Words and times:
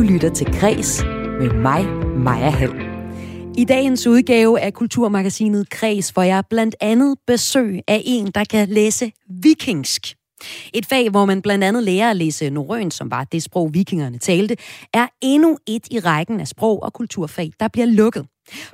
Du 0.00 0.04
lytter 0.04 0.30
til 0.34 0.46
Græs 0.60 1.02
med 1.40 1.52
mig, 1.54 1.84
Maja 2.16 2.50
Hall. 2.50 2.72
I 3.58 3.64
dagens 3.64 4.06
udgave 4.06 4.60
af 4.60 4.74
Kulturmagasinet 4.74 5.70
Kreds 5.70 6.12
får 6.12 6.22
jeg 6.22 6.44
blandt 6.50 6.76
andet 6.80 7.16
besøg 7.26 7.80
af 7.88 8.02
en, 8.04 8.26
der 8.26 8.44
kan 8.44 8.68
læse 8.68 9.12
vikingsk. 9.28 10.14
Et 10.74 10.86
fag, 10.86 11.10
hvor 11.10 11.24
man 11.24 11.42
blandt 11.42 11.64
andet 11.64 11.82
lærer 11.82 12.10
at 12.10 12.16
læse 12.16 12.50
norrøn, 12.50 12.90
som 12.90 13.10
var 13.10 13.24
det 13.24 13.42
sprog, 13.42 13.74
vikingerne 13.74 14.18
talte, 14.18 14.56
er 14.94 15.06
endnu 15.22 15.58
et 15.66 15.86
i 15.90 15.98
rækken 15.98 16.40
af 16.40 16.48
sprog- 16.48 16.82
og 16.82 16.92
kulturfag, 16.92 17.52
der 17.60 17.68
bliver 17.68 17.86
lukket. 17.86 18.26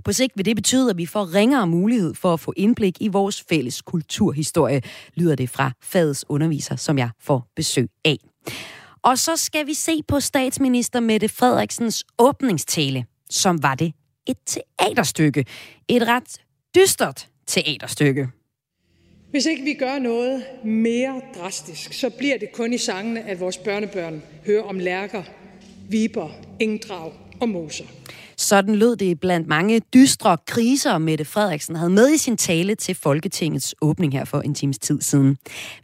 På 0.04 0.12
sigt 0.12 0.32
vil 0.36 0.44
det 0.44 0.56
betyde, 0.56 0.90
at 0.90 0.98
vi 0.98 1.06
får 1.06 1.34
ringere 1.34 1.66
mulighed 1.66 2.14
for 2.14 2.32
at 2.32 2.40
få 2.40 2.52
indblik 2.56 2.96
i 3.00 3.08
vores 3.08 3.44
fælles 3.48 3.82
kulturhistorie, 3.82 4.82
lyder 5.14 5.34
det 5.34 5.50
fra 5.50 5.72
fagets 5.82 6.24
underviser, 6.28 6.76
som 6.76 6.98
jeg 6.98 7.10
får 7.20 7.46
besøg 7.56 7.88
af. 8.04 8.18
Og 9.06 9.18
så 9.18 9.36
skal 9.36 9.66
vi 9.66 9.74
se 9.74 10.02
på 10.08 10.20
statsminister 10.20 11.00
Mette 11.00 11.28
Frederiksens 11.28 12.04
åbningstale, 12.18 13.04
som 13.30 13.62
var 13.62 13.74
det 13.74 13.92
et 14.26 14.36
teaterstykke. 14.46 15.44
Et 15.88 16.08
ret 16.08 16.40
dystert 16.74 17.28
teaterstykke. 17.46 18.28
Hvis 19.30 19.46
ikke 19.46 19.62
vi 19.62 19.74
gør 19.74 19.98
noget 19.98 20.44
mere 20.64 21.20
drastisk, 21.34 21.92
så 21.92 22.10
bliver 22.10 22.38
det 22.38 22.52
kun 22.52 22.72
i 22.72 22.78
sangene, 22.78 23.20
at 23.20 23.40
vores 23.40 23.58
børnebørn 23.58 24.22
hører 24.46 24.62
om 24.62 24.78
lærker, 24.78 25.22
viber, 25.88 26.30
engdrag 26.60 27.12
og 27.40 27.48
moser. 27.48 27.84
Sådan 28.38 28.74
lød 28.74 28.96
det 28.96 29.20
blandt 29.20 29.48
mange 29.48 29.80
dystre 29.94 30.36
kriser, 30.46 30.98
Mette 30.98 31.24
Frederiksen 31.24 31.76
havde 31.76 31.90
med 31.90 32.10
i 32.10 32.16
sin 32.16 32.36
tale 32.36 32.74
til 32.74 32.94
Folketingets 32.94 33.74
åbning 33.82 34.12
her 34.12 34.24
for 34.24 34.40
en 34.40 34.54
times 34.54 34.78
tid 34.78 35.00
siden. 35.00 35.36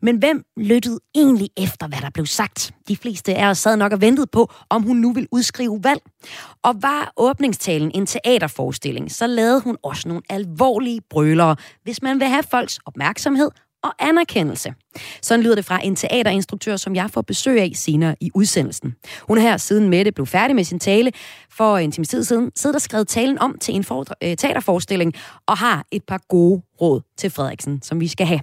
Men 0.03 0.17
hvem 0.17 0.45
lyttede 0.57 1.01
egentlig 1.15 1.51
efter, 1.57 1.89
hvad 1.89 1.99
der 2.01 2.11
blev 2.11 2.27
sagt? 2.27 2.75
De 2.89 2.97
fleste 2.97 3.35
af 3.35 3.47
os 3.47 3.59
sad 3.59 3.77
nok 3.77 3.93
og 3.93 4.01
ventede 4.01 4.27
på, 4.33 4.53
om 4.71 4.83
hun 4.83 4.97
nu 4.97 5.13
vil 5.13 5.29
udskrive 5.33 5.81
valg. 5.85 6.01
Og 6.63 6.75
var 6.83 7.13
åbningstalen 7.17 7.91
en 7.95 8.07
teaterforestilling, 8.07 9.13
så 9.13 9.27
lavede 9.27 9.61
hun 9.61 9.77
også 9.83 10.09
nogle 10.09 10.23
alvorlige 10.31 11.01
brølere, 11.11 11.57
hvis 11.83 12.03
man 12.03 12.21
vil 12.21 12.29
have 12.29 12.43
folks 12.51 12.79
opmærksomhed 12.87 13.51
og 13.83 13.95
anerkendelse. 13.99 14.75
Sådan 15.23 15.45
lyder 15.45 15.55
det 15.55 15.65
fra 15.65 15.81
en 15.85 15.97
teaterinstruktør, 15.97 16.77
som 16.77 16.95
jeg 16.95 17.11
får 17.11 17.23
besøg 17.23 17.61
af 17.61 17.71
senere 17.75 18.17
i 18.21 18.31
udsendelsen. 18.35 18.95
Hun 19.21 19.39
er 19.39 19.43
her, 19.43 19.57
siden 19.57 19.89
Mette 19.89 20.13
blev 20.13 20.27
færdig 20.27 20.57
med 20.57 20.65
sin 20.65 20.79
tale 20.79 21.13
for 21.51 21.77
en 21.79 21.93
time 21.93 22.05
tid 22.05 22.25
siden, 22.25 22.51
sidder 22.57 22.75
der 22.75 22.81
skrevet 22.81 23.09
talen 23.09 23.39
om 23.39 23.59
til 23.61 23.75
en 23.75 23.85
for, 23.85 24.07
øh, 24.23 24.37
teaterforestilling 24.37 25.15
og 25.47 25.59
har 25.59 25.85
et 25.91 26.03
par 26.05 26.21
gode 26.29 26.63
råd 26.81 27.01
til 27.17 27.31
Frederiksen, 27.31 27.83
som 27.83 28.01
vi 28.01 28.09
skal 28.09 28.27
have. 28.27 28.41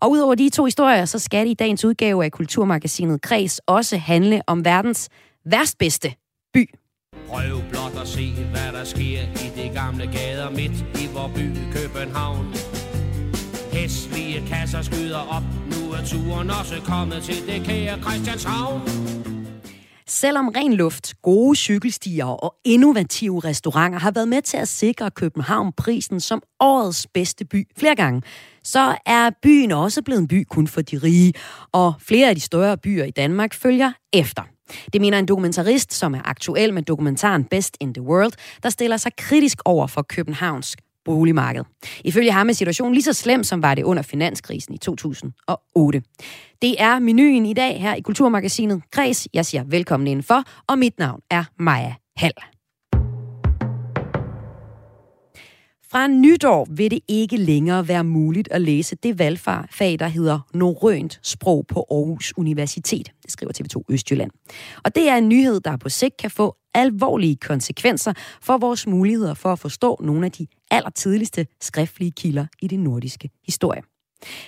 Og 0.00 0.10
udover 0.10 0.34
de 0.34 0.48
to 0.48 0.64
historier, 0.64 1.04
så 1.04 1.18
skal 1.18 1.44
det 1.44 1.50
i 1.50 1.54
dagens 1.54 1.84
udgave 1.84 2.24
af 2.24 2.32
Kulturmagasinet 2.32 3.22
Kreds 3.22 3.58
også 3.58 3.96
handle 3.96 4.40
om 4.46 4.64
verdens 4.64 5.08
værstbedste 5.44 6.14
by. 6.54 6.74
Prøv 7.28 7.62
blot 7.70 8.02
at 8.02 8.08
se, 8.08 8.32
hvad 8.50 8.72
der 8.72 8.84
sker 8.84 9.20
i 9.20 9.62
de 9.62 9.74
gamle 9.74 10.06
gader 10.06 10.50
midt 10.50 11.00
i 11.02 11.08
vor 11.14 11.30
by 11.34 11.50
København. 11.72 12.75
Hæslige 13.76 14.46
kasser 14.48 14.82
skyder 14.82 15.18
op, 15.18 15.42
nu 15.70 15.92
er 15.92 16.04
turen 16.06 16.50
også 16.50 16.74
kommet 16.84 17.22
til 17.22 17.46
det 17.46 17.66
kære 17.66 18.02
Christianshavn. 18.02 18.80
Selvom 20.06 20.48
ren 20.48 20.72
luft, 20.72 21.14
gode 21.22 21.56
cykelstier 21.56 22.24
og 22.24 22.54
innovative 22.64 23.40
restauranter 23.40 23.98
har 23.98 24.10
været 24.10 24.28
med 24.28 24.42
til 24.42 24.56
at 24.56 24.68
sikre 24.68 25.10
København 25.10 25.72
prisen 25.72 26.20
som 26.20 26.42
årets 26.60 27.06
bedste 27.14 27.44
by 27.44 27.64
flere 27.78 27.94
gange, 27.94 28.22
så 28.64 28.96
er 29.06 29.30
byen 29.42 29.72
også 29.72 30.02
blevet 30.02 30.20
en 30.20 30.28
by 30.28 30.44
kun 30.44 30.66
for 30.66 30.82
de 30.82 30.98
rige, 30.98 31.32
og 31.72 31.94
flere 32.00 32.28
af 32.28 32.34
de 32.34 32.40
større 32.40 32.78
byer 32.78 33.04
i 33.04 33.10
Danmark 33.10 33.54
følger 33.54 33.92
efter. 34.12 34.42
Det 34.92 35.00
mener 35.00 35.18
en 35.18 35.26
dokumentarist, 35.26 35.92
som 35.92 36.14
er 36.14 36.20
aktuel 36.24 36.74
med 36.74 36.82
dokumentaren 36.82 37.44
Best 37.44 37.76
in 37.80 37.94
the 37.94 38.02
World, 38.02 38.32
der 38.62 38.70
stiller 38.70 38.96
sig 38.96 39.12
kritisk 39.16 39.58
over 39.64 39.86
for 39.86 40.02
Københavns 40.02 40.76
boligmarked. 41.06 41.64
Ifølge 42.04 42.32
ham 42.32 42.48
er 42.48 42.52
situationen 42.52 42.94
lige 42.94 43.04
så 43.04 43.12
slem, 43.12 43.44
som 43.44 43.62
var 43.62 43.74
det 43.74 43.82
under 43.82 44.02
finanskrisen 44.02 44.74
i 44.74 44.78
2008. 44.78 46.02
Det 46.62 46.74
er 46.78 46.98
menuen 46.98 47.46
i 47.46 47.54
dag 47.54 47.80
her 47.80 47.94
i 47.94 48.00
Kulturmagasinet 48.00 48.82
Græs. 48.90 49.28
Jeg 49.34 49.46
siger 49.46 49.64
velkommen 49.64 50.06
indenfor, 50.06 50.42
og 50.68 50.78
mit 50.78 50.98
navn 50.98 51.20
er 51.30 51.44
Maja 51.58 51.94
Hall. 52.16 52.34
Fra 55.90 56.06
nytår 56.06 56.66
vil 56.70 56.90
det 56.90 57.00
ikke 57.08 57.36
længere 57.36 57.88
være 57.88 58.04
muligt 58.04 58.48
at 58.50 58.60
læse 58.60 58.96
det 58.96 59.18
valgfag, 59.18 59.98
der 59.98 60.08
hedder 60.08 60.40
norrønt 60.54 61.20
sprog 61.22 61.64
på 61.68 61.86
Aarhus 61.90 62.32
Universitet. 62.36 63.12
Det 63.22 63.32
skriver 63.32 63.52
TV2 63.52 63.82
Østjylland. 63.88 64.30
Og 64.84 64.94
det 64.94 65.08
er 65.08 65.16
en 65.16 65.28
nyhed, 65.28 65.60
der 65.60 65.76
på 65.76 65.88
sigt 65.88 66.16
kan 66.16 66.30
få 66.30 66.56
alvorlige 66.74 67.36
konsekvenser 67.36 68.12
for 68.42 68.58
vores 68.58 68.86
muligheder 68.86 69.34
for 69.34 69.52
at 69.52 69.58
forstå 69.58 70.00
nogle 70.02 70.26
af 70.26 70.32
de 70.32 70.46
allertidligste 70.70 71.46
skriftlige 71.60 72.10
kilder 72.10 72.46
i 72.62 72.66
det 72.68 72.78
nordiske 72.78 73.30
historie. 73.46 73.82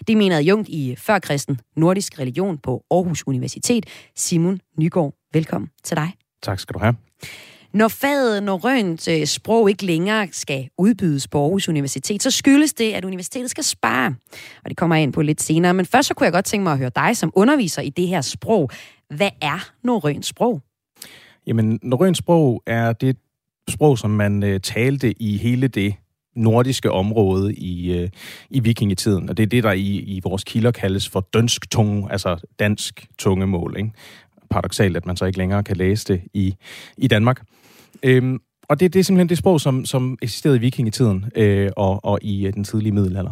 Det 0.08 0.16
mener 0.16 0.38
Jung 0.38 0.74
i 0.74 0.96
førkristen 0.96 1.60
nordisk 1.76 2.18
religion 2.18 2.58
på 2.58 2.84
Aarhus 2.90 3.26
Universitet. 3.26 3.86
Simon 4.16 4.60
Nygaard, 4.78 5.14
velkommen 5.32 5.70
til 5.84 5.96
dig. 5.96 6.12
Tak 6.42 6.60
skal 6.60 6.74
du 6.74 6.78
have. 6.78 6.94
Når 7.72 7.88
faget 7.88 8.42
norrønt 8.42 9.08
øh, 9.08 9.26
sprog 9.26 9.70
ikke 9.70 9.84
længere 9.84 10.28
skal 10.32 10.68
udbydes 10.78 11.28
på 11.28 11.42
Aarhus 11.42 11.68
Universitet, 11.68 12.22
så 12.22 12.30
skyldes 12.30 12.74
det, 12.74 12.92
at 12.92 13.04
universitetet 13.04 13.50
skal 13.50 13.64
spare. 13.64 14.14
Og 14.64 14.70
det 14.70 14.76
kommer 14.76 14.96
jeg 14.96 15.02
ind 15.02 15.12
på 15.12 15.22
lidt 15.22 15.42
senere. 15.42 15.74
Men 15.74 15.86
først 15.86 16.08
så 16.08 16.14
kunne 16.14 16.24
jeg 16.24 16.32
godt 16.32 16.44
tænke 16.44 16.62
mig 16.62 16.72
at 16.72 16.78
høre 16.78 16.90
dig 16.96 17.16
som 17.16 17.32
underviser 17.34 17.82
i 17.82 17.90
det 17.90 18.08
her 18.08 18.20
sprog. 18.20 18.70
Hvad 19.16 19.30
er 19.40 19.70
norrønt 19.84 20.26
sprog? 20.26 20.62
Jamen, 21.46 21.78
norrønt 21.82 22.16
sprog 22.16 22.62
er 22.66 22.92
det 22.92 23.16
sprog, 23.68 23.98
som 23.98 24.10
man 24.10 24.42
øh, 24.42 24.60
talte 24.60 25.22
i 25.22 25.36
hele 25.36 25.68
det 25.68 25.94
nordiske 26.36 26.90
område 26.90 27.54
i, 27.54 27.92
øh, 27.92 28.08
i 28.50 28.60
vikingetiden. 28.60 29.30
Og 29.30 29.36
det 29.36 29.42
er 29.42 29.46
det, 29.46 29.64
der 29.64 29.72
i, 29.72 29.96
i 29.96 30.20
vores 30.24 30.44
kilder 30.44 30.70
kaldes 30.70 31.08
for 31.08 31.28
dønsk 31.32 31.70
tunge, 31.70 32.12
altså 32.12 32.48
dansk 32.58 33.06
tungemål. 33.18 33.74
Ikke? 33.78 33.90
Paradoxalt, 34.50 34.96
at 34.96 35.06
man 35.06 35.16
så 35.16 35.24
ikke 35.24 35.38
længere 35.38 35.64
kan 35.64 35.76
læse 35.76 36.04
det 36.12 36.22
i, 36.34 36.54
i 36.98 37.08
Danmark. 37.08 37.42
Øhm, 38.02 38.38
og 38.68 38.80
det, 38.80 38.92
det 38.92 39.00
er 39.00 39.04
simpelthen 39.04 39.28
det 39.28 39.38
sprog, 39.38 39.60
som, 39.60 39.84
som 39.84 40.18
eksisterede 40.22 40.56
i 40.56 40.60
vikingetiden 40.60 41.24
øh, 41.36 41.70
og, 41.76 42.04
og 42.04 42.18
i 42.22 42.46
øh, 42.46 42.52
den 42.52 42.64
tidlige 42.64 42.92
middelalder. 42.92 43.30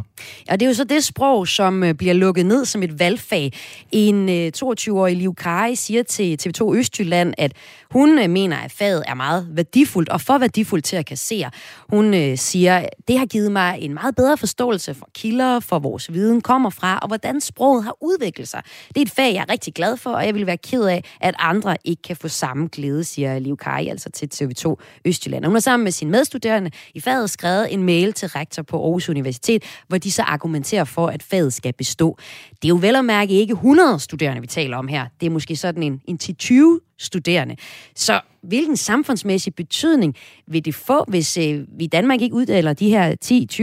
Ja, 0.51 0.53
det 0.53 0.63
er 0.63 0.67
jo 0.67 0.75
så 0.75 0.85
det 0.85 1.05
sprog, 1.05 1.49
som 1.49 1.85
øh, 1.85 1.95
bliver 1.95 2.15
lukket 2.15 2.47
ned 2.47 2.65
som 2.65 2.83
et 2.83 2.99
valgfag. 2.99 3.53
En 3.93 4.29
øh, 4.29 4.53
22-årig 4.57 5.17
Liv 5.17 5.35
Kari 5.35 5.75
siger 5.75 6.03
til 6.03 6.39
TV2 6.43 6.75
Østjylland, 6.75 7.35
at 7.39 7.53
hun 7.91 8.19
øh, 8.19 8.31
mener, 8.31 8.57
at 8.57 8.73
faget 8.73 9.03
er 9.07 9.15
meget 9.15 9.49
værdifuldt 9.51 10.09
og 10.09 10.21
for 10.21 10.39
værdifuldt 10.39 10.85
til 10.85 10.97
at 10.97 11.07
kassere. 11.07 11.51
Hun 11.89 12.15
øh, 12.15 12.39
siger, 12.39 12.87
det 13.09 13.19
har 13.19 13.27
givet 13.27 13.53
mig 13.53 13.79
en 13.81 13.95
meget 13.95 14.17
bedre 14.17 14.37
forståelse 14.37 14.95
for 14.95 15.09
kilder, 15.15 15.61
for 15.61 15.79
vores 15.79 16.13
viden 16.13 16.41
kommer 16.41 16.71
fra, 16.71 16.99
og 16.99 17.07
hvordan 17.09 17.41
sproget 17.41 17.85
har 17.85 17.97
udviklet 18.01 18.49
sig. 18.49 18.63
Det 18.89 18.97
er 18.97 19.03
et 19.03 19.11
fag, 19.11 19.35
jeg 19.35 19.45
er 19.49 19.53
rigtig 19.53 19.75
glad 19.75 19.97
for, 19.97 20.11
og 20.11 20.27
jeg 20.27 20.35
vil 20.35 20.47
være 20.47 20.57
ked 20.57 20.85
af, 20.85 21.05
at 21.21 21.35
andre 21.39 21.77
ikke 21.85 22.03
kan 22.03 22.17
få 22.17 22.29
samme 22.29 22.69
glæde, 22.73 23.05
siger 23.05 23.39
Liv 23.39 23.57
Kari 23.57 23.89
altså 23.89 24.11
til 24.11 24.31
TV2 24.35 24.75
Østjylland. 25.05 25.25
Hun 25.32 25.54
har 25.54 25.60
sammen 25.60 25.84
med 25.84 25.92
sine 25.92 26.10
medstuderende 26.10 26.70
i 26.94 27.00
faget 27.00 27.31
skrevet 27.31 27.72
en 27.72 27.82
mail 27.82 28.12
til 28.12 28.28
rektor 28.28 28.62
på 28.62 28.82
Aarhus 28.82 29.09
Universitet, 29.09 29.64
hvor 29.88 29.98
de 29.98 30.12
så 30.12 30.22
argumenterer 30.22 30.84
for, 30.84 31.06
at 31.06 31.22
faget 31.22 31.53
skal 31.53 31.72
bestå. 31.72 32.19
Det 32.50 32.64
er 32.64 32.69
jo 32.69 32.78
vel 32.81 32.97
at 32.97 33.04
mærke 33.04 33.32
ikke 33.32 33.53
100 33.53 34.00
studerende, 34.00 34.41
vi 34.41 34.47
taler 34.47 34.76
om 34.76 34.88
her. 34.88 35.06
Det 35.20 35.26
er 35.26 35.31
måske 35.31 35.56
sådan 35.56 35.82
en, 35.82 36.00
en 36.04 36.19
10-20 36.22 36.94
studerende. 36.98 37.56
Så 37.97 38.20
hvilken 38.42 38.76
samfundsmæssig 38.76 39.54
betydning 39.54 40.14
vil 40.47 40.64
det 40.64 40.75
få, 40.75 41.04
hvis 41.09 41.38
øh, 41.38 41.60
vi 41.78 41.84
i 41.84 41.87
Danmark 41.87 42.20
ikke 42.20 42.34
uddeler 42.34 42.72
de 42.72 42.91
her 42.91 43.14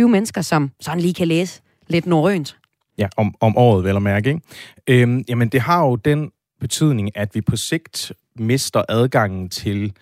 10-20 0.06 0.08
mennesker, 0.08 0.42
som 0.42 0.72
sådan 0.80 1.00
lige 1.02 1.14
kan 1.14 1.28
læse 1.28 1.62
lidt 1.88 2.06
norrønt? 2.06 2.58
Ja, 2.98 3.08
om, 3.18 3.36
om 3.40 3.58
året 3.58 3.84
vel 3.84 3.96
at 3.96 4.02
mærke. 4.02 4.30
Ikke? 4.30 5.02
Øhm, 5.02 5.24
jamen, 5.30 5.50
det 5.50 5.62
har 5.62 5.86
jo 5.86 5.96
den 5.96 6.32
betydning, 6.60 7.18
at 7.18 7.36
vi 7.36 7.42
på 7.42 7.56
sigt 7.56 8.12
mister 8.36 8.84
adgangen 8.90 9.50
til 9.50 9.94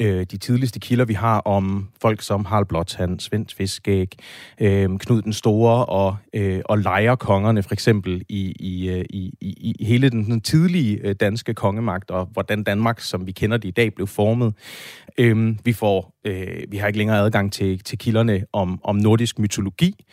øh, 0.00 0.26
de 0.30 0.36
tidligste 0.36 0.80
kilder, 0.80 1.04
vi 1.04 1.14
har 1.14 1.38
om 1.38 1.88
folk 2.02 2.22
som 2.22 2.44
Harald 2.44 2.66
Blåtand, 2.66 3.20
Svend 3.20 3.46
Fiskæg, 3.56 4.12
øh, 4.60 4.98
Knud 4.98 5.22
den 5.22 5.32
Store 5.32 5.86
og, 5.86 6.16
øh, 6.34 6.60
og 6.64 6.78
lejerkongerne 6.78 7.62
for 7.62 7.72
eksempel 7.72 8.22
i, 8.28 8.54
i, 8.60 8.88
øh, 8.90 9.04
i, 9.10 9.34
i, 9.40 9.74
i 9.80 9.84
hele 9.84 10.10
den, 10.10 10.24
den 10.24 10.40
tidlige 10.40 11.00
øh, 11.04 11.14
danske 11.20 11.54
kongemagt, 11.54 12.10
og 12.10 12.28
hvordan 12.32 12.62
Danmark, 12.62 13.00
som 13.00 13.26
vi 13.26 13.32
kender 13.32 13.56
det 13.56 13.68
i 13.68 13.72
dag, 13.72 13.94
blev 13.94 14.06
formet. 14.06 14.54
Øh, 15.18 15.56
vi 15.64 15.72
får 15.72 16.14
øh, 16.24 16.62
vi 16.68 16.76
har 16.76 16.86
ikke 16.86 16.98
længere 16.98 17.18
adgang 17.18 17.52
til, 17.52 17.78
til 17.78 17.98
kilderne 17.98 18.44
om, 18.52 18.80
om 18.84 18.96
nordisk 18.96 19.38
mytologi. 19.38 20.04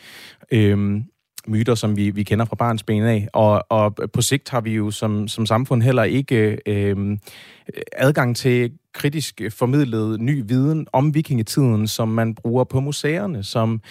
Øh, 0.51 1.01
myter, 1.47 1.75
som 1.75 1.97
vi, 1.97 2.09
vi 2.09 2.23
kender 2.23 2.45
fra 2.45 2.55
barns 2.55 2.83
ben 2.83 3.03
af. 3.03 3.27
Og, 3.33 3.65
og 3.69 3.95
på 4.13 4.21
sigt 4.21 4.49
har 4.49 4.61
vi 4.61 4.73
jo 4.73 4.91
som, 4.91 5.27
som 5.27 5.45
samfund 5.45 5.83
heller 5.83 6.03
ikke 6.03 6.59
øh, 6.65 6.97
øh 6.97 7.17
adgang 7.97 8.35
til 8.35 8.71
kritisk 8.93 9.41
formidlet 9.49 10.19
ny 10.19 10.43
viden 10.47 10.87
om 10.93 11.15
vikingetiden, 11.15 11.87
som 11.87 12.07
man 12.07 12.35
bruger 12.35 12.63
på 12.63 12.79
museerne, 12.79 13.43
som 13.43 13.81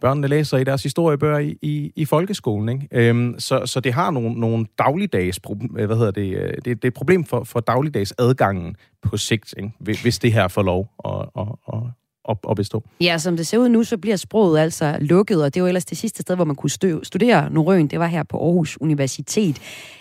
børnene 0.00 0.28
læser 0.28 0.58
i 0.58 0.64
deres 0.64 0.82
historiebøger 0.82 1.38
i, 1.38 1.58
i, 1.62 1.92
i 1.96 2.04
folkeskolen. 2.04 2.68
Ikke? 2.68 3.08
Øhm, 3.08 3.34
så, 3.38 3.66
så 3.66 3.80
det 3.80 3.92
har 3.92 4.10
nogle, 4.10 4.40
nogle 4.40 4.66
dagligdags, 4.78 5.40
øh, 5.50 5.86
hvad 5.86 5.96
hedder 5.96 6.10
det, 6.10 6.36
øh, 6.36 6.54
det, 6.54 6.64
det 6.64 6.84
er 6.84 6.88
et 6.88 6.94
problem 6.94 7.24
for, 7.24 7.44
for 7.44 7.60
dagligdags 7.60 8.14
adgangen 8.18 8.76
på 9.02 9.16
sigt, 9.16 9.54
ikke? 9.56 10.00
hvis 10.02 10.18
det 10.18 10.32
her 10.32 10.48
får 10.48 10.62
lov 10.62 10.90
at, 11.04 11.28
at, 11.38 11.48
at, 11.72 12.01
at, 12.28 12.36
at 12.50 12.56
bestå. 12.56 12.84
Ja, 13.00 13.18
som 13.18 13.36
det 13.36 13.46
ser 13.46 13.58
ud 13.58 13.68
nu, 13.68 13.84
så 13.84 13.96
bliver 13.98 14.16
sproget 14.16 14.60
altså 14.60 14.96
lukket, 15.00 15.44
og 15.44 15.54
det 15.54 15.62
var 15.62 15.68
ellers 15.68 15.84
det 15.84 15.98
sidste 15.98 16.22
sted, 16.22 16.34
hvor 16.34 16.44
man 16.44 16.56
kunne 16.56 16.70
studere 17.02 17.50
norrøn. 17.50 17.86
Det 17.86 17.98
var 17.98 18.06
her 18.06 18.22
på 18.22 18.36
Aarhus 18.44 18.78
Universitet. 18.80 19.60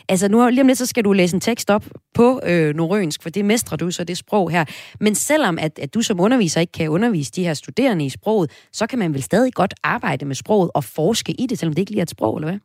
Altså 0.10 0.28
nu 0.28 0.50
lige 0.50 0.62
om 0.62 0.68
lidt, 0.68 0.78
så 0.78 0.86
skal 0.86 1.04
du 1.04 1.14
læse 1.14 1.36
en 1.36 1.42
tekst 1.42 1.70
op 1.70 1.86
på 2.14 2.42
øh, 2.46 2.76
norrønsk, 2.76 3.24
for 3.24 3.30
det 3.30 3.46
mestrer 3.46 3.78
du 3.78 3.92
så 3.92 4.04
det 4.04 4.18
sprog 4.18 4.52
her. 4.52 4.66
Men 5.00 5.16
selvom 5.16 5.58
at, 5.60 5.80
at 5.80 5.94
du 5.94 6.02
som 6.02 6.20
underviser 6.20 6.62
ikke 6.62 6.72
kan 6.72 6.90
undervise 6.90 7.32
de 7.32 7.44
her 7.44 7.54
studerende 7.54 8.06
i 8.06 8.10
sproget, 8.10 8.52
så 8.74 8.88
kan 8.88 9.00
man 9.00 9.14
vel 9.14 9.24
stadig 9.24 9.54
godt 9.54 9.74
arbejde 9.84 10.26
med 10.26 10.36
sproget 10.36 10.72
og 10.74 10.84
forske 10.84 11.32
i 11.32 11.46
det, 11.46 11.60
selvom 11.60 11.74
det 11.74 11.80
ikke 11.80 11.92
lige 11.92 12.00
er 12.00 12.04
et 12.04 12.10
sprog, 12.10 12.38
eller 12.38 12.50
hvad? 12.50 12.60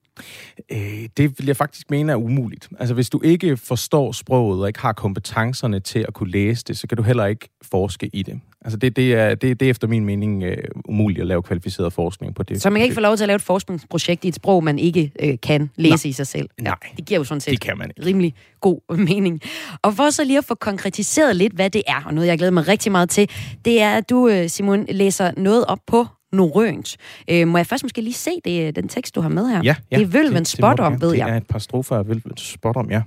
Øh, 0.72 1.08
det 1.16 1.38
vil 1.38 1.46
jeg 1.46 1.56
faktisk 1.56 1.90
mene 1.90 2.12
er 2.12 2.16
umuligt. 2.16 2.68
Altså 2.78 2.94
hvis 2.94 3.10
du 3.10 3.20
ikke 3.22 3.56
forstår 3.56 4.12
sproget 4.12 4.60
og 4.60 4.68
ikke 4.68 4.80
har 4.80 4.92
kompetencerne 4.92 5.80
til 5.80 6.04
at 6.08 6.14
kunne 6.14 6.30
læse 6.30 6.64
det, 6.68 6.78
så 6.78 6.86
kan 6.86 6.96
du 6.96 7.02
heller 7.02 7.26
ikke 7.26 7.48
forske 7.62 8.10
i 8.12 8.22
det. 8.22 8.40
Altså 8.66 8.76
det, 8.76 8.96
det, 8.96 9.14
er, 9.14 9.34
det, 9.34 9.60
det 9.60 9.66
er 9.66 9.70
efter 9.70 9.88
min 9.88 10.04
mening 10.04 10.42
øh, 10.42 10.56
umuligt 10.84 11.20
at 11.20 11.26
lave 11.26 11.42
kvalificeret 11.42 11.92
forskning 11.92 12.34
på 12.34 12.42
det. 12.42 12.62
Så 12.62 12.70
man 12.70 12.78
kan 12.78 12.82
ikke 12.84 12.94
få 12.94 13.00
lov 13.00 13.16
til 13.16 13.24
at 13.24 13.26
lave 13.26 13.36
et 13.36 13.42
forskningsprojekt 13.42 14.24
i 14.24 14.28
et 14.28 14.34
sprog, 14.34 14.64
man 14.64 14.78
ikke 14.78 15.12
øh, 15.22 15.34
kan 15.42 15.70
læse 15.76 16.06
Nej. 16.06 16.10
i 16.10 16.12
sig 16.12 16.26
selv? 16.26 16.48
Nej. 16.60 16.74
Det 16.96 17.04
giver 17.06 17.20
jo 17.20 17.24
sådan 17.24 17.40
set 17.40 17.50
det 17.50 17.60
kan 17.60 17.78
man 17.78 17.90
ikke. 17.96 18.08
rimelig 18.08 18.34
god 18.60 18.96
mening. 18.96 19.40
Og 19.82 19.94
for 19.94 20.10
så 20.10 20.24
lige 20.24 20.38
at 20.38 20.44
få 20.44 20.54
konkretiseret 20.54 21.36
lidt, 21.36 21.52
hvad 21.52 21.70
det 21.70 21.82
er, 21.86 22.02
og 22.06 22.14
noget 22.14 22.28
jeg 22.28 22.38
glæder 22.38 22.52
mig 22.52 22.68
rigtig 22.68 22.92
meget 22.92 23.10
til, 23.10 23.30
det 23.64 23.82
er, 23.82 23.96
at 23.96 24.10
du, 24.10 24.28
øh, 24.28 24.48
Simon, 24.48 24.86
læser 24.88 25.30
noget 25.36 25.64
op 25.64 25.80
på 25.86 26.06
norrønt. 26.32 26.96
Øh, 27.30 27.48
må 27.48 27.58
jeg 27.58 27.66
først 27.66 27.84
måske 27.84 28.00
lige 28.00 28.14
se 28.14 28.30
det, 28.44 28.76
den 28.76 28.88
tekst, 28.88 29.14
du 29.14 29.20
har 29.20 29.28
med 29.28 29.48
her? 29.48 29.60
Ja, 29.64 29.74
ja 29.90 29.96
det 29.98 30.02
er 30.02 30.08
Vølven 30.08 30.44
spot 30.44 30.80
om, 30.80 31.00
ved 31.00 31.14
jeg. 31.14 31.26
Det 31.26 31.32
er 31.32 31.36
et 31.36 31.46
par 31.46 31.58
strofer 31.58 31.96
af 31.96 32.08
Vølven 32.08 32.36
spot 32.36 32.76
om, 32.76 32.90
ja. 32.90 33.02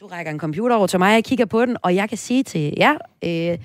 Du 0.00 0.06
rækker 0.06 0.32
en 0.32 0.38
computer 0.38 0.76
over 0.76 0.86
til 0.86 0.98
mig, 0.98 1.14
jeg 1.14 1.24
kigger 1.24 1.44
på 1.44 1.66
den, 1.66 1.76
og 1.82 1.94
jeg 1.94 2.08
kan 2.08 2.18
sige 2.18 2.42
til 2.42 2.74
jer, 2.78 2.94
øh, 3.24 3.58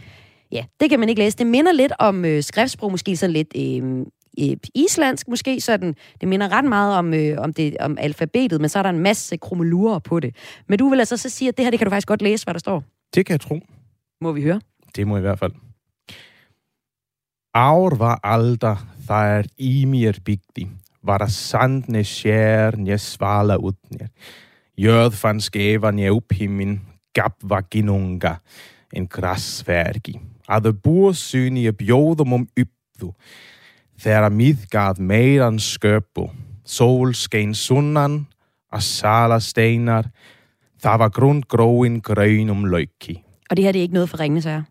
ja, 0.51 0.66
det 0.80 0.90
kan 0.90 1.00
man 1.00 1.10
ikke 1.10 1.22
læse. 1.22 1.38
Det 1.38 1.48
minder 1.48 1.72
lidt 1.72 1.92
om 2.00 2.25
øh, 2.25 2.44
skriftsprog, 2.44 2.92
måske 2.92 3.18
sådan 3.18 3.34
lidt 3.34 3.54
øh, 3.56 4.06
øh, 4.40 4.57
islandsk 4.75 5.28
måske, 5.28 5.62
sådan. 5.62 5.96
Det 6.22 6.28
minder 6.28 6.51
ret 6.51 6.66
meget 6.66 6.96
om, 6.98 7.13
øh, 7.13 7.38
om, 7.38 7.54
det, 7.54 7.78
om 7.80 7.98
alfabetet, 8.00 8.62
men 8.62 8.69
så 8.69 8.80
er 8.80 8.84
der 8.84 8.90
en 8.90 9.00
masse 9.00 9.38
krummelurer 9.38 10.00
på 10.00 10.19
det. 10.19 10.36
Men 10.68 10.80
du 10.80 10.90
vil 10.90 11.00
altså 11.00 11.18
så 11.18 11.30
sige, 11.30 11.50
at 11.50 11.57
det 11.57 11.66
her, 11.66 11.69
det 11.69 11.80
kan 11.80 11.86
du 11.86 11.92
faktisk 11.92 12.07
godt 12.07 12.22
læse, 12.22 12.46
hvad 12.46 12.54
der 12.54 12.60
står? 12.60 12.84
Det 13.16 13.25
kan 13.25 13.34
jeg 13.34 13.42
tro. 13.42 13.60
Må 14.22 14.31
vi 14.31 14.42
høre? 14.42 14.62
Det 14.96 15.07
må 15.07 15.18
i 15.18 15.22
hvert 15.22 15.40
fald. 15.40 15.51
Ár 17.54 17.95
var 17.98 18.19
alda 18.24 18.75
þær 19.10 19.48
í 19.57 19.86
mér 19.90 20.19
byggdi, 20.22 20.68
var 21.02 21.24
der 21.24 21.31
sandne 21.34 22.04
skjern 22.06 22.86
jeg 22.88 23.02
svala 23.02 23.57
utnir. 23.57 24.12
Jörð 24.78 25.18
fann 25.18 25.42
skefan 25.42 26.00
jeg 26.00 26.13
upp 26.13 26.31
himmin, 26.31 26.80
gab 27.13 27.34
var 27.42 27.66
ginunga, 27.72 28.36
en 28.94 29.07
græsværgi. 30.50 30.72
Að 30.72 30.81
búr 30.84 31.13
syni 31.13 31.68
ég 31.68 31.78
bjóðum 31.78 32.34
um 32.34 32.48
uppðu, 32.57 33.13
þegar 34.00 34.31
miðgað 34.31 35.00
meiran 35.00 35.60
sköpu, 35.60 36.30
sól 36.66 37.13
skein 37.13 37.54
sunnan, 37.54 38.28
að 38.72 38.81
sala 38.81 39.40
steinar, 39.40 40.12
það 40.81 41.00
var 41.00 41.10
grundgróin 41.10 42.01
grøn 42.01 42.50
um 42.50 42.66
løgki. 42.66 43.24
Og 43.50 43.57
det 43.57 43.66
her 43.66 43.74
det 43.74 43.80
er 43.80 43.88
ikke 43.88 43.94
noget 43.94 44.10
for 44.10 44.19
ringende 44.19 44.42
sager? 44.42 44.63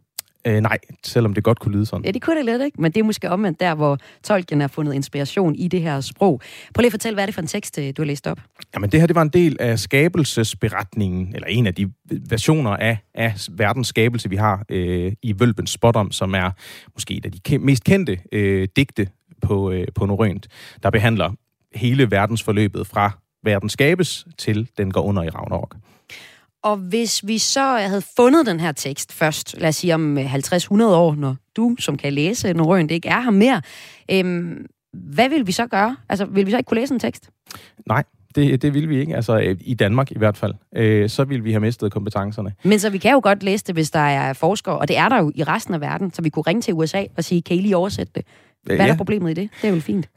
Øh, 0.49 0.61
nej, 0.61 0.79
selvom 1.05 1.35
det 1.35 1.45
godt 1.45 1.59
kunne 1.59 1.73
lyde 1.73 1.87
sådan. 1.87 2.05
Ja, 2.05 2.11
det 2.11 2.23
kunne 2.23 2.37
det 2.37 2.45
lidt, 2.45 2.63
ikke? 2.63 2.83
Men 2.83 2.93
det 2.93 3.01
er 3.01 3.05
måske 3.05 3.31
omvendt 3.31 3.61
der, 3.61 3.75
hvor 3.75 3.99
Tolkien 4.25 4.61
har 4.61 4.69
fundet 4.69 4.95
inspiration 4.95 5.55
i 5.55 5.69
det 5.69 5.83
her 5.83 6.01
sprog. 6.01 6.41
Prøv 6.75 6.81
lige 6.83 6.87
at 6.87 6.93
fortælle, 6.93 7.15
hvad 7.15 7.25
er 7.25 7.27
det 7.27 7.35
for 7.35 7.43
en 7.43 7.49
tekst, 7.49 7.79
øh, 7.79 7.93
du 7.97 8.03
har 8.03 8.05
læst 8.05 8.27
op? 8.27 8.39
Jamen, 8.75 8.91
det 8.91 9.01
her 9.01 9.07
det 9.07 9.17
var 9.17 9.23
en 9.23 9.29
del 9.29 9.57
af 9.61 9.79
skabelsesberetningen, 9.79 11.35
eller 11.35 11.49
en 11.49 11.67
af 11.67 11.75
de 11.75 11.91
versioner 12.29 12.71
af, 12.71 12.99
af 13.15 13.35
verdens 13.51 13.89
skabelse, 13.89 14.31
vi 14.31 14.37
har 14.37 14.65
øh, 14.69 15.13
i 15.23 15.35
Vølbens 15.39 15.71
Spottom, 15.71 16.13
som 16.13 16.35
er 16.35 16.51
måske 16.95 17.15
et 17.15 17.25
af 17.25 17.33
de 17.33 17.59
mest 17.59 17.85
kendte 17.85 18.19
øh, 18.33 18.69
digte 18.77 19.09
på, 19.43 19.71
øh, 19.71 19.87
på 19.95 20.07
norrønt, 20.07 20.49
der 20.83 20.91
behandler 20.91 21.33
hele 21.75 22.11
verdensforløbet 22.11 22.87
fra 22.87 23.11
verden 23.45 23.69
skabes 23.69 24.27
til 24.39 24.69
den 24.79 24.91
går 24.91 25.03
under 25.03 25.23
i 25.23 25.29
Ragnarok. 25.29 25.77
Og 26.63 26.77
hvis 26.77 27.27
vi 27.27 27.39
så 27.39 27.77
havde 27.77 28.03
fundet 28.17 28.47
den 28.47 28.61
her 28.61 28.73
tekst 28.73 29.13
først, 29.13 29.61
lad 29.61 29.69
os 29.69 29.77
sige 29.77 29.95
om 29.95 30.19
50-100 30.19 30.85
år, 30.85 31.15
når 31.15 31.37
du, 31.57 31.77
som 31.79 31.97
kan 31.97 32.13
læse 32.13 32.53
norrønt, 32.53 32.91
ikke 32.91 33.09
er 33.09 33.21
her 33.21 33.31
mere, 33.31 33.63
øhm, 34.11 34.67
hvad 34.93 35.29
vil 35.29 35.47
vi 35.47 35.53
så 35.53 35.67
gøre? 35.67 35.97
Altså, 36.09 36.25
vil 36.25 36.47
vi 36.47 36.51
så 36.51 36.57
ikke 36.57 36.69
kunne 36.69 36.81
læse 36.81 36.95
en 36.95 37.01
tekst? 37.01 37.31
Nej, 37.87 38.05
det, 38.35 38.63
det 38.63 38.75
vil 38.75 38.89
vi 38.89 39.01
ikke. 39.01 39.17
Altså, 39.17 39.57
i 39.61 39.75
Danmark 39.75 40.11
i 40.13 40.19
hvert 40.19 40.37
fald. 40.37 40.55
Øh, 40.77 41.09
så 41.09 41.25
vil 41.25 41.45
vi 41.45 41.51
have 41.53 41.61
mistet 41.61 41.93
kompetencerne. 41.93 42.55
Men 42.65 42.79
så 42.79 42.91
vi 42.91 42.99
kan 42.99 43.13
jo 43.13 43.21
godt 43.23 43.43
læse 43.43 43.65
det, 43.65 43.75
hvis 43.75 43.91
der 43.91 43.99
er 43.99 44.33
forskere, 44.33 44.79
og 44.79 44.89
det 44.89 44.99
er 44.99 45.09
der 45.09 45.19
jo 45.19 45.33
i 45.35 45.43
resten 45.43 45.75
af 45.75 45.81
verden, 45.81 46.13
så 46.13 46.23
vi 46.23 46.31
kunne 46.31 46.43
ringe 46.47 46.63
til 46.63 46.75
USA 46.75 47.05
og 47.17 47.25
sige, 47.25 47.43
kan 47.43 47.57
I 47.57 47.61
lige 47.61 47.77
oversætte 47.77 48.13
det? 48.15 48.25
Hvad 48.77 48.79
er 48.79 48.85
ja. 48.85 48.91
der 48.91 48.97
problemet 48.97 49.31
i 49.31 49.35
det? 49.35 49.51
Det 49.63 49.69
er 49.69 49.73
vel 49.73 49.81
fint? 49.81 50.09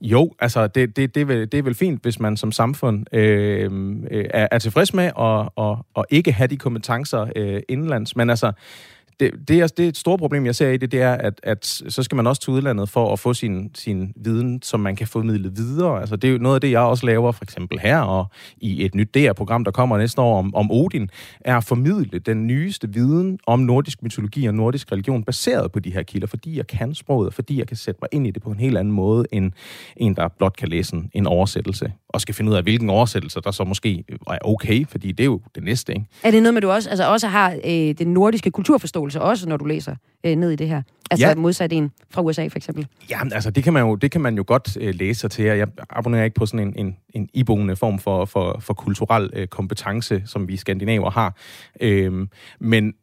Jo, 0.00 0.32
altså 0.40 0.66
det, 0.66 0.96
det, 0.96 1.14
det, 1.14 1.20
er, 1.20 1.24
vel, 1.24 1.52
det 1.52 1.54
er 1.54 1.62
vel 1.62 1.74
fint, 1.74 2.02
hvis 2.02 2.20
man 2.20 2.36
som 2.36 2.52
samfund 2.52 3.14
øh, 3.14 3.70
er, 4.10 4.48
er 4.50 4.58
tilfreds 4.58 4.94
med 4.94 5.04
at, 5.04 5.64
at, 5.64 5.76
at 5.96 6.04
ikke 6.10 6.32
have 6.32 6.46
de 6.46 6.56
kompetencer 6.56 7.26
øh, 7.36 7.60
indlands. 7.68 8.16
Men 8.16 8.30
altså, 8.30 8.52
det, 9.20 9.48
det, 9.48 9.60
er, 9.60 9.66
det 9.66 9.84
er 9.84 9.88
et 9.88 9.96
stort 9.96 10.18
problem, 10.18 10.46
jeg 10.46 10.54
ser 10.54 10.70
i 10.70 10.76
det, 10.76 10.92
det 10.92 11.02
er, 11.02 11.12
at, 11.12 11.40
at 11.42 11.66
så 11.66 12.02
skal 12.02 12.16
man 12.16 12.26
også 12.26 12.42
til 12.42 12.52
udlandet 12.52 12.88
for 12.88 13.12
at 13.12 13.18
få 13.18 13.34
sin, 13.34 13.70
sin 13.74 14.12
viden, 14.16 14.62
som 14.62 14.80
man 14.80 14.96
kan 14.96 15.06
formidle 15.06 15.52
videre. 15.56 16.00
Altså, 16.00 16.16
det 16.16 16.28
er 16.28 16.32
jo 16.32 16.38
noget 16.38 16.54
af 16.54 16.60
det, 16.60 16.70
jeg 16.70 16.80
også 16.80 17.06
laver, 17.06 17.32
for 17.32 17.44
eksempel 17.44 17.78
her, 17.78 17.98
og 17.98 18.26
i 18.56 18.84
et 18.84 18.94
nyt 18.94 19.14
DR-program, 19.14 19.64
der 19.64 19.70
kommer 19.70 19.98
næste 19.98 20.20
år 20.20 20.38
om, 20.38 20.54
om 20.54 20.70
Odin, 20.70 21.10
er 21.40 21.56
at 21.56 21.64
formidle 21.64 22.18
den 22.18 22.46
nyeste 22.46 22.92
viden 22.92 23.38
om 23.46 23.60
nordisk 23.60 24.02
mytologi 24.02 24.46
og 24.46 24.54
nordisk 24.54 24.92
religion, 24.92 25.24
baseret 25.24 25.72
på 25.72 25.78
de 25.78 25.92
her 25.92 26.02
kilder, 26.02 26.26
fordi 26.26 26.56
jeg 26.56 26.66
kan 26.66 26.94
sproget, 26.94 27.34
fordi 27.34 27.58
jeg 27.58 27.66
kan 27.66 27.76
sætte 27.76 27.98
mig 28.02 28.08
ind 28.12 28.26
i 28.26 28.30
det 28.30 28.42
på 28.42 28.50
en 28.50 28.60
helt 28.60 28.78
anden 28.78 28.94
måde, 28.94 29.26
end 29.32 29.52
en, 29.96 30.14
der 30.16 30.28
blot 30.28 30.56
kan 30.56 30.68
læse 30.68 30.96
en, 30.96 31.10
en 31.14 31.26
oversættelse, 31.26 31.92
og 32.08 32.20
skal 32.20 32.34
finde 32.34 32.50
ud 32.50 32.56
af, 32.56 32.62
hvilken 32.62 32.90
oversættelse, 32.90 33.40
der 33.40 33.50
så 33.50 33.64
måske 33.64 34.04
er 34.26 34.38
okay, 34.44 34.86
fordi 34.88 35.12
det 35.12 35.20
er 35.20 35.24
jo 35.24 35.40
det 35.54 35.64
næste, 35.64 35.92
ikke? 35.92 36.06
Er 36.22 36.30
det 36.30 36.42
noget 36.42 36.54
med, 36.54 36.62
du 36.62 36.70
også, 36.70 36.90
altså 36.90 37.08
også 37.08 37.28
har 37.28 37.56
øh, 37.64 37.94
den 37.98 38.06
nordiske 38.06 38.50
kulturforståelse 38.50 39.05
forståelse 39.06 39.30
også, 39.30 39.48
når 39.48 39.56
du 39.56 39.64
læser 39.64 39.96
øh, 40.24 40.36
ned 40.36 40.50
i 40.50 40.56
det 40.56 40.68
her? 40.68 40.82
Altså 41.10 41.26
ja. 41.26 41.34
modsat 41.34 41.72
en 41.72 41.92
fra 42.10 42.22
USA, 42.22 42.46
for 42.46 42.56
eksempel. 42.56 42.86
Ja, 43.10 43.18
altså 43.32 43.50
det 43.50 43.64
kan 43.64 43.72
man 43.72 43.82
jo, 43.82 43.94
det 43.94 44.10
kan 44.10 44.20
man 44.20 44.36
jo 44.36 44.44
godt 44.46 44.76
øh, 44.80 44.94
læse 44.94 45.20
sig 45.20 45.30
til. 45.30 45.44
Jeg 45.44 45.68
abonnerer 45.90 46.24
ikke 46.24 46.34
på 46.34 46.46
sådan 46.46 46.66
en, 46.66 46.86
en, 46.86 46.96
en 47.14 47.28
iboende 47.34 47.76
form 47.76 47.98
for, 47.98 48.24
for, 48.24 48.58
for 48.60 48.74
kulturel 48.74 49.30
øh, 49.32 49.46
kompetence, 49.46 50.22
som 50.26 50.48
vi 50.48 50.56
skandinaver 50.56 51.10
har. 51.10 51.36
Øh, 51.80 52.26
men, 52.60 52.94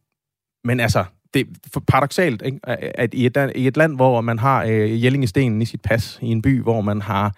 men 0.64 0.80
altså, 0.80 1.04
det 1.34 1.48
er 1.76 1.80
paradoxalt, 1.80 2.42
ikke? 2.46 2.60
at 3.00 3.14
i 3.14 3.26
et, 3.26 3.52
i 3.56 3.68
et 3.68 3.78
land, 3.78 3.96
hvor 3.96 4.22
man 4.22 4.40
har 4.40 4.64
øh, 4.64 5.04
Jellingestenen 5.04 5.62
i 5.62 5.66
sit 5.66 5.82
pas, 5.82 6.20
i 6.22 6.28
en 6.28 6.42
by, 6.42 6.62
hvor 6.62 6.82
man 6.82 7.02
har 7.02 7.36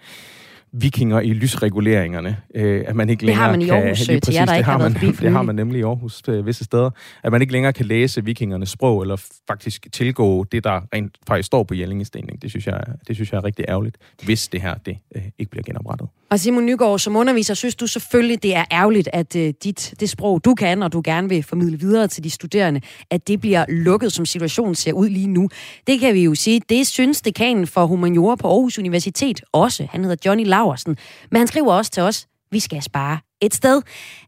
vikinger 0.72 1.20
i 1.20 1.32
lysreguleringerne. 1.32 2.36
Øh, 2.54 2.84
at 2.86 2.96
man 2.96 3.10
ikke 3.10 3.26
længere 3.26 3.42
det 3.42 3.44
har 3.44 3.50
man 3.50 3.62
i 3.62 3.68
Aarhus, 3.68 3.98
kan, 3.98 4.06
lige 4.06 4.20
præcis, 4.20 4.34
jer, 4.34 4.44
der 4.44 4.54
ikke 4.54 4.70
har, 4.70 4.78
man, 4.78 4.92
Det 4.92 5.30
har 5.30 5.42
man 5.42 5.54
nemlig 5.54 5.78
i 5.78 5.82
Aarhus 5.82 6.22
øh, 6.28 6.46
visse 6.46 6.64
steder. 6.64 6.90
At 7.22 7.32
man 7.32 7.40
ikke 7.40 7.52
længere 7.52 7.72
kan 7.72 7.86
læse 7.86 8.24
vikingernes 8.24 8.68
sprog, 8.68 9.02
eller 9.02 9.16
faktisk 9.48 9.86
tilgå 9.92 10.44
det, 10.44 10.64
der 10.64 10.80
rent 10.94 11.16
faktisk 11.28 11.46
står 11.46 11.62
på 11.62 11.74
Jellingestenen. 11.74 12.36
Det 12.42 12.50
synes 12.50 12.66
jeg, 12.66 12.80
det 13.08 13.16
synes 13.16 13.32
jeg 13.32 13.38
er 13.38 13.44
rigtig 13.44 13.64
ærgerligt, 13.68 13.96
hvis 14.22 14.48
det 14.48 14.62
her 14.62 14.74
det, 14.74 14.98
øh, 15.16 15.22
ikke 15.38 15.50
bliver 15.50 15.62
genoprettet. 15.62 16.08
Og 16.30 16.40
Simon 16.40 16.66
Nygaard, 16.66 16.98
som 16.98 17.16
underviser, 17.16 17.54
synes 17.54 17.74
du 17.74 17.86
selvfølgelig, 17.86 18.42
det 18.42 18.56
er 18.56 18.64
ærgerligt, 18.72 19.08
at 19.12 19.36
øh, 19.36 19.54
dit, 19.64 19.94
det 20.00 20.10
sprog, 20.10 20.44
du 20.44 20.54
kan, 20.54 20.82
og 20.82 20.92
du 20.92 21.02
gerne 21.04 21.28
vil 21.28 21.42
formidle 21.42 21.78
videre 21.78 22.08
til 22.08 22.24
de 22.24 22.30
studerende, 22.30 22.80
at 23.10 23.28
det 23.28 23.40
bliver 23.40 23.64
lukket, 23.68 24.12
som 24.12 24.26
situationen 24.26 24.74
ser 24.74 24.92
ud 24.92 25.08
lige 25.08 25.26
nu. 25.26 25.48
Det 25.86 26.00
kan 26.00 26.14
vi 26.14 26.24
jo 26.24 26.34
sige, 26.34 26.60
det 26.68 26.86
synes 26.86 27.22
dekanen 27.22 27.66
for 27.66 27.86
humaniora 27.86 28.34
på 28.36 28.48
Aarhus 28.48 28.78
Universitet 28.78 29.40
også. 29.52 29.86
Han 29.90 30.04
hedder 30.04 30.16
Johnny 30.26 30.44
Laversen. 30.56 30.96
Men 31.30 31.38
han 31.38 31.46
skriver 31.46 31.72
også 31.72 31.90
til 31.90 32.02
os, 32.02 32.26
vi 32.50 32.60
skal 32.60 32.82
spare 32.82 33.18
et 33.40 33.54
sted. 33.54 33.82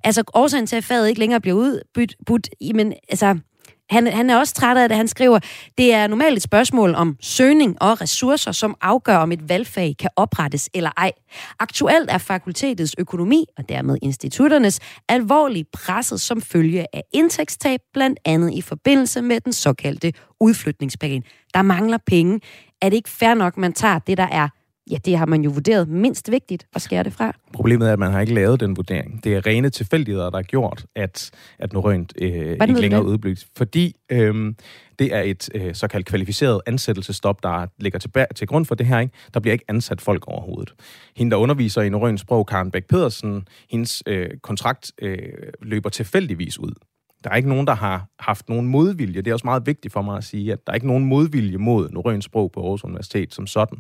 Altså, 0.05 0.23
årsagen 0.35 0.67
til, 0.67 0.77
at 0.77 0.85
faget 0.85 1.09
ikke 1.09 1.21
længere 1.21 1.41
bliver 1.41 1.57
udbudt, 1.57 2.49
men 2.75 2.93
altså, 3.09 3.39
han, 3.91 4.07
han 4.07 4.31
er 4.31 4.37
også 4.37 4.55
træt 4.55 4.77
af 4.77 4.89
det. 4.89 4.97
Han 4.97 5.09
skriver, 5.09 5.39
det 5.79 5.95
er 5.95 6.07
normalt 6.07 6.37
et 6.37 6.43
spørgsmål 6.43 6.95
om 6.95 7.17
søgning 7.21 7.83
og 7.83 8.01
ressourcer, 8.01 8.53
som 8.53 8.77
afgør, 8.81 9.17
om 9.17 9.33
et 9.33 9.49
valgfag 9.49 9.95
kan 9.99 10.11
oprettes 10.17 10.71
eller 10.75 10.91
ej. 10.97 11.13
Aktuelt 11.59 12.11
er 12.11 12.19
fakultetets 12.19 12.95
økonomi, 12.99 13.45
og 13.59 13.69
dermed 13.69 13.99
institutternes, 14.03 14.81
alvorligt 15.09 15.69
presset 15.73 16.21
som 16.21 16.43
følge 16.43 16.87
af 16.93 17.03
indtægtstab, 17.13 17.81
blandt 17.93 18.19
andet 18.25 18.55
i 18.55 18.61
forbindelse 18.61 19.23
med 19.23 19.41
den 19.41 19.53
såkaldte 19.53 20.13
udflytningsplan. 20.41 21.23
Der 21.55 21.63
mangler 21.63 21.99
penge. 22.07 22.41
Er 22.83 22.89
det 22.89 22.97
ikke 22.97 23.11
fair 23.11 23.35
nok, 23.35 23.57
man 23.57 23.73
tager 23.73 23.99
det, 23.99 24.19
der 24.19 24.29
er 24.33 24.49
ja, 24.91 24.97
det 25.05 25.19
har 25.19 25.27
man 25.27 25.43
jo 25.43 25.51
vurderet 25.51 25.89
mindst 25.89 26.31
vigtigt 26.31 26.67
at 26.75 26.83
skære 26.83 27.03
det 27.03 27.13
fra. 27.13 27.33
Problemet 27.53 27.89
er, 27.89 27.93
at 27.93 27.99
man 27.99 28.13
har 28.13 28.21
ikke 28.21 28.35
lavet 28.35 28.61
den 28.61 28.77
vurdering. 28.77 29.25
Det 29.25 29.35
er 29.35 29.47
rene 29.47 29.71
tilfældigheder, 29.71 30.31
der 30.31 30.39
har 30.39 30.43
gjort, 30.43 30.87
at, 30.97 31.31
at 31.59 31.73
Norønt 31.73 32.13
øh, 32.21 32.53
ikke 32.53 32.81
længere 32.81 33.01
er 33.01 33.05
udbygget. 33.05 33.47
Fordi 33.57 33.97
øh, 34.11 34.55
det 34.99 35.15
er 35.15 35.21
et 35.21 35.49
øh, 35.55 35.75
såkaldt 35.75 36.07
kvalificeret 36.07 36.61
ansættelsestop, 36.67 37.43
der 37.43 37.67
ligger 37.79 37.99
til, 37.99 38.11
til 38.37 38.47
grund 38.47 38.67
for 38.67 38.75
det 38.75 38.87
her. 38.87 38.99
Ikke? 38.99 39.15
Der 39.35 39.41
bliver 39.41 39.53
ikke 39.53 39.65
ansat 39.69 40.01
folk 40.01 40.25
overhovedet. 40.27 40.75
Hende, 41.17 41.31
der 41.31 41.37
underviser 41.37 41.83
i 41.83 41.89
norrønt 41.89 42.21
sprog, 42.21 42.47
Karen 42.47 42.71
Bæk 42.71 42.87
Pedersen, 42.89 43.49
hendes 43.71 44.03
øh, 44.07 44.31
kontrakt 44.43 44.93
øh, 45.03 45.19
løber 45.63 45.89
tilfældigvis 45.89 46.59
ud. 46.59 46.73
Der 47.25 47.31
er 47.31 47.37
ikke 47.37 47.49
nogen, 47.49 47.67
der 47.67 47.75
har 47.75 48.07
haft 48.19 48.49
nogen 48.49 48.67
modvilje. 48.67 49.23
Det 49.23 49.31
er 49.31 49.33
også 49.33 49.47
meget 49.47 49.67
vigtigt 49.67 49.93
for 49.93 50.03
mig 50.03 50.17
at 50.17 50.25
sige, 50.25 50.53
at 50.53 50.67
der 50.67 50.73
er 50.73 50.75
ikke 50.75 50.87
nogen 50.87 51.05
modvilje 51.05 51.59
mod 51.59 51.91
norrønt 51.91 52.25
sprog 52.25 52.53
på 52.53 52.61
Aarhus 52.61 52.85
Universitet 52.85 53.35
som 53.35 53.47
sådan. 53.47 53.79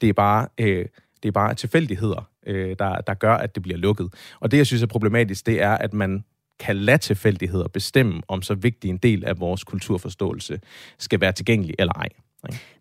Det 0.00 0.08
er 0.08 0.12
bare, 0.12 0.48
øh, 0.60 0.86
det 1.22 1.28
er 1.28 1.32
bare 1.32 1.54
tilfældigheder, 1.54 2.28
øh, 2.46 2.76
der, 2.78 3.00
der 3.00 3.14
gør, 3.14 3.34
at 3.34 3.54
det 3.54 3.62
bliver 3.62 3.78
lukket. 3.78 4.14
Og 4.40 4.50
det, 4.50 4.56
jeg 4.56 4.66
synes 4.66 4.82
er 4.82 4.86
problematisk, 4.86 5.46
det 5.46 5.62
er, 5.62 5.72
at 5.72 5.94
man 5.94 6.24
kan 6.58 6.76
lade 6.76 6.98
tilfældigheder 6.98 7.68
bestemme, 7.68 8.22
om 8.28 8.42
så 8.42 8.54
vigtig 8.54 8.90
en 8.90 8.98
del 8.98 9.24
af 9.24 9.40
vores 9.40 9.64
kulturforståelse 9.64 10.60
skal 10.98 11.20
være 11.20 11.32
tilgængelig 11.32 11.74
eller 11.78 11.92
ej. 11.92 12.08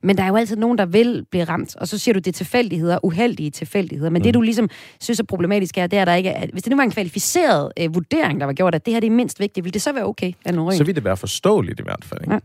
Men 0.04 0.18
der 0.18 0.24
er 0.24 0.28
jo 0.28 0.36
altid 0.36 0.56
nogen, 0.56 0.78
der 0.78 0.86
vil 0.86 1.26
blive 1.32 1.44
ramt, 1.44 1.76
og 1.76 1.88
så 1.88 1.98
siger 1.98 2.14
du, 2.14 2.20
det 2.20 2.28
er 2.28 2.32
tilfældigheder, 2.32 3.06
uheldige 3.06 3.52
tilfældigheder. 3.52 4.10
Men 4.10 4.20
mm. 4.20 4.24
det, 4.24 4.34
du 4.34 4.42
ligesom 4.42 4.70
synes 5.00 5.20
er 5.20 5.24
problematisk, 5.24 5.78
er, 5.78 5.88
det 5.88 6.00
er 6.00 6.06
der 6.06 6.14
ikke... 6.14 6.32
At, 6.32 6.50
hvis 6.50 6.64
det 6.64 6.72
nu 6.72 6.76
var 6.76 6.84
en 6.84 6.92
kvalificeret 6.92 7.72
øh, 7.80 7.96
vurdering, 7.96 8.40
der 8.40 8.46
var 8.46 8.54
gjort, 8.54 8.76
at 8.76 8.86
det 8.86 8.94
her 8.94 9.00
det 9.00 9.08
er 9.08 9.12
mindst 9.12 9.40
vigtigt, 9.40 9.64
vil 9.64 9.74
det 9.74 9.82
så 9.82 9.94
være 9.94 10.06
okay? 10.06 10.32
Så 10.78 10.84
vil 10.84 10.96
det 10.96 11.04
være 11.04 11.18
forståeligt 11.18 11.80
i 11.80 11.84
hvert 11.84 12.06
fald. 12.06 12.22
Ikke? 12.22 12.34
Ja. 12.34 12.40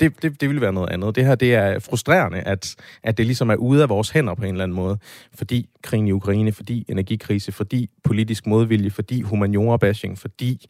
Det, 0.00 0.22
det, 0.22 0.40
det 0.40 0.48
ville 0.48 0.60
være 0.60 0.72
noget 0.72 0.90
andet. 0.90 1.16
Det 1.16 1.26
her 1.26 1.34
det 1.34 1.54
er 1.54 1.78
frustrerende, 1.78 2.38
at, 2.38 2.76
at 3.02 3.18
det 3.18 3.26
ligesom 3.26 3.50
er 3.50 3.56
ude 3.56 3.82
af 3.82 3.88
vores 3.88 4.10
hænder 4.10 4.34
på 4.34 4.42
en 4.42 4.50
eller 4.50 4.64
anden 4.64 4.76
måde. 4.76 4.98
Fordi 5.34 5.68
krigen 5.82 6.08
i 6.08 6.12
Ukraine, 6.12 6.52
fordi 6.52 6.84
energikrise, 6.88 7.52
fordi 7.52 7.90
politisk 8.04 8.46
modvilje, 8.46 8.90
fordi 8.90 9.22
humaniora-bashing, 9.22 10.18
fordi 10.18 10.66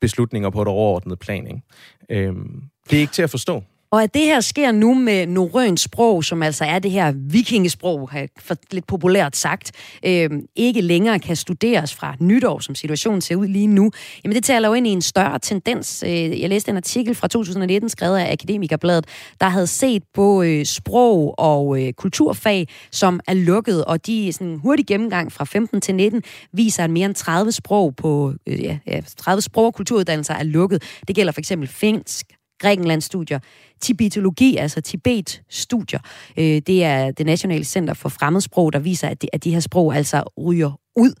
beslutninger 0.00 0.50
på 0.50 0.62
et 0.62 0.68
overordnet 0.68 1.18
plan. 1.18 1.46
Ikke? 1.46 2.26
Øhm, 2.28 2.62
det 2.90 2.96
er 2.96 3.00
ikke 3.00 3.12
til 3.12 3.22
at 3.22 3.30
forstå. 3.30 3.62
Og 3.92 4.02
at 4.02 4.14
det 4.14 4.22
her 4.22 4.40
sker 4.40 4.72
nu 4.72 4.94
med 4.94 5.26
norrønt 5.26 5.80
sprog, 5.80 6.24
som 6.24 6.42
altså 6.42 6.64
er 6.64 6.78
det 6.78 6.90
her 6.90 7.12
vikingesprog, 7.16 8.10
for 8.38 8.56
lidt 8.70 8.86
populært 8.86 9.36
sagt, 9.36 9.72
øh, 10.06 10.30
ikke 10.56 10.80
længere 10.80 11.18
kan 11.18 11.36
studeres 11.36 11.94
fra 11.94 12.14
nytår, 12.20 12.58
som 12.58 12.74
situationen 12.74 13.20
ser 13.20 13.36
ud 13.36 13.46
lige 13.46 13.66
nu, 13.66 13.90
jamen 14.24 14.34
det 14.34 14.44
taler 14.44 14.68
jo 14.68 14.74
ind 14.74 14.86
i 14.86 14.90
en 14.90 15.02
større 15.02 15.38
tendens. 15.38 16.04
Øh, 16.06 16.40
jeg 16.40 16.48
læste 16.48 16.70
en 16.70 16.76
artikel 16.76 17.14
fra 17.14 17.28
2019, 17.28 17.88
skrevet 17.88 18.18
af 18.18 18.32
Akademikerbladet, 18.32 19.06
der 19.40 19.48
havde 19.48 19.66
set 19.66 20.02
på 20.14 20.42
øh, 20.42 20.64
sprog 20.64 21.34
og 21.38 21.82
øh, 21.82 21.92
kulturfag, 21.92 22.68
som 22.90 23.20
er 23.26 23.34
lukket, 23.34 23.84
og 23.84 24.06
de 24.06 24.32
sådan 24.32 24.56
hurtig 24.56 24.86
gennemgang 24.86 25.32
fra 25.32 25.44
15 25.44 25.80
til 25.80 25.94
19 25.94 26.22
viser, 26.52 26.84
at 26.84 26.90
mere 26.90 27.06
end 27.06 27.14
30 27.14 27.52
sprog 27.52 27.96
på 27.96 28.32
øh, 28.46 28.64
ja, 28.64 28.78
30 29.16 29.42
sprog- 29.42 29.66
og 29.66 29.74
kulturuddannelser 29.74 30.34
er 30.34 30.42
lukket. 30.42 30.82
Det 31.08 31.16
gælder 31.16 31.32
for 31.32 31.40
eksempel 31.40 31.68
finsk, 31.68 32.26
Grækenland-studier, 32.60 33.38
tibetologi, 33.80 34.56
altså 34.56 34.80
Tibet-studier. 34.80 36.00
Øh, 36.36 36.44
det 36.44 36.84
er 36.84 37.10
det 37.10 37.26
Nationale 37.26 37.64
Center 37.64 37.94
for 37.94 38.08
Fremmedsprog, 38.08 38.72
der 38.72 38.78
viser, 38.78 39.08
at 39.08 39.22
de, 39.22 39.28
at 39.32 39.44
de 39.44 39.52
her 39.52 39.60
sprog 39.60 39.94
altså 39.94 40.22
ryger 40.38 40.80
ud. 40.96 41.12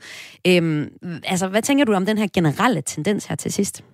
Øhm, 0.46 0.88
altså, 1.24 1.48
hvad 1.48 1.62
tænker 1.62 1.84
du 1.84 1.92
om 1.92 2.06
den 2.06 2.18
her 2.18 2.26
generelle 2.34 2.82
tendens 2.82 3.24
her 3.26 3.36
til 3.36 3.52
sidst? 3.52 3.84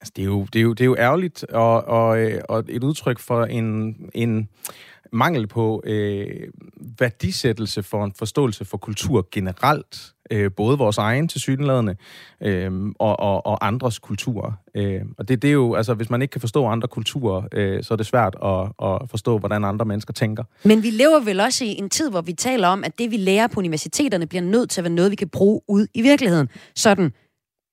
Altså, 0.00 0.12
det, 0.16 0.22
er 0.22 0.26
jo, 0.26 0.46
det, 0.52 0.58
er 0.58 0.62
jo, 0.62 0.72
det 0.72 0.80
er 0.80 0.84
jo 0.84 0.96
ærgerligt, 0.98 1.44
og, 1.44 1.84
og, 1.84 2.20
øh, 2.20 2.40
og 2.48 2.64
et 2.68 2.84
udtryk 2.84 3.18
for 3.18 3.44
en, 3.44 3.96
en 4.14 4.48
mangel 5.12 5.46
på 5.46 5.82
øh, 5.86 6.26
værdisættelse 6.98 7.82
for 7.82 8.04
en 8.04 8.12
forståelse 8.18 8.64
for 8.64 8.76
kultur 8.76 9.28
generelt 9.32 10.13
øh, 10.30 10.50
både 10.56 10.78
vores 10.78 10.98
egen 10.98 11.28
til 11.28 11.40
synlædende 11.40 11.96
øh, 12.40 12.72
og, 12.98 13.20
og, 13.20 13.46
og 13.46 13.66
andres 13.66 13.98
kulturer. 13.98 14.52
Øh, 14.74 15.00
og 15.18 15.28
det, 15.28 15.42
det 15.42 15.48
er 15.48 15.52
jo, 15.52 15.74
altså 15.74 15.94
hvis 15.94 16.10
man 16.10 16.22
ikke 16.22 16.32
kan 16.32 16.40
forstå 16.40 16.66
andre 16.66 16.88
kulturer, 16.88 17.42
øh, 17.52 17.82
så 17.82 17.94
er 17.94 17.96
det 17.96 18.06
svært 18.06 18.36
at, 18.44 18.86
at 18.88 19.10
forstå, 19.10 19.38
hvordan 19.38 19.64
andre 19.64 19.84
mennesker 19.84 20.12
tænker. 20.12 20.44
Men 20.64 20.82
vi 20.82 20.90
lever 20.90 21.20
vel 21.20 21.40
også 21.40 21.64
i 21.64 21.78
en 21.78 21.90
tid, 21.90 22.10
hvor 22.10 22.20
vi 22.20 22.32
taler 22.32 22.68
om, 22.68 22.84
at 22.84 22.98
det 22.98 23.10
vi 23.10 23.16
lærer 23.16 23.46
på 23.46 23.60
universiteterne 23.60 24.26
bliver 24.26 24.42
nødt 24.42 24.70
til 24.70 24.80
at 24.80 24.84
være 24.84 24.92
noget, 24.92 25.10
vi 25.10 25.16
kan 25.16 25.28
bruge 25.28 25.60
ud 25.68 25.86
i 25.94 26.02
virkeligheden. 26.02 26.48
Sådan 26.74 27.12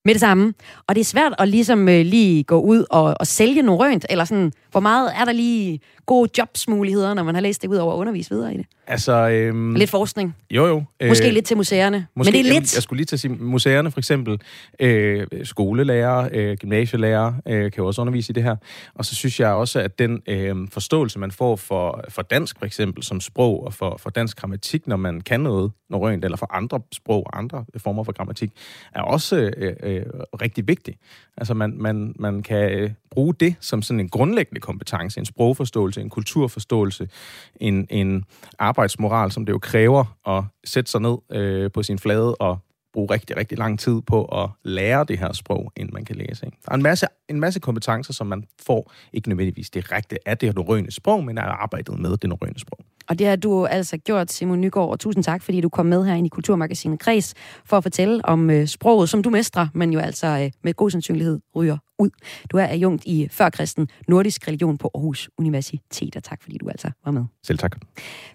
med 0.05 0.13
det 0.13 0.20
samme. 0.20 0.53
Og 0.88 0.96
det 0.96 1.01
er 1.01 1.05
svært 1.05 1.34
at 1.39 1.48
ligesom 1.48 1.89
øh, 1.89 2.05
lige 2.05 2.43
gå 2.43 2.60
ud 2.62 2.86
og, 2.89 3.15
og 3.20 3.27
sælge 3.27 3.62
noget 3.62 3.81
rønt, 3.81 4.05
eller 4.10 4.25
sådan, 4.25 4.51
hvor 4.72 4.79
meget 4.79 5.12
er 5.15 5.25
der 5.25 5.31
lige 5.31 5.79
gode 6.05 6.29
jobsmuligheder, 6.38 7.13
når 7.13 7.24
man 7.24 7.36
har 7.36 7.41
læst 7.41 7.62
det 7.62 7.67
ud 7.67 7.75
over 7.75 7.93
at 7.93 7.98
undervise 7.98 8.29
videre 8.29 8.53
i 8.53 8.58
det? 8.58 8.65
Altså, 8.88 9.29
øhm, 9.29 9.75
lidt 9.75 9.89
forskning. 9.89 10.36
Jo, 10.51 10.65
jo. 10.67 10.84
Måske 11.08 11.27
øh, 11.27 11.34
lidt 11.34 11.46
til 11.46 11.58
museerne. 11.58 12.08
Måske, 12.15 12.31
men 12.31 12.43
det 12.43 12.50
er 12.50 12.53
lidt. 12.53 12.75
Jeg 12.75 12.84
skulle 12.84 12.98
lige 12.98 13.05
til 13.05 13.15
at 13.15 13.20
sige, 13.20 13.34
museerne 13.34 13.91
for 13.91 14.00
eksempel, 14.00 14.41
øh, 14.79 15.27
skolelærer, 15.43 16.29
øh, 16.34 16.58
gymnasielærer 16.58 17.34
øh, 17.48 17.72
kan 17.72 17.84
også 17.84 18.01
undervise 18.01 18.31
i 18.31 18.34
det 18.34 18.43
her. 18.43 18.55
Og 18.96 19.05
så 19.05 19.15
synes 19.15 19.39
jeg 19.39 19.50
også, 19.50 19.79
at 19.79 20.00
den 20.00 20.22
øh, 20.27 20.55
forståelse, 20.72 21.20
man 21.20 21.31
får 21.31 21.55
for, 21.55 22.03
for 22.10 22.22
dansk 22.22 22.60
for 22.60 22.65
eksempel 22.65 23.03
som 23.03 23.22
sprog, 23.22 23.65
og 23.65 23.74
for, 23.74 23.98
for 24.00 24.10
dansk 24.10 24.38
grammatik, 24.38 24.88
når 24.88 24.96
man 24.96 25.22
kan 25.22 25.39
noget 25.39 25.72
norrønt, 25.89 26.25
eller 26.25 26.38
for 26.38 26.53
andre 26.53 26.79
sprog 26.91 27.24
og 27.27 27.38
andre 27.38 27.65
former 27.77 28.03
for 28.03 28.12
grammatik, 28.12 28.51
er 28.96 29.01
også 29.01 29.51
øh, 29.58 29.74
øh, 29.98 30.05
rigtig 30.41 30.67
vigtig. 30.67 30.98
Altså, 31.38 31.53
man, 31.53 31.74
man, 31.77 32.15
man 32.19 32.43
kan 32.43 32.71
øh, 32.71 32.91
bruge 33.12 33.33
det 33.33 33.55
som 33.60 33.81
sådan 33.81 34.00
en 34.00 34.10
grundlæggende 34.10 34.62
kompetence, 34.62 35.19
en 35.19 35.25
sprogforståelse, 35.25 36.01
en 36.01 36.10
kulturforståelse, 36.10 37.10
en, 37.55 37.88
en 37.89 38.25
arbejdsmoral, 38.60 39.31
som 39.31 39.45
det 39.45 39.53
jo 39.53 39.60
kræver 39.60 40.17
at 40.27 40.43
sætte 40.63 40.91
sig 40.91 41.01
ned 41.01 41.17
øh, 41.31 41.71
på 41.71 41.83
sin 41.83 42.00
flade 42.00 42.36
og 42.36 42.60
bruge 42.93 43.13
rigtig, 43.13 43.38
rigtig 43.38 43.57
lang 43.57 43.79
tid 43.79 44.01
på 44.01 44.25
at 44.25 44.50
lære 44.63 45.03
det 45.03 45.19
her 45.19 45.33
sprog, 45.33 45.71
inden 45.77 45.93
man 45.93 46.05
kan 46.05 46.15
læse. 46.15 46.45
Ikke? 46.45 46.57
Der 46.65 46.71
er 46.71 46.75
en 46.75 46.83
masse, 46.83 47.07
en 47.29 47.39
masse 47.39 47.60
kompetencer, 47.60 48.13
som 48.13 48.27
man 48.27 48.43
får, 48.65 48.91
ikke 49.13 49.29
nødvendigvis 49.29 49.69
direkte 49.69 50.17
af 50.25 50.38
det 50.38 50.55
norrøne 50.55 50.91
sprog, 50.91 51.24
men 51.24 51.38
er 51.38 51.41
arbejdet 51.41 52.00
med 52.00 52.17
det 52.17 52.29
norrøne 52.29 52.60
sprog. 52.60 52.79
Og 53.10 53.19
det 53.19 53.27
har 53.27 53.36
du 53.36 53.65
altså 53.65 53.98
gjort, 53.98 54.31
Simon 54.31 54.62
Nygaard, 54.62 54.89
og 54.89 55.00
tusind 55.00 55.24
tak, 55.24 55.41
fordi 55.41 55.62
du 55.62 55.69
kom 55.69 55.86
med 55.86 56.05
her 56.05 56.13
ind 56.13 56.25
i 56.25 56.29
Kulturmagasinet 56.29 57.00
Kreds 57.00 57.33
for 57.65 57.77
at 57.77 57.83
fortælle 57.83 58.25
om 58.25 58.50
øh, 58.50 58.67
sproget, 58.67 59.10
som 59.10 59.24
du 59.24 59.29
mestrer, 59.29 59.67
men 59.74 59.93
jo 59.93 60.00
altså 60.00 60.27
øh, 60.27 60.51
med 60.63 60.74
god 60.74 60.89
sandsynlighed 60.89 61.39
ryger 61.55 61.77
ud. 62.01 62.10
Du 62.51 62.58
er 62.58 62.67
adjunkt 62.67 63.05
i 63.05 63.27
førkristen 63.31 63.88
nordisk 64.08 64.48
religion 64.48 64.77
på 64.77 64.91
Aarhus 64.96 65.29
Universitet, 65.38 66.15
og 66.15 66.24
tak 66.24 66.43
fordi 66.43 66.58
du 66.58 66.70
altså 66.70 66.91
var 67.05 67.12
med. 67.12 67.24
Selv 67.43 67.58
tak. 67.58 67.77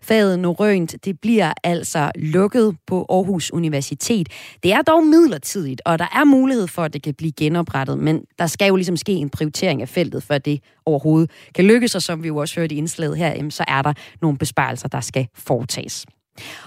Faget 0.02 0.38
norrønt, 0.38 0.94
det 1.04 1.20
bliver 1.20 1.52
altså 1.64 2.10
lukket 2.14 2.76
på 2.86 3.06
Aarhus 3.08 3.50
Universitet. 3.50 4.28
Det 4.62 4.72
er 4.72 4.82
dog 4.82 5.06
midlertidigt, 5.06 5.82
og 5.84 5.98
der 5.98 6.06
er 6.14 6.24
mulighed 6.24 6.68
for, 6.68 6.82
at 6.82 6.92
det 6.92 7.02
kan 7.02 7.14
blive 7.14 7.32
genoprettet, 7.32 7.98
men 7.98 8.22
der 8.38 8.46
skal 8.46 8.68
jo 8.68 8.76
ligesom 8.76 8.96
ske 8.96 9.12
en 9.12 9.30
prioritering 9.30 9.82
af 9.82 9.88
feltet, 9.88 10.22
for 10.22 10.38
det 10.38 10.60
overhovedet 10.86 11.30
kan 11.54 11.64
lykkes, 11.64 11.94
og 11.94 12.02
som 12.02 12.22
vi 12.22 12.28
jo 12.28 12.36
også 12.36 12.60
hørte 12.60 12.74
i 12.74 12.78
indslaget 12.78 13.16
her, 13.16 13.50
så 13.50 13.64
er 13.68 13.82
der 13.82 13.92
nogle 14.22 14.38
besparelser, 14.38 14.88
der 14.88 15.00
skal 15.00 15.28
foretages. 15.34 16.06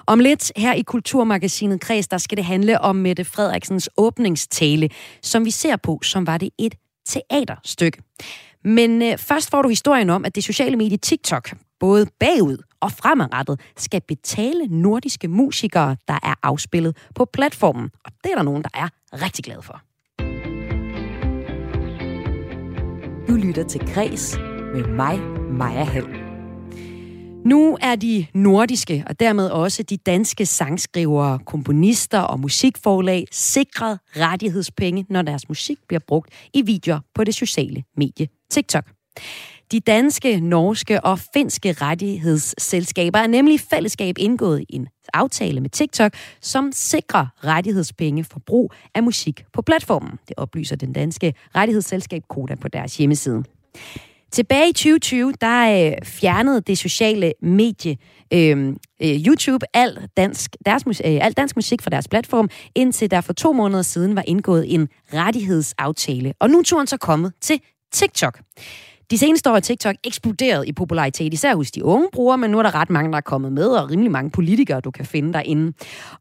Om 0.08 0.20
lidt 0.20 0.51
her 0.58 0.74
i 0.74 0.82
Kulturmagasinet 0.82 1.82
Kreds, 1.82 2.08
der 2.08 2.18
skal 2.18 2.38
det 2.38 2.46
handle 2.46 2.82
om 2.82 2.96
Mette 2.96 3.25
Frederiksens 3.25 3.89
åbningstale, 3.98 4.89
som 5.22 5.46
vi 5.46 5.51
ser 5.51 5.75
på, 5.75 6.00
som 6.03 6.27
var 6.27 6.38
det 6.38 6.50
et 6.58 6.75
teaterstykke. 7.10 8.01
Men 8.63 9.01
øh, 9.01 9.18
først 9.18 9.50
får 9.51 9.62
du 9.62 9.70
historien 9.70 10.10
om, 10.10 10.25
at 10.25 10.36
det 10.36 10.44
sociale 10.44 10.75
medie 10.75 10.98
TikTok, 10.98 11.56
både 11.80 12.08
bagud 12.20 12.58
og 12.82 12.92
fremadrettet, 12.92 13.62
skal 13.78 14.01
betale 14.08 14.68
nordiske 14.68 15.28
musikere, 15.28 15.98
der 16.08 16.20
er 16.24 16.34
afspillet 16.44 16.98
på 17.16 17.25
platformen. 17.25 17.89
Og 18.06 18.12
det 18.24 18.32
er 18.32 18.36
der 18.36 18.44
nogen, 18.44 18.63
der 18.63 18.70
er 18.74 18.88
rigtig 19.13 19.46
glade 19.46 19.62
for. 19.62 19.82
Du 23.28 23.34
lytter 23.34 23.63
til 23.63 23.82
Græs 23.94 24.38
med 24.74 24.84
mig, 24.84 25.20
Maja 25.51 25.84
Halm. 25.84 26.28
Nu 27.50 27.77
er 27.82 27.96
de 27.96 28.25
nordiske, 28.34 29.03
og 29.08 29.20
dermed 29.20 29.50
også 29.50 29.84
de 29.84 29.98
danske 29.98 30.46
sangskrivere, 30.46 31.39
komponister 31.39 32.20
og 32.20 32.39
musikforlag 32.39 33.25
sikret 33.32 34.00
rettighedspenge, 34.18 35.06
når 35.10 35.22
deres 35.22 35.50
musik 35.50 35.77
bliver 35.88 36.00
brugt 36.08 36.34
i 36.53 36.62
videoer 36.62 37.00
på 37.15 37.24
det 37.24 37.36
sociale 37.36 37.84
medie 37.98 38.27
TikTok. 38.51 38.84
De 39.72 39.79
danske, 39.79 40.39
norske 40.39 41.01
og 41.01 41.20
finske 41.34 41.72
rettighedsselskaber 41.72 43.20
er 43.20 43.27
nemlig 43.27 43.56
i 43.56 43.58
fællesskab 43.58 44.15
indgået 44.18 44.65
en 44.70 44.88
aftale 45.13 45.62
med 45.62 45.70
TikTok, 45.70 46.13
som 46.41 46.72
sikrer 46.74 47.27
rettighedspenge 47.44 48.24
for 48.24 48.39
brug 48.46 48.74
af 48.96 49.03
musik 49.03 49.44
på 49.53 49.62
platformen. 49.62 50.12
Det 50.27 50.34
oplyser 50.38 50.75
den 50.75 50.94
danske 50.94 51.34
rettighedsselskab 51.56 52.24
Koda 52.29 52.56
på 52.56 52.68
deres 52.68 52.98
hjemmeside. 52.98 53.44
Tilbage 54.31 54.69
i 54.69 54.74
2020, 54.74 55.33
der 55.41 55.88
øh, 55.88 56.05
fjernede 56.05 56.62
det 56.62 56.77
sociale 56.77 57.33
medie 57.41 57.98
øhm, 58.33 58.77
øh, 59.03 59.15
YouTube 59.27 59.65
al 59.74 60.07
dansk, 60.17 60.55
deres, 60.65 60.83
øh, 60.88 60.95
al 61.05 61.33
dansk 61.33 61.55
musik 61.55 61.81
fra 61.81 61.89
deres 61.89 62.07
platform, 62.07 62.50
indtil 62.75 63.12
der 63.12 63.21
for 63.21 63.33
to 63.33 63.53
måneder 63.53 63.81
siden 63.81 64.15
var 64.15 64.24
indgået 64.27 64.74
en 64.74 64.88
rettighedsaftale. 65.13 66.33
Og 66.39 66.50
nu 66.50 66.59
er 66.59 66.63
turen 66.63 66.88
så 66.88 66.98
kommet 66.98 67.33
til 67.41 67.62
TikTok. 67.91 68.39
De 69.12 69.18
seneste 69.18 69.51
år 69.51 69.56
er 69.56 69.60
TikTok 69.60 69.96
eksploderet 70.04 70.68
i 70.68 70.74
popularitet, 70.74 71.34
især 71.34 71.56
hos 71.56 71.72
de 71.72 71.84
unge 71.84 72.08
brugere, 72.12 72.38
men 72.38 72.51
nu 72.51 72.60
er 72.60 72.63
der 72.63 72.75
ret 72.75 72.89
mange, 72.89 73.12
der 73.12 73.18
er 73.18 73.22
kommet 73.22 73.51
med, 73.51 73.68
og 73.68 73.92
rimelig 73.92 74.12
mange 74.12 74.32
politikere, 74.32 74.82
du 74.82 74.92
kan 74.92 75.06
finde 75.06 75.34
derinde. 75.34 75.74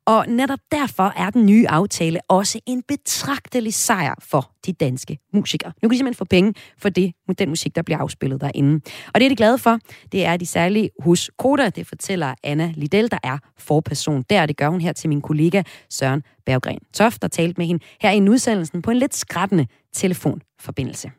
Og 0.07 0.25
netop 0.28 0.59
derfor 0.71 1.12
er 1.16 1.30
den 1.30 1.47
nye 1.47 1.68
aftale 1.68 2.21
også 2.28 2.61
en 2.66 2.83
betragtelig 2.88 3.75
sejr 3.75 4.14
for 4.23 4.50
de 4.66 4.73
danske 4.73 5.18
musikere. 5.35 5.73
Nu 5.83 5.88
kan 5.88 5.90
de 5.90 5.97
simpelthen 5.97 6.18
få 6.18 6.25
penge 6.25 6.54
for 6.78 6.88
det, 6.88 7.12
den 7.38 7.49
musik, 7.49 7.76
der 7.76 7.83
bliver 7.83 7.99
afspillet 7.99 8.40
derinde. 8.40 8.80
Og 9.14 9.21
det 9.21 9.25
er 9.25 9.28
de 9.28 9.37
glade 9.37 9.59
for. 9.59 9.78
Det 10.12 10.25
er 10.25 10.37
de 10.37 10.47
særlige 10.47 10.90
hos 11.02 11.30
Koda. 11.38 11.71
Det 11.71 11.87
fortæller 11.87 12.35
Anna 12.42 12.73
Liddell, 12.75 13.11
der 13.11 13.18
er 13.23 13.38
forperson 13.59 14.25
der. 14.30 14.47
Det 14.47 14.57
gør 14.57 14.68
hun 14.68 14.80
her 14.80 14.92
til 14.92 15.09
min 15.09 15.21
kollega 15.21 15.62
Søren 15.90 16.23
Berggren 16.47 16.78
Toft, 16.95 17.23
der 17.23 17.28
talte 17.28 17.54
med 17.59 17.66
hende 17.66 17.85
her 18.00 18.11
i 18.11 18.28
udsendelsen 18.28 18.83
på 18.83 18.90
en 18.90 18.97
lidt 18.97 19.14
skrættende 19.14 19.66
telefonforbindelse. 19.95 21.11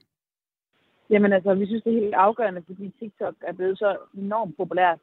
Jamen 1.09 1.33
altså, 1.33 1.53
vi 1.53 1.65
synes, 1.65 1.83
det 1.83 1.95
er 1.95 2.01
helt 2.01 2.13
afgørende, 2.13 2.63
fordi 2.67 2.93
TikTok 2.99 3.35
er 3.41 3.53
blevet 3.53 3.77
så 3.77 3.97
enormt 4.17 4.57
populært. 4.57 4.99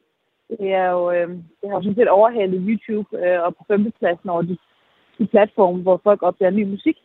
Det 0.49 0.73
er 0.73 0.89
jo, 0.91 1.11
øh, 1.11 1.29
det 1.29 1.69
har 1.69 1.75
jo 1.75 1.81
sådan 1.81 1.95
set 1.95 2.09
overhalet 2.09 2.65
YouTube 2.67 3.09
øh, 3.21 3.43
og 3.43 3.55
på 3.55 3.63
femtepladsen 3.67 4.29
over 4.29 4.41
de, 4.41 4.57
de 5.19 5.27
platforme, 5.27 5.81
hvor 5.81 6.01
folk 6.03 6.23
opdager 6.23 6.51
ny 6.51 6.63
musik. 6.63 6.97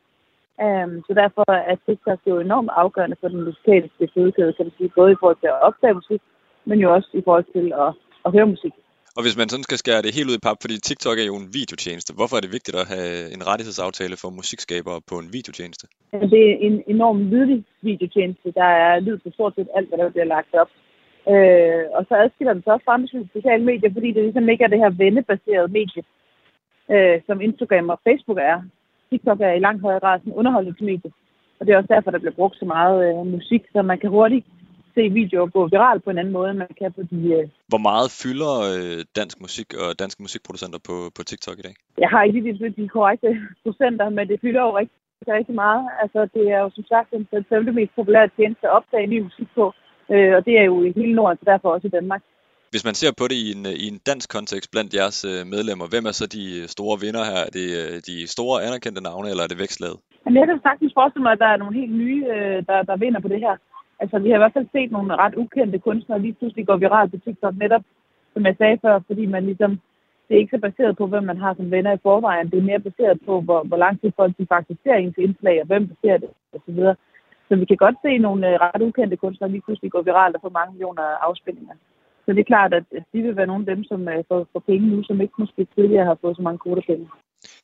Um, 0.65 1.03
så 1.07 1.13
derfor 1.15 1.53
er 1.53 1.77
TikTok 1.87 2.19
jo 2.27 2.39
enormt 2.39 2.71
afgørende 2.73 3.17
for 3.21 3.29
den 3.29 3.45
musikalske 3.45 4.09
fødekæde, 4.15 4.53
kan 4.53 4.67
man 4.67 4.73
sige, 4.79 4.93
både 4.97 5.13
i 5.13 5.17
forhold 5.21 5.37
til 5.41 5.47
at 5.47 5.63
opdage 5.63 5.95
musik, 5.95 6.23
men 6.65 6.79
jo 6.79 6.95
også 6.95 7.09
i 7.13 7.23
forhold 7.25 7.47
til 7.53 7.73
at, 7.73 7.91
at 8.25 8.33
høre 8.33 8.47
musik. 8.47 8.73
Og 9.17 9.23
hvis 9.23 9.39
man 9.41 9.49
sådan 9.49 9.69
skal 9.69 9.79
skære 9.83 10.03
det 10.03 10.17
helt 10.19 10.31
ud 10.31 10.39
i 10.39 10.45
pap, 10.47 10.59
fordi 10.61 10.77
TikTok 10.79 11.19
er 11.19 11.27
jo 11.31 11.37
en 11.43 11.53
videotjeneste, 11.59 12.11
hvorfor 12.17 12.37
er 12.37 12.43
det 12.45 12.57
vigtigt 12.57 12.77
at 12.83 12.91
have 12.95 13.13
en 13.35 13.43
rettighedsaftale 13.49 14.17
for 14.23 14.31
musikskabere 14.41 14.99
på 15.11 15.15
en 15.23 15.29
videotjeneste? 15.37 15.85
Altså, 16.13 16.29
det 16.35 16.43
er 16.51 16.57
en 16.69 16.77
enorm 16.95 17.19
lydlig 17.33 17.59
videotjeneste. 17.89 18.49
Der 18.61 18.71
er 18.87 19.01
lyd 19.07 19.19
på 19.19 19.29
stort 19.37 19.55
set 19.55 19.69
alt, 19.77 19.89
hvad 19.89 19.99
der 19.99 20.11
bliver 20.15 20.29
lagt 20.35 20.55
op. 20.63 20.71
Øh, 21.33 21.85
og 21.97 22.03
så 22.09 22.15
adskiller 22.23 22.53
den 22.55 22.63
så 22.63 22.71
også 22.73 22.85
fra 22.85 23.29
sociale 23.37 23.65
medier, 23.71 23.91
fordi 23.97 24.09
det 24.13 24.23
ligesom 24.23 24.49
ikke 24.49 24.65
er 24.65 24.73
det 24.73 24.83
her 24.85 24.91
vennebaserede 25.03 25.73
medie, 25.79 26.03
øh, 26.95 27.17
som 27.27 27.41
Instagram 27.41 27.89
og 27.95 27.99
Facebook 28.07 28.39
er. 28.53 28.59
TikTok 29.11 29.41
er 29.41 29.53
i 29.53 29.65
langt 29.67 29.83
højere 29.83 30.01
grad 30.05 30.19
sådan 30.19 30.39
underholdningsmedie. 30.41 31.13
Og 31.59 31.67
det 31.67 31.73
er 31.73 31.79
også 31.79 31.95
derfor, 31.95 32.11
der 32.11 32.23
bliver 32.23 32.39
brugt 32.41 32.57
så 32.59 32.65
meget 32.65 32.99
øh, 33.09 33.27
musik, 33.27 33.63
så 33.73 33.83
man 33.83 33.99
kan 33.99 34.11
hurtigt 34.11 34.47
se 34.95 35.03
videoer 35.19 35.47
gå 35.57 35.61
viralt 35.75 36.05
på 36.05 36.11
en 36.11 36.19
anden 36.19 36.35
måde, 36.39 36.51
end 36.51 36.59
man 36.59 36.75
kan 36.79 36.93
på 36.93 37.03
de... 37.11 37.19
Øh... 37.37 37.45
Hvor 37.73 37.83
meget 37.89 38.09
fylder 38.23 38.55
øh, 38.71 38.99
dansk 39.21 39.37
musik 39.45 39.69
og 39.83 39.89
danske 40.03 40.23
musikproducenter 40.23 40.81
på, 40.89 40.97
på 41.17 41.23
TikTok 41.31 41.59
i 41.59 41.67
dag? 41.69 41.75
Jeg 42.03 42.09
har 42.13 42.23
ikke 42.23 42.41
lige 42.41 42.59
de, 42.59 42.83
de 42.83 42.89
korrekte 42.89 43.29
procenter, 43.65 44.09
men 44.17 44.25
det 44.31 44.39
fylder 44.45 44.63
jo 44.67 44.73
rigtig, 44.81 44.99
rigtig 45.39 45.55
meget. 45.65 45.85
Altså, 46.03 46.21
det 46.35 46.45
er 46.55 46.61
jo 46.65 46.71
som 46.77 46.85
sagt 46.93 47.09
den, 47.11 47.45
femte 47.51 47.73
mest 47.73 47.93
populære 47.99 48.29
tjeneste 48.37 48.67
at 48.69 48.75
opdage 48.79 49.07
ny 49.07 49.19
musik 49.29 49.49
på, 49.55 49.65
øh, 50.13 50.33
og 50.37 50.41
det 50.47 50.55
er 50.61 50.65
jo 50.71 50.77
i 50.85 50.93
hele 50.97 51.15
Norden, 51.15 51.39
så 51.39 51.45
derfor 51.53 51.69
også 51.75 51.87
i 51.87 51.97
Danmark. 51.99 52.23
Hvis 52.75 52.89
man 52.89 52.95
ser 53.01 53.13
på 53.21 53.25
det 53.31 53.39
i 53.47 53.49
en, 53.57 53.63
i 53.85 53.87
en 53.93 54.01
dansk 54.11 54.29
kontekst 54.37 54.71
blandt 54.75 54.95
jeres 54.99 55.19
medlemmer, 55.55 55.87
hvem 55.93 56.05
er 56.11 56.15
så 56.21 56.27
de 56.37 56.47
store 56.75 56.97
vinder 57.05 57.25
her? 57.31 57.41
Er 57.49 57.53
det 57.59 57.67
de 58.11 58.17
store 58.35 58.57
anerkendte 58.67 59.03
navne, 59.09 59.29
eller 59.31 59.45
er 59.45 59.51
det 59.53 59.63
vækstlaget? 59.65 59.99
Jamen, 60.25 60.39
jeg 60.41 60.47
kan 60.49 60.61
sagtens 60.69 60.93
forestille 60.99 61.25
mig, 61.27 61.33
at 61.33 61.43
der 61.45 61.51
er 61.53 61.61
nogle 61.63 61.79
helt 61.81 61.95
nye, 62.03 62.23
der, 62.69 62.79
der 62.91 62.97
vinder 63.05 63.21
på 63.21 63.29
det 63.29 63.41
her. 63.47 63.55
Altså, 64.03 64.17
vi 64.19 64.29
har 64.29 64.37
i 64.37 64.43
hvert 64.45 64.57
fald 64.57 64.69
set 64.73 64.91
nogle 64.93 65.17
ret 65.23 65.35
ukendte 65.43 65.79
kunstnere 65.79 66.23
lige 66.23 66.39
pludselig 66.39 66.67
går 66.67 66.77
viralt 66.77 67.11
på 67.13 67.19
TikTok, 67.25 67.55
netop 67.57 67.85
som 68.35 68.47
jeg 68.47 68.55
sagde 68.59 68.79
før, 68.85 68.95
fordi 69.07 69.25
man 69.27 69.45
ligesom, 69.51 69.71
det 70.27 70.35
er 70.35 70.43
ikke 70.43 70.57
så 70.57 70.61
baseret 70.69 70.97
på, 70.97 71.07
hvem 71.07 71.25
man 71.25 71.43
har 71.45 71.55
som 71.55 71.71
venner 71.71 71.93
i 71.93 72.05
forvejen. 72.07 72.51
Det 72.51 72.59
er 72.59 72.71
mere 72.71 72.87
baseret 72.89 73.19
på, 73.27 73.41
hvor, 73.41 73.61
hvor 73.69 73.77
lang 73.85 74.01
tid 74.01 74.11
folk 74.17 74.33
de 74.39 74.47
faktisk 74.55 74.81
ser 74.83 74.95
ens 74.95 75.19
indslag, 75.19 75.57
og 75.61 75.67
hvem 75.67 75.89
der 75.89 75.97
ser 76.03 76.17
det, 76.23 76.31
osv. 76.55 76.77
Så, 76.77 76.95
så 77.49 77.53
vi 77.57 77.65
kan 77.65 77.77
godt 77.85 77.97
se 78.05 78.19
nogle 78.19 78.43
øh, 78.51 78.61
ret 78.65 78.83
ukendte 78.83 79.17
kunstnere 79.17 79.51
lige 79.51 79.65
pludselig 79.67 79.91
gå 79.93 80.03
viralt 80.03 80.37
og 80.37 80.43
få 80.45 80.51
mange 80.59 80.73
millioner 80.73 81.03
afspilninger. 81.03 81.75
Så 82.25 82.29
det 82.33 82.41
er 82.41 82.53
klart, 82.55 82.73
at 82.75 82.85
de 83.13 83.23
vil 83.23 83.37
være 83.37 83.51
nogle 83.51 83.65
af 83.67 83.77
dem, 83.77 83.85
som 83.85 84.09
øh, 84.09 84.25
får, 84.29 84.41
får 84.53 84.63
penge 84.71 84.87
nu, 84.93 85.03
som 85.03 85.21
ikke 85.21 85.35
måske 85.39 85.67
tidligere 85.75 86.05
har 86.11 86.19
fået 86.21 86.37
så 86.37 86.43
mange 86.43 86.59
kvotepenge. 86.59 87.07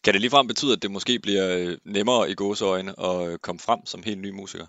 Kan 0.04 0.12
det 0.12 0.20
ligefrem 0.20 0.46
betyde, 0.46 0.72
at 0.76 0.82
det 0.82 0.90
måske 0.90 1.14
bliver 1.22 1.46
øh, 1.58 1.72
nemmere 1.96 2.22
i 2.32 2.34
gåseøjne 2.34 2.92
at 3.10 3.42
komme 3.46 3.60
frem 3.66 3.80
som 3.84 4.00
helt 4.08 4.22
ny 4.26 4.30
musiker? 4.40 4.66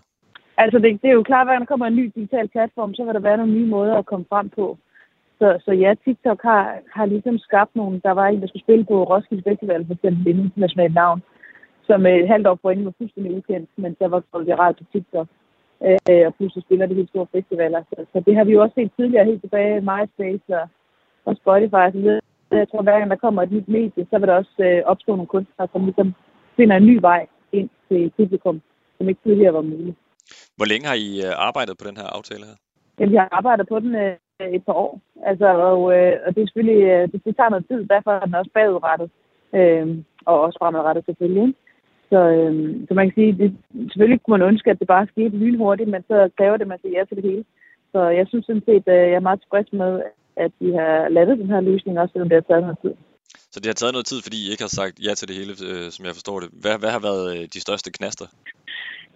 Altså, 0.62 0.78
det, 0.78 1.02
det 1.02 1.08
er 1.10 1.18
jo 1.18 1.22
klart, 1.30 1.46
at 1.46 1.52
når 1.52 1.58
der 1.58 1.72
kommer 1.72 1.86
en 1.86 1.96
ny 1.96 2.06
digital 2.14 2.48
platform, 2.48 2.94
så 2.94 3.04
vil 3.04 3.14
der 3.14 3.28
være 3.28 3.36
nogle 3.36 3.52
nye 3.52 3.72
måder 3.76 3.94
at 3.96 4.06
komme 4.06 4.26
frem 4.32 4.48
på. 4.48 4.78
Så, 5.38 5.48
så 5.64 5.72
ja, 5.72 5.94
TikTok 6.04 6.40
har, 6.42 6.64
har 6.96 7.06
ligesom 7.06 7.38
skabt 7.38 7.76
nogle... 7.76 8.00
Der 8.04 8.10
var 8.10 8.26
en, 8.26 8.40
der 8.40 8.46
skulle 8.48 8.66
spille 8.66 8.84
på 8.84 9.04
Roskilde 9.04 9.42
Festival, 9.50 9.86
for 9.86 9.94
eksempel 9.94 10.22
et 10.28 10.44
internationalt 10.44 10.94
navn, 10.94 11.22
som 11.88 12.06
øh, 12.06 12.16
et 12.22 12.28
halvt 12.28 12.46
år 12.46 12.58
forinden 12.62 12.84
var 12.84 12.94
fuldstændig 12.98 13.36
ukendt, 13.36 13.70
men 13.76 13.96
så 13.98 14.08
var 14.08 14.20
det 14.48 14.58
rart 14.58 14.76
på 14.76 14.84
TikTok. 14.92 15.28
Øh, 15.86 16.26
og 16.26 16.34
pludselig 16.34 16.64
spiller 16.64 16.86
de 16.86 16.94
helt 16.94 17.08
store 17.08 17.32
festivaler. 17.34 17.82
Så, 17.90 17.96
så 18.12 18.22
det 18.26 18.36
har 18.36 18.44
vi 18.44 18.52
jo 18.52 18.62
også 18.62 18.74
set 18.74 18.90
tidligere, 18.96 19.24
helt 19.24 19.42
tilbage 19.42 19.76
i 19.78 19.86
MySpace 19.88 20.48
og, 20.60 20.68
og 21.24 21.36
Spotify 21.36 21.84
og 21.88 21.92
så 21.92 21.98
videre. 21.98 22.20
Jeg 22.50 22.68
tror, 22.68 22.82
hver 22.82 22.98
gang 22.98 23.10
der 23.10 23.24
kommer 23.24 23.42
et 23.42 23.52
nyt 23.52 23.68
medie, 23.68 24.06
så 24.10 24.18
vil 24.18 24.28
der 24.28 24.34
også 24.34 24.56
øh, 24.58 24.82
opstå 24.92 25.10
nogle 25.12 25.32
kunstnere, 25.34 25.68
som 25.72 25.84
ligesom 25.84 26.14
finder 26.56 26.76
en 26.76 26.86
ny 26.86 26.96
vej 27.00 27.26
ind 27.52 27.68
til 27.88 28.12
publikum, 28.16 28.60
som 28.98 29.08
ikke 29.08 29.20
tidligere 29.24 29.54
var 29.54 29.60
muligt. 29.72 29.96
Hvor 30.60 30.72
længe 30.72 30.86
har 30.90 30.98
I 31.08 31.10
øh, 31.26 31.32
arbejdet 31.48 31.74
på 31.78 31.84
den 31.88 31.96
her 32.00 32.08
aftale 32.18 32.44
her? 32.48 32.56
Jamen, 32.98 33.12
vi 33.12 33.18
har 33.22 33.28
arbejdet 33.38 33.66
på 33.72 33.76
den 33.84 33.92
øh, 34.04 34.14
et 34.56 34.64
par 34.66 34.76
år. 34.84 34.92
Altså, 35.30 35.46
og, 35.70 35.80
øh, 35.96 36.12
og 36.24 36.28
det 36.34 36.40
er 36.40 36.48
selvfølgelig, 36.48 36.82
øh, 36.92 37.02
det, 37.12 37.18
det 37.26 37.36
tager 37.36 37.54
noget 37.54 37.68
tid, 37.70 37.80
derfor 37.94 38.10
er 38.12 38.26
den 38.26 38.40
også 38.40 38.52
bagudrettet. 38.58 39.08
Øh, 39.58 39.86
og 40.28 40.34
også 40.44 40.56
fremadrettet 40.60 41.04
selvfølgelig. 41.04 41.48
Så, 42.10 42.18
øh, 42.36 42.52
så 42.86 42.92
man 42.94 43.06
kan 43.06 43.16
sige, 43.18 43.32
det, 43.40 43.48
selvfølgelig 43.90 44.20
kunne 44.20 44.38
man 44.38 44.48
ønske, 44.50 44.70
at 44.70 44.80
det 44.80 44.88
bare 44.94 45.12
skete 45.12 45.40
lynhurtigt, 45.42 45.90
men 45.94 46.02
så 46.10 46.16
kræver 46.38 46.56
det, 46.56 46.66
at 46.66 46.72
man 46.72 46.80
siger 46.82 46.98
ja 46.98 47.04
til 47.04 47.16
det 47.18 47.28
hele. 47.30 47.44
Så 47.92 48.00
jeg 48.18 48.26
synes 48.26 48.46
sådan 48.46 48.66
set, 48.68 48.84
at 48.94 49.00
jeg 49.12 49.18
er 49.20 49.26
meget 49.28 49.40
tilfreds 49.40 49.72
med, 49.82 49.92
at 50.44 50.52
vi 50.64 50.70
har 50.78 51.08
lavet 51.16 51.38
den 51.42 51.52
her 51.54 51.60
løsning, 51.60 51.94
også 51.98 52.12
selvom 52.12 52.28
det 52.28 52.36
har 52.40 52.48
taget 52.48 52.66
noget 52.66 52.78
tid. 52.84 52.94
Så 53.52 53.60
det 53.60 53.66
har 53.66 53.78
taget 53.80 53.94
noget 53.96 54.06
tid, 54.06 54.20
fordi 54.26 54.38
I 54.46 54.50
ikke 54.52 54.66
har 54.68 54.74
sagt 54.80 54.94
ja 55.06 55.12
til 55.14 55.28
det 55.28 55.36
hele, 55.40 55.52
øh, 55.68 55.86
som 55.94 56.02
jeg 56.06 56.14
forstår 56.18 56.40
det. 56.40 56.48
Hvad, 56.62 56.74
hvad 56.82 56.90
har 56.96 57.02
været 57.08 57.24
øh, 57.32 57.42
de 57.54 57.60
største 57.60 57.90
knaster? 57.96 58.26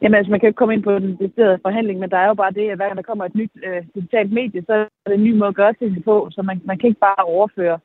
Jamen 0.04 0.18
altså, 0.18 0.30
man 0.30 0.40
kan 0.40 0.48
ikke 0.48 0.60
komme 0.60 0.74
ind 0.74 0.84
på 0.86 0.92
den 1.04 1.16
deciderede 1.22 1.64
forhandling, 1.66 1.98
men 2.00 2.10
der 2.10 2.18
er 2.18 2.28
jo 2.28 2.34
bare 2.42 2.56
det, 2.58 2.70
at 2.70 2.76
hver 2.76 2.88
gang 2.88 2.96
der 2.96 3.10
kommer 3.10 3.24
et 3.24 3.34
nyt 3.40 3.54
øh, 3.68 3.82
digitalt 3.94 4.32
medie, 4.32 4.62
så 4.68 4.72
er 4.72 5.08
det 5.10 5.14
en 5.18 5.26
ny 5.28 5.32
måde 5.38 5.52
at 5.52 5.60
gøre 5.60 5.74
tingene 5.74 6.02
på, 6.10 6.28
så 6.34 6.42
man, 6.42 6.60
man 6.64 6.78
kan 6.78 6.88
ikke 6.88 7.06
bare 7.08 7.24
overføre 7.34 7.78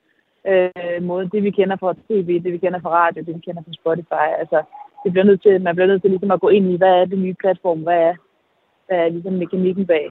øh, 0.50 1.04
måde 1.10 1.30
det, 1.34 1.42
vi 1.44 1.52
kender 1.60 1.78
fra 1.80 1.94
tv, 2.10 2.30
det, 2.44 2.52
vi 2.54 2.64
kender 2.64 2.80
fra 2.82 2.92
radio, 3.02 3.20
det, 3.26 3.36
vi 3.36 3.46
kender 3.48 3.64
fra 3.66 3.80
Spotify. 3.82 4.30
Altså, 4.42 4.60
det 5.04 5.12
bliver 5.12 5.26
nødt 5.30 5.42
til, 5.42 5.62
man 5.62 5.76
bliver 5.76 5.88
nødt 5.92 6.02
til 6.02 6.12
ligesom 6.12 6.32
at 6.32 6.42
gå 6.42 6.50
ind 6.58 6.66
i, 6.74 6.78
hvad 6.78 6.94
er 7.02 7.06
det 7.06 7.20
nye 7.20 7.38
platform, 7.44 7.80
hvad 7.88 8.00
er, 8.10 8.16
hvad 8.88 8.98
er 9.04 9.10
ligesom 9.10 9.34
mekanikken 9.34 9.86
bag. 9.88 10.06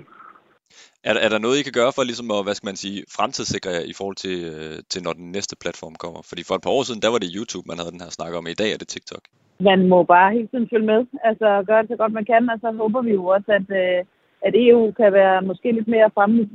Er, 1.04 1.14
er 1.14 1.28
der 1.28 1.38
noget, 1.38 1.58
I 1.58 1.62
kan 1.62 1.78
gøre 1.80 1.92
for 1.96 2.02
ligesom 2.02 2.30
at, 2.30 2.44
hvad 2.44 2.54
skal 2.54 2.68
man 2.70 2.82
sige, 2.84 3.04
fremtidssikre 3.16 3.70
jer 3.70 3.84
i 3.92 3.94
forhold 3.98 4.16
til, 4.16 4.36
øh, 4.52 4.76
til, 4.90 5.00
når 5.02 5.12
den 5.12 5.28
næste 5.36 5.56
platform 5.62 5.94
kommer? 5.94 6.20
Fordi 6.28 6.42
for 6.44 6.54
et 6.54 6.62
par 6.62 6.74
år 6.76 6.82
siden, 6.82 7.02
der 7.02 7.10
var 7.14 7.18
det 7.18 7.34
YouTube, 7.36 7.68
man 7.68 7.78
havde 7.78 7.94
den 7.94 8.04
her 8.04 8.10
snak 8.18 8.32
om, 8.34 8.46
i 8.46 8.60
dag 8.62 8.70
er 8.72 8.78
det 8.78 8.88
TikTok 8.88 9.24
man 9.60 9.88
må 9.88 10.02
bare 10.02 10.32
hele 10.32 10.48
tiden 10.48 10.68
følge 10.72 10.86
med, 10.86 11.06
altså 11.24 11.64
gøre 11.66 11.82
det 11.82 11.90
så 11.90 11.96
godt 11.96 12.12
man 12.12 12.24
kan, 12.24 12.50
og 12.50 12.58
så 12.60 12.72
håber 12.72 13.02
vi 13.02 13.12
jo 13.12 13.26
også, 13.26 13.50
at, 13.58 13.68
øh, 13.82 14.04
at 14.46 14.52
EU 14.54 14.92
kan 14.92 15.12
være 15.12 15.42
måske 15.42 15.72
lidt 15.72 15.88
mere 15.88 16.10
fremme 16.14 16.48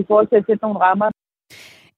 i 0.00 0.04
forhold 0.06 0.26
til 0.26 0.36
at 0.36 0.44
sætte 0.46 0.64
nogle 0.64 0.78
rammer. 0.78 1.10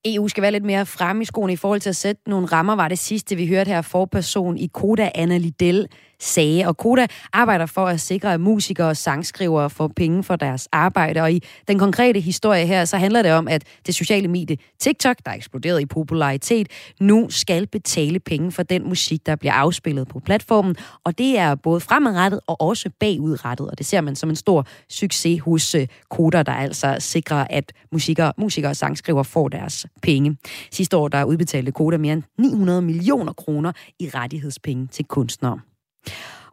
EU 0.04 0.28
skal 0.28 0.42
være 0.42 0.52
lidt 0.52 0.64
mere 0.64 0.86
frem 0.86 1.20
i 1.20 1.24
skoene 1.24 1.52
i 1.52 1.56
forhold 1.56 1.80
til 1.80 1.88
at 1.88 1.96
sætte 1.96 2.22
nogle 2.26 2.46
rammer, 2.46 2.76
var 2.76 2.88
det 2.88 2.98
sidste, 2.98 3.36
vi 3.36 3.48
hørte 3.48 3.68
her 3.68 3.82
forperson 3.82 4.58
i 4.58 4.66
Koda, 4.72 5.10
Anna 5.14 5.38
Liddell, 5.38 5.88
sagde. 6.20 6.66
Og 6.66 6.76
Koda 6.76 7.06
arbejder 7.32 7.66
for 7.66 7.86
at 7.86 8.00
sikre, 8.00 8.34
at 8.34 8.40
musikere 8.40 8.88
og 8.88 8.96
sangskrivere 8.96 9.70
får 9.70 9.90
penge 9.96 10.24
for 10.24 10.36
deres 10.36 10.68
arbejde. 10.72 11.20
Og 11.20 11.32
i 11.32 11.42
den 11.68 11.78
konkrete 11.78 12.20
historie 12.20 12.66
her, 12.66 12.84
så 12.84 12.96
handler 12.96 13.22
det 13.22 13.32
om, 13.32 13.48
at 13.48 13.64
det 13.86 13.94
sociale 13.94 14.28
medie 14.28 14.56
TikTok, 14.78 15.16
der 15.24 15.30
er 15.30 15.34
eksploderet 15.34 15.80
i 15.80 15.86
popularitet, 15.86 16.68
nu 17.00 17.26
skal 17.30 17.66
betale 17.66 18.20
penge 18.20 18.52
for 18.52 18.62
den 18.62 18.88
musik, 18.88 19.26
der 19.26 19.36
bliver 19.36 19.52
afspillet 19.52 20.08
på 20.08 20.20
platformen. 20.20 20.76
Og 21.04 21.18
det 21.18 21.38
er 21.38 21.54
både 21.54 21.80
fremadrettet 21.80 22.40
og 22.46 22.60
også 22.60 22.90
bagudrettet. 23.00 23.70
Og 23.70 23.78
det 23.78 23.86
ser 23.86 24.00
man 24.00 24.16
som 24.16 24.30
en 24.30 24.36
stor 24.36 24.66
succes 24.88 25.40
hos 25.40 25.74
øh, 25.74 25.86
Koda, 26.10 26.42
der 26.42 26.52
altså 26.52 26.96
sikrer, 26.98 27.46
at 27.50 27.72
musikere, 27.92 28.32
musikere 28.38 28.70
og 28.70 28.76
sangskrivere 28.76 29.24
får 29.24 29.48
deres 29.48 29.86
penge. 30.02 30.36
Sidste 30.70 30.96
år 30.96 31.08
der 31.08 31.24
udbetalte 31.24 31.72
Koda 31.72 31.98
mere 31.98 32.12
end 32.12 32.22
900 32.38 32.82
millioner 32.82 33.32
kroner 33.32 33.72
i 33.98 34.10
rettighedspenge 34.14 34.86
til 34.86 35.04
kunstnere. 35.04 35.69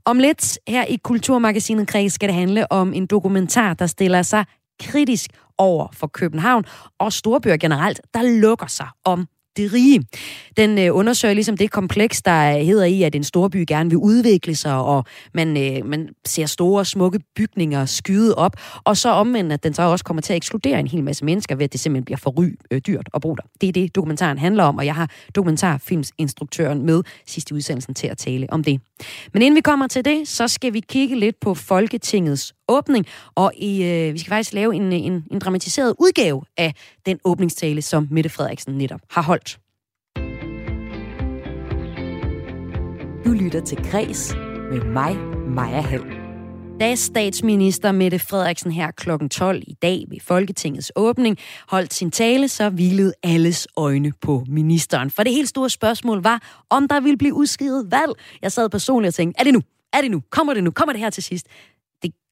Om 0.07 0.19
lidt 0.19 0.59
her 0.67 0.85
i 0.85 0.95
Kulturmagasinet 1.03 1.87
Kreds 1.87 2.13
skal 2.13 2.29
det 2.29 2.35
handle 2.35 2.71
om 2.71 2.93
en 2.93 3.05
dokumentar, 3.05 3.73
der 3.73 3.87
stiller 3.87 4.21
sig 4.21 4.45
kritisk 4.79 5.31
over 5.57 5.87
for 5.93 6.07
København 6.07 6.65
og 6.99 7.13
storbyer 7.13 7.57
generelt, 7.57 8.01
der 8.13 8.21
lukker 8.41 8.67
sig 8.67 8.87
om 9.05 9.27
de 9.57 9.69
rige. 9.73 10.03
Den 10.57 10.79
øh, 10.79 10.95
undersøger 10.95 11.33
ligesom 11.33 11.57
det 11.57 11.71
kompleks, 11.71 12.21
der 12.21 12.57
hedder 12.57 12.85
i, 12.85 13.03
at 13.03 13.15
en 13.15 13.23
storby 13.23 13.65
gerne 13.67 13.89
vil 13.89 13.97
udvikle 13.97 14.55
sig, 14.55 14.75
og 14.75 15.05
man, 15.33 15.57
øh, 15.57 15.85
man 15.85 16.09
ser 16.25 16.45
store, 16.45 16.85
smukke 16.85 17.19
bygninger 17.35 17.85
skyde 17.85 18.35
op, 18.35 18.51
og 18.83 18.97
så 18.97 19.09
omvendt, 19.09 19.53
at 19.53 19.63
den 19.63 19.73
så 19.73 19.81
også 19.81 20.05
kommer 20.05 20.21
til 20.21 20.33
at 20.33 20.37
ekskludere 20.37 20.79
en 20.79 20.87
hel 20.87 21.03
masse 21.03 21.25
mennesker, 21.25 21.55
ved 21.55 21.63
at 21.63 21.73
det 21.73 21.79
simpelthen 21.79 22.05
bliver 22.05 22.17
for 22.17 22.31
ry, 22.31 22.55
øh, 22.71 22.81
dyrt 22.87 23.09
at 23.13 23.21
bo 23.21 23.35
der. 23.35 23.43
Det 23.61 23.69
er 23.69 23.73
det, 23.73 23.95
dokumentaren 23.95 24.37
handler 24.37 24.63
om, 24.63 24.77
og 24.77 24.85
jeg 24.85 24.95
har 24.95 25.09
dokumentarfilmsinstruktøren 25.35 26.85
med 26.85 27.03
sidste 27.25 27.55
udsendelsen 27.55 27.93
til 27.93 28.07
at 28.07 28.17
tale 28.17 28.47
om 28.49 28.63
det. 28.63 28.81
Men 29.33 29.41
inden 29.41 29.55
vi 29.55 29.61
kommer 29.61 29.87
til 29.87 30.05
det, 30.05 30.27
så 30.27 30.47
skal 30.47 30.73
vi 30.73 30.79
kigge 30.79 31.19
lidt 31.19 31.39
på 31.39 31.53
Folketingets 31.53 32.53
åbning, 32.67 33.05
og 33.35 33.51
i, 33.57 33.83
øh, 33.83 34.13
vi 34.13 34.19
skal 34.19 34.29
faktisk 34.29 34.53
lave 34.53 34.75
en, 34.75 34.93
en, 34.93 35.23
en 35.31 35.39
dramatiseret 35.39 35.95
udgave 35.99 36.41
af 36.57 36.73
den 37.05 37.19
åbningstale, 37.25 37.81
som 37.81 38.07
Mette 38.11 38.29
Frederiksen 38.29 38.73
netop 38.73 39.01
har 39.09 39.21
holdt. 39.21 39.59
Du 43.25 43.31
lytter 43.31 43.61
til 43.65 43.77
Græs 43.91 44.35
med 44.71 44.81
mig, 44.81 45.15
Maja 45.47 45.81
Hall. 45.81 46.27
Da 46.79 46.95
statsminister 46.95 47.91
Mette 47.91 48.19
Frederiksen 48.19 48.71
her 48.71 48.91
kl. 48.91 49.09
12 49.31 49.63
i 49.67 49.73
dag 49.73 50.05
ved 50.09 50.17
Folketingets 50.21 50.91
åbning 50.95 51.37
holdt 51.69 51.93
sin 51.93 52.11
tale, 52.11 52.47
så 52.47 52.69
hvilede 52.69 53.13
alles 53.23 53.67
øjne 53.77 54.13
på 54.21 54.43
ministeren. 54.47 55.11
For 55.11 55.23
det 55.23 55.31
helt 55.31 55.49
store 55.49 55.69
spørgsmål 55.69 56.23
var, 56.23 56.63
om 56.69 56.87
der 56.87 56.99
ville 56.99 57.17
blive 57.17 57.33
udskrevet 57.33 57.91
valg. 57.91 58.11
Jeg 58.41 58.51
sad 58.51 58.69
personligt 58.69 59.07
og 59.09 59.13
tænkte, 59.13 59.39
er 59.39 59.43
det 59.43 59.53
nu? 59.53 59.61
Er 59.93 60.01
det 60.01 60.11
nu? 60.11 60.21
Kommer 60.29 60.53
det 60.53 60.63
nu? 60.63 60.71
Kommer 60.71 60.93
det 60.93 60.99
her 60.99 61.09
til 61.09 61.23
sidst? 61.23 61.47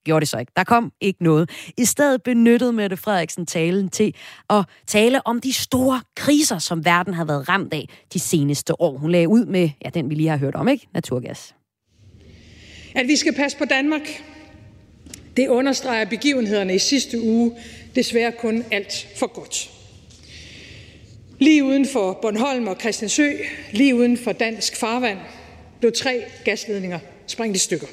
Gjorde 0.05 0.19
det 0.19 0.29
så 0.29 0.37
ikke. 0.37 0.51
Der 0.55 0.63
kom 0.63 0.91
ikke 1.01 1.23
noget. 1.23 1.49
I 1.77 1.85
stedet 1.85 2.23
benyttede 2.23 2.73
Mette 2.73 2.97
Frederiksen 2.97 3.45
talen 3.45 3.89
til 3.89 4.15
at 4.49 4.65
tale 4.87 5.27
om 5.27 5.41
de 5.41 5.53
store 5.53 6.01
kriser, 6.15 6.57
som 6.57 6.85
verden 6.85 7.13
har 7.13 7.25
været 7.25 7.49
ramt 7.49 7.73
af 7.73 7.89
de 8.13 8.19
seneste 8.19 8.81
år. 8.81 8.97
Hun 8.97 9.11
lagde 9.11 9.27
ud 9.27 9.45
med, 9.45 9.69
ja, 9.85 9.89
den 9.89 10.09
vi 10.09 10.15
lige 10.15 10.29
har 10.29 10.37
hørt 10.37 10.55
om, 10.55 10.67
ikke? 10.67 10.87
Naturgas. 10.93 11.55
At 12.95 13.07
vi 13.07 13.15
skal 13.15 13.35
passe 13.35 13.57
på 13.57 13.65
Danmark, 13.65 14.23
det 15.37 15.47
understreger 15.47 16.05
begivenhederne 16.05 16.75
i 16.75 16.79
sidste 16.79 17.21
uge 17.21 17.51
desværre 17.95 18.31
kun 18.31 18.63
alt 18.71 19.07
for 19.15 19.27
godt. 19.27 19.69
Lige 21.39 21.63
uden 21.63 21.87
for 21.87 22.19
Bornholm 22.21 22.67
og 22.67 22.75
Christiansø, 22.79 23.31
lige 23.71 23.95
uden 23.95 24.17
for 24.17 24.31
dansk 24.31 24.75
farvand, 24.75 25.19
blev 25.79 25.91
tre 25.91 26.23
gasledninger 26.45 26.99
sprængt 27.27 27.57
i 27.57 27.59
stykker. 27.59 27.87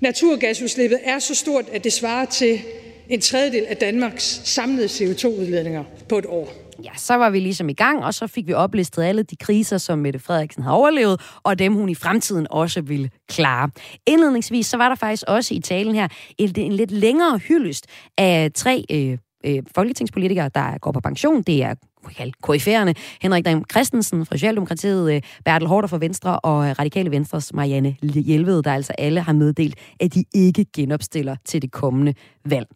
Naturgasudslippet 0.00 0.98
er 1.04 1.18
så 1.18 1.34
stort, 1.34 1.64
at 1.72 1.84
det 1.84 1.92
svarer 1.92 2.24
til 2.24 2.60
en 3.08 3.20
tredjedel 3.20 3.66
af 3.68 3.76
Danmarks 3.76 4.40
samlede 4.44 4.86
CO2-udledninger 4.86 5.84
på 6.08 6.18
et 6.18 6.26
år. 6.26 6.52
Ja, 6.84 6.90
så 6.96 7.14
var 7.14 7.30
vi 7.30 7.40
ligesom 7.40 7.68
i 7.68 7.72
gang, 7.72 8.04
og 8.04 8.14
så 8.14 8.26
fik 8.26 8.46
vi 8.46 8.52
oplistet 8.52 9.02
alle 9.02 9.22
de 9.22 9.36
kriser, 9.36 9.78
som 9.78 9.98
Mette 9.98 10.18
Frederiksen 10.18 10.62
har 10.62 10.72
overlevet, 10.72 11.20
og 11.42 11.58
dem 11.58 11.74
hun 11.74 11.88
i 11.88 11.94
fremtiden 11.94 12.46
også 12.50 12.80
vil 12.80 13.10
klare. 13.28 13.70
Indledningsvis 14.06 14.66
så 14.66 14.76
var 14.76 14.88
der 14.88 14.96
faktisk 14.96 15.24
også 15.28 15.54
i 15.54 15.60
talen 15.60 15.94
her 15.94 16.08
en, 16.38 16.52
en 16.56 16.72
lidt 16.72 16.90
længere 16.90 17.38
hyldest 17.38 17.86
af 18.18 18.50
tre 18.54 18.84
øh, 18.90 19.18
øh, 19.46 19.62
folketingspolitikere, 19.74 20.50
der 20.54 20.78
går 20.78 20.92
på 20.92 21.00
pension. 21.00 21.42
Det 21.42 21.62
er 21.62 21.74
KF'erne, 22.46 22.92
Henrik 23.22 23.44
Dam 23.44 23.64
Christensen 23.72 24.26
fra 24.26 24.36
Socialdemokratiet, 24.36 25.14
øh, 25.14 25.22
Bertel 25.44 25.68
Hårder 25.68 25.88
fra 25.88 25.98
Venstre 25.98 26.40
og 26.40 26.68
øh, 26.68 26.74
Radikale 26.78 27.10
Venstres 27.10 27.52
Marianne 27.52 27.96
Hjelved, 28.02 28.62
der 28.62 28.72
altså 28.74 28.92
alle 28.98 29.20
har 29.20 29.32
meddelt, 29.32 29.74
at 30.00 30.14
de 30.14 30.24
ikke 30.34 30.66
genopstiller 30.76 31.36
til 31.44 31.62
det 31.62 31.72
kommende 31.72 32.14
valg 32.44 32.66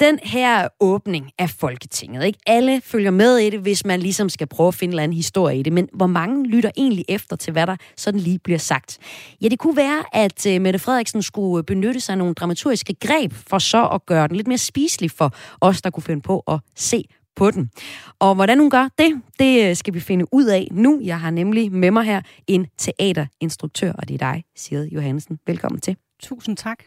den 0.00 0.18
her 0.22 0.68
åbning 0.80 1.30
af 1.38 1.50
Folketinget, 1.50 2.24
ikke? 2.24 2.38
alle 2.46 2.80
følger 2.80 3.10
med 3.10 3.36
i 3.36 3.50
det, 3.50 3.60
hvis 3.60 3.86
man 3.86 4.00
ligesom 4.00 4.28
skal 4.28 4.46
prøve 4.46 4.68
at 4.68 4.74
finde 4.74 4.90
en 4.90 4.92
eller 4.92 5.02
anden 5.02 5.16
historie 5.16 5.58
i 5.58 5.62
det, 5.62 5.72
men 5.72 5.88
hvor 5.92 6.06
mange 6.06 6.46
lytter 6.46 6.70
egentlig 6.76 7.04
efter 7.08 7.36
til, 7.36 7.52
hvad 7.52 7.66
der 7.66 7.76
sådan 7.96 8.20
lige 8.20 8.38
bliver 8.38 8.58
sagt? 8.58 8.98
Ja, 9.42 9.48
det 9.48 9.58
kunne 9.58 9.76
være, 9.76 10.04
at 10.12 10.46
øh, 10.46 10.60
Mette 10.60 10.78
Frederiksen 10.78 11.22
skulle 11.22 11.64
benytte 11.64 12.00
sig 12.00 12.12
af 12.12 12.18
nogle 12.18 12.34
dramaturgiske 12.34 12.94
greb, 13.00 13.32
for 13.32 13.58
så 13.58 13.86
at 13.86 14.06
gøre 14.06 14.28
den 14.28 14.36
lidt 14.36 14.48
mere 14.48 14.58
spiselig 14.58 15.10
for 15.10 15.34
os, 15.60 15.82
der 15.82 15.90
kunne 15.90 16.02
finde 16.02 16.22
på 16.22 16.38
at 16.48 16.58
se 16.76 17.04
på 17.36 17.50
den. 17.50 17.70
Og 18.18 18.34
hvordan 18.34 18.58
hun 18.58 18.70
gør 18.70 18.88
det, 18.98 19.22
det 19.38 19.68
øh, 19.68 19.76
skal 19.76 19.94
vi 19.94 20.00
finde 20.00 20.24
ud 20.32 20.44
af 20.44 20.68
nu. 20.70 21.00
Jeg 21.04 21.20
har 21.20 21.30
nemlig 21.30 21.72
med 21.72 21.90
mig 21.90 22.04
her 22.04 22.20
en 22.46 22.66
teaterinstruktør, 22.78 23.92
og 23.92 24.08
det 24.08 24.14
er 24.14 24.32
dig, 24.32 24.44
Sigrid 24.56 24.88
Johansen. 24.88 25.38
Velkommen 25.46 25.80
til. 25.80 25.96
Tusind 26.22 26.56
tak 26.56 26.78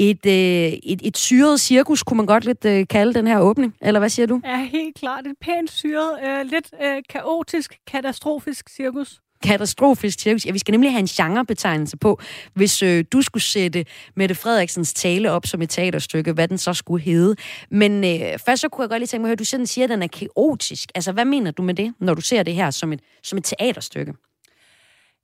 et, 0.00 0.26
øh, 0.26 0.78
et, 0.82 1.00
et 1.04 1.16
syret 1.16 1.60
cirkus, 1.60 2.02
kunne 2.02 2.16
man 2.16 2.26
godt 2.26 2.44
lidt 2.44 2.64
øh, 2.64 2.86
kalde 2.86 3.14
den 3.14 3.26
her 3.26 3.40
åbning, 3.40 3.74
eller 3.80 4.00
hvad 4.00 4.08
siger 4.08 4.26
du? 4.26 4.40
Ja, 4.44 4.56
helt 4.64 4.96
klart. 4.96 5.26
Et 5.26 5.34
pænt 5.40 5.70
syret, 5.70 6.18
øh, 6.24 6.46
lidt 6.46 6.70
øh, 6.82 7.02
kaotisk, 7.08 7.78
katastrofisk 7.86 8.68
cirkus. 8.68 9.20
Katastrofisk 9.42 10.20
cirkus. 10.20 10.46
Ja, 10.46 10.52
vi 10.52 10.58
skal 10.58 10.72
nemlig 10.72 10.90
have 10.90 11.00
en 11.00 11.06
genrebetegnelse 11.06 11.96
på, 11.96 12.20
hvis 12.54 12.82
øh, 12.82 13.04
du 13.12 13.22
skulle 13.22 13.42
sætte 13.42 13.84
Mette 14.16 14.34
Frederiksens 14.34 14.94
tale 14.94 15.30
op 15.30 15.46
som 15.46 15.62
et 15.62 15.70
teaterstykke, 15.70 16.32
hvad 16.32 16.48
den 16.48 16.58
så 16.58 16.74
skulle 16.74 17.04
hedde. 17.04 17.36
Men 17.70 18.04
øh, 18.04 18.38
først 18.46 18.60
så 18.60 18.68
kunne 18.68 18.82
jeg 18.82 18.88
godt 18.88 19.00
lige 19.00 19.06
tænke 19.06 19.22
mig 19.22 19.26
at 19.26 19.30
høre, 19.30 19.36
du 19.36 19.44
sådan 19.44 19.66
siger, 19.66 19.84
at 19.84 19.90
den 19.90 20.02
er 20.02 20.06
kaotisk. 20.06 20.88
Altså, 20.94 21.12
hvad 21.12 21.24
mener 21.24 21.50
du 21.50 21.62
med 21.62 21.74
det, 21.74 21.94
når 22.00 22.14
du 22.14 22.20
ser 22.20 22.42
det 22.42 22.54
her 22.54 22.70
som 22.70 22.92
et, 22.92 23.00
som 23.22 23.38
et 23.38 23.44
teaterstykke? 23.44 24.12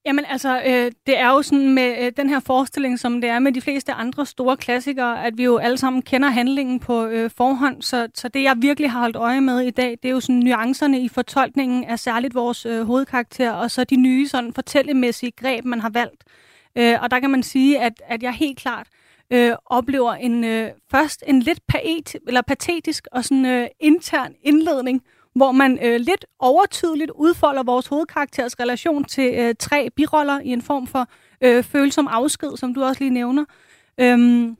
Jamen 0.06 0.24
altså, 0.24 0.62
øh, 0.66 0.92
det 1.06 1.18
er 1.18 1.28
jo 1.28 1.42
sådan 1.42 1.74
med 1.74 1.94
øh, 2.00 2.12
den 2.16 2.28
her 2.28 2.40
forestilling, 2.40 2.98
som 2.98 3.20
det 3.20 3.30
er 3.30 3.38
med 3.38 3.52
de 3.52 3.60
fleste 3.60 3.92
andre 3.92 4.26
store 4.26 4.56
klassikere, 4.56 5.26
at 5.26 5.38
vi 5.38 5.44
jo 5.44 5.56
alle 5.56 5.78
sammen 5.78 6.02
kender 6.02 6.28
handlingen 6.28 6.80
på 6.80 7.06
øh, 7.06 7.30
forhånd. 7.36 7.82
Så, 7.82 8.08
så 8.14 8.28
det, 8.28 8.42
jeg 8.42 8.56
virkelig 8.58 8.90
har 8.90 9.00
holdt 9.00 9.16
øje 9.16 9.40
med 9.40 9.60
i 9.60 9.70
dag, 9.70 9.90
det 9.90 10.08
er 10.08 10.12
jo 10.12 10.20
sådan 10.20 10.36
nuancerne 10.36 11.00
i 11.00 11.08
fortolkningen 11.08 11.84
af 11.84 11.98
særligt 11.98 12.34
vores 12.34 12.66
øh, 12.66 12.82
hovedkarakter, 12.86 13.50
og 13.52 13.70
så 13.70 13.84
de 13.84 13.96
nye 13.96 14.28
sådan 14.28 14.52
fortællemæssige 14.52 15.32
greb, 15.32 15.64
man 15.64 15.80
har 15.80 15.90
valgt. 15.90 16.24
Øh, 16.78 17.02
og 17.02 17.10
der 17.10 17.20
kan 17.20 17.30
man 17.30 17.42
sige, 17.42 17.80
at, 17.80 17.92
at 18.08 18.22
jeg 18.22 18.32
helt 18.32 18.58
klart 18.58 18.86
øh, 19.30 19.52
oplever 19.66 20.14
en 20.14 20.44
øh, 20.44 20.70
først 20.90 21.24
en 21.26 21.40
lidt 21.40 21.60
paet, 21.68 22.16
eller 22.26 22.42
patetisk 22.42 23.06
og 23.12 23.24
sådan 23.24 23.46
øh, 23.46 23.66
intern 23.80 24.32
indledning, 24.42 25.02
hvor 25.36 25.52
man 25.52 25.78
øh, 25.82 26.00
lidt 26.00 26.24
overtydeligt 26.38 27.10
udfolder 27.10 27.62
vores 27.62 27.86
hovedkarakteres 27.86 28.60
relation 28.60 29.04
til 29.04 29.34
øh, 29.34 29.54
tre 29.58 29.88
biroller 29.96 30.40
i 30.40 30.48
en 30.48 30.62
form 30.62 30.86
for 30.86 31.08
øh, 31.40 31.64
følsom 31.64 32.08
afsked, 32.08 32.56
som 32.56 32.74
du 32.74 32.84
også 32.84 33.00
lige 33.00 33.10
nævner. 33.10 33.44
Øhm, 34.00 34.56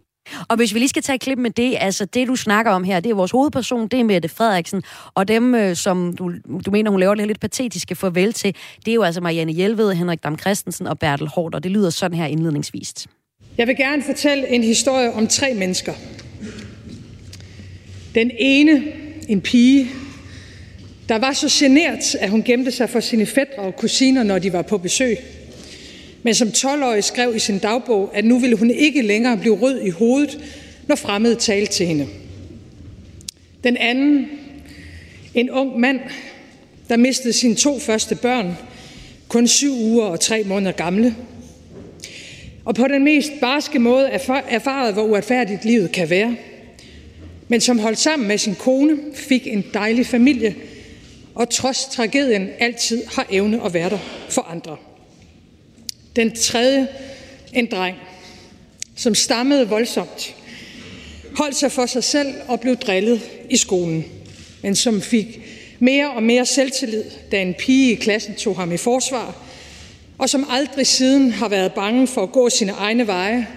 og 0.49 0.57
hvis 0.57 0.75
vi 0.75 0.79
lige 0.79 0.89
skal 0.89 1.03
tage 1.03 1.15
et 1.15 1.21
klip 1.21 1.39
med 1.39 1.51
det, 1.51 1.77
altså 1.81 2.05
det 2.05 2.29
du 2.29 2.37
snakker 2.37 2.73
om 2.73 2.85
her, 2.85 3.01
det 3.01 3.11
er 3.11 3.15
vores 3.15 3.31
hovedperson, 3.31 3.89
det 3.89 4.01
er 4.01 4.05
Mette 4.05 4.29
Frederiksen, 4.29 4.83
og 5.15 5.29
dem, 5.29 5.55
øh, 5.55 5.77
som 5.77 6.17
du, 6.17 6.33
du 6.67 6.71
mener, 6.71 6.91
hun 6.91 7.01
laver 7.01 7.15
det 7.15 7.27
lidt 7.27 7.41
patetiske 7.41 7.95
farvel 7.95 8.33
til, 8.33 8.55
det 8.85 8.91
er 8.91 8.95
jo 8.95 9.03
altså 9.03 9.21
Marianne 9.21 9.53
Hjelved, 9.53 9.93
Henrik 9.93 10.23
Dam 10.23 10.39
Christensen 10.39 10.87
og 10.87 10.99
Bertel 10.99 11.29
Hård, 11.29 11.55
og 11.55 11.63
det 11.63 11.71
lyder 11.71 11.91
sådan 11.91 12.17
her 12.17 12.27
indledningsvist. 12.27 13.07
Jeg 13.59 13.67
vil 13.67 13.77
gerne 13.77 14.03
fortælle 14.03 14.49
en 14.49 14.63
historie 14.63 15.13
om 15.13 15.27
tre 15.27 15.55
mennesker. 15.55 15.93
Den 18.15 18.31
ene, 18.39 18.83
en 19.29 19.41
pige, 19.41 19.91
der 21.09 21.19
var 21.19 21.33
så 21.33 21.49
genert, 21.51 22.15
at 22.15 22.31
hun 22.31 22.43
gemte 22.43 22.71
sig 22.71 22.91
for 22.91 23.01
sine 23.01 23.27
fætre 23.27 23.63
og 23.63 23.77
kusiner, 23.77 24.23
når 24.23 24.39
de 24.39 24.53
var 24.53 24.63
på 24.63 24.79
besøg. 24.79 25.19
Men 26.23 26.35
som 26.35 26.49
12-årig 26.49 27.05
skrev 27.05 27.37
i 27.37 27.39
sin 27.39 27.59
dagbog, 27.59 28.11
at 28.15 28.25
nu 28.25 28.39
ville 28.39 28.57
hun 28.57 28.71
ikke 28.71 29.03
længere 29.03 29.37
blive 29.37 29.57
rød 29.57 29.81
i 29.81 29.91
hovedet, 29.91 30.39
når 30.87 30.97
fremmede 30.97 31.35
talte 31.35 31.73
til 31.73 31.87
hende. 31.87 32.07
Den 33.65 33.77
anden, 33.77 34.27
en 35.35 35.51
ung 35.51 35.81
mand, 35.81 36.01
der 36.89 36.97
mistede 36.97 37.33
sine 37.33 37.55
to 37.55 37.79
første 37.79 38.15
børn, 38.15 38.57
kun 39.29 39.47
syv 39.47 39.73
uger 39.73 40.05
og 40.05 40.21
tre 40.21 40.45
måneder 40.45 40.73
gamle. 40.73 41.15
Og 42.65 42.75
på 42.75 42.89
den 42.89 43.05
mest 43.05 43.33
barske 43.41 43.79
måde 43.79 44.09
erfarede, 44.49 44.93
hvor 44.93 45.03
uretfærdigt 45.03 45.65
livet 45.65 45.93
kan 45.93 46.11
være. 46.11 46.37
Men 47.49 47.61
som 47.61 47.79
holdt 47.79 47.99
sammen 47.99 48.29
med 48.29 48.39
sin 48.39 48.55
kone, 48.55 48.97
fik 49.15 49.47
en 49.47 49.65
dejlig 49.75 50.07
familie, 50.07 50.55
og 51.37 51.51
trods 51.51 51.85
tragedien 51.85 52.49
altid 52.59 53.07
har 53.07 53.27
evne 53.31 53.65
at 53.65 53.75
være 53.75 53.91
der 53.91 53.99
for 54.29 54.43
andre. 54.43 54.77
Den 56.17 56.37
tredje, 56.37 56.89
en 57.53 57.67
dreng, 57.71 57.97
som 58.97 59.15
stammede 59.15 59.69
voldsomt, 59.69 60.35
holdt 61.37 61.57
sig 61.57 61.73
for 61.73 61.87
sig 61.87 62.05
selv 62.05 62.35
og 62.49 62.61
blev 62.61 62.77
drillet 62.77 63.21
i 63.51 63.57
skolen, 63.57 64.05
men 64.63 64.75
som 64.75 65.01
fik 65.01 65.41
mere 65.79 66.11
og 66.11 66.23
mere 66.23 66.47
selvtillid, 66.47 67.05
da 67.31 67.43
en 67.43 67.55
pige 67.55 67.93
i 67.93 67.95
klassen 67.95 68.35
tog 68.35 68.57
ham 68.57 68.73
i 68.73 68.77
forsvar, 68.77 69.43
og 70.19 70.31
som 70.31 70.47
aldrig 70.51 70.87
siden 70.87 71.31
har 71.31 71.49
været 71.49 71.73
bange 71.73 72.07
for 72.07 72.23
at 72.23 72.33
gå 72.33 72.51
sine 72.51 72.73
egne 72.73 73.07
veje 73.07 73.49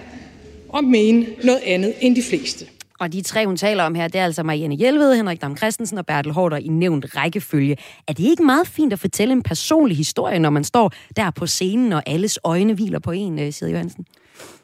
og 0.68 0.84
mene 0.84 1.26
noget 1.44 1.62
andet 1.66 1.94
end 2.00 2.16
de 2.16 2.22
fleste. 2.22 2.66
Og 3.00 3.12
de 3.12 3.22
tre, 3.22 3.46
hun 3.46 3.56
taler 3.56 3.84
om 3.84 3.94
her, 3.94 4.08
det 4.08 4.20
er 4.20 4.24
altså 4.24 4.42
Marianne 4.42 4.74
Hjelved, 4.74 5.14
Henrik 5.14 5.42
Dam 5.42 5.56
Christensen 5.56 5.98
og 5.98 6.06
Bertel 6.06 6.32
Hårder 6.32 6.56
i 6.56 6.68
nævnt 6.68 7.16
rækkefølge. 7.16 7.76
Er 8.08 8.12
det 8.12 8.24
ikke 8.24 8.42
meget 8.42 8.66
fint 8.66 8.92
at 8.92 8.98
fortælle 8.98 9.32
en 9.32 9.42
personlig 9.42 9.96
historie, 9.96 10.38
når 10.38 10.50
man 10.50 10.64
står 10.64 10.92
der 11.16 11.30
på 11.30 11.46
scenen, 11.46 11.92
og 11.92 12.02
alles 12.06 12.38
øjne 12.44 12.74
hviler 12.74 12.98
på 12.98 13.10
en, 13.10 13.32
øh, 13.32 13.38
siger 13.38 13.52
Sid 13.52 13.68
Johansen? 13.68 14.06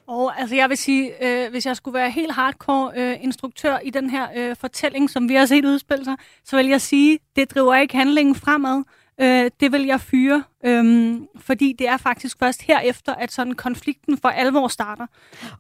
Og 0.06 0.40
altså 0.40 0.54
jeg 0.54 0.68
vil 0.68 0.76
sige, 0.76 1.26
øh, 1.26 1.50
hvis 1.50 1.66
jeg 1.66 1.76
skulle 1.76 1.94
være 1.94 2.10
helt 2.10 2.32
hardcore 2.32 2.92
øh, 2.96 3.16
instruktør 3.20 3.78
i 3.84 3.90
den 3.90 4.10
her 4.10 4.26
øh, 4.36 4.56
fortælling, 4.56 5.10
som 5.10 5.28
vi 5.28 5.34
har 5.34 5.46
set 5.46 5.64
udspille 5.64 6.04
sig, 6.04 6.16
så 6.44 6.56
vil 6.56 6.66
jeg 6.66 6.80
sige, 6.80 7.18
det 7.36 7.54
driver 7.54 7.76
ikke 7.76 7.96
handlingen 7.96 8.34
fremad 8.34 8.82
øh, 9.20 9.50
det 9.60 9.72
vil 9.72 9.86
jeg 9.86 10.00
fyre, 10.00 10.44
øhm, 10.64 11.26
fordi 11.40 11.74
det 11.78 11.88
er 11.88 11.96
faktisk 11.96 12.38
først 12.38 12.62
herefter, 12.62 13.14
at 13.14 13.32
sådan 13.32 13.52
konflikten 13.52 14.18
for 14.18 14.28
alvor 14.28 14.68
starter. 14.68 15.06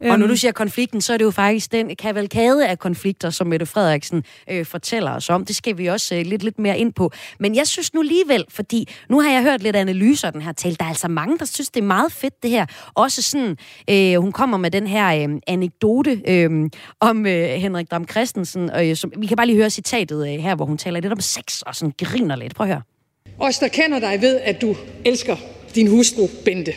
Og 0.00 0.06
når 0.06 0.14
Øhm, 0.14 0.28
du 0.28 0.36
siger 0.36 0.52
konflikten, 0.52 1.00
så 1.00 1.12
er 1.12 1.16
det 1.16 1.24
jo 1.24 1.30
faktisk 1.30 1.72
den 1.72 1.96
kavalkade 1.96 2.68
af 2.68 2.78
konflikter, 2.78 3.30
som 3.30 3.46
Mette 3.46 3.66
Frederiksen 3.66 4.24
øh, 4.50 4.66
fortæller 4.66 5.10
os 5.10 5.30
om. 5.30 5.44
Det 5.44 5.56
skal 5.56 5.78
vi 5.78 5.86
også 5.86 6.14
øh, 6.14 6.26
lidt, 6.26 6.42
lidt 6.42 6.58
mere 6.58 6.78
ind 6.78 6.92
på. 6.92 7.12
Men 7.38 7.54
jeg 7.54 7.66
synes 7.66 7.94
nu 7.94 8.00
alligevel, 8.00 8.44
fordi 8.48 8.88
nu 9.08 9.20
har 9.20 9.30
jeg 9.30 9.42
hørt 9.42 9.62
lidt 9.62 9.76
analyser 9.76 10.26
af 10.26 10.32
den 10.32 10.42
her 10.42 10.52
tale, 10.52 10.76
der 10.76 10.84
er 10.84 10.88
altså 10.88 11.08
mange, 11.08 11.38
der 11.38 11.44
synes, 11.44 11.70
det 11.70 11.80
er 11.80 11.86
meget 11.86 12.12
fedt 12.12 12.42
det 12.42 12.50
her. 12.50 12.66
Også 12.94 13.22
sådan, 13.22 13.56
øh, 13.90 14.20
hun 14.20 14.32
kommer 14.32 14.56
med 14.56 14.70
den 14.70 14.86
her 14.86 15.28
øh, 15.28 15.36
anekdote 15.46 16.22
øh, 16.28 16.70
om 17.00 17.26
øh, 17.26 17.48
Henrik 17.48 17.90
Dam 17.90 18.08
Christensen. 18.08 18.70
Øh, 18.80 18.96
som, 18.96 19.12
vi 19.18 19.26
kan 19.26 19.36
bare 19.36 19.46
lige 19.46 19.56
høre 19.56 19.70
citatet 19.70 20.28
øh, 20.28 20.40
her, 20.42 20.54
hvor 20.54 20.64
hun 20.64 20.78
taler 20.78 21.00
lidt 21.00 21.12
om 21.12 21.20
sex 21.20 21.62
og 21.62 21.74
sådan 21.74 21.94
griner 21.98 22.36
lidt. 22.36 22.54
Prøv 22.54 22.66
at 22.66 22.72
høre. 22.74 22.95
Os, 23.38 23.58
der 23.58 23.68
kender 23.68 23.98
dig, 23.98 24.22
ved, 24.22 24.40
at 24.40 24.60
du 24.60 24.76
elsker 25.04 25.36
din 25.74 25.86
hustru, 25.86 26.28
Bente. 26.44 26.74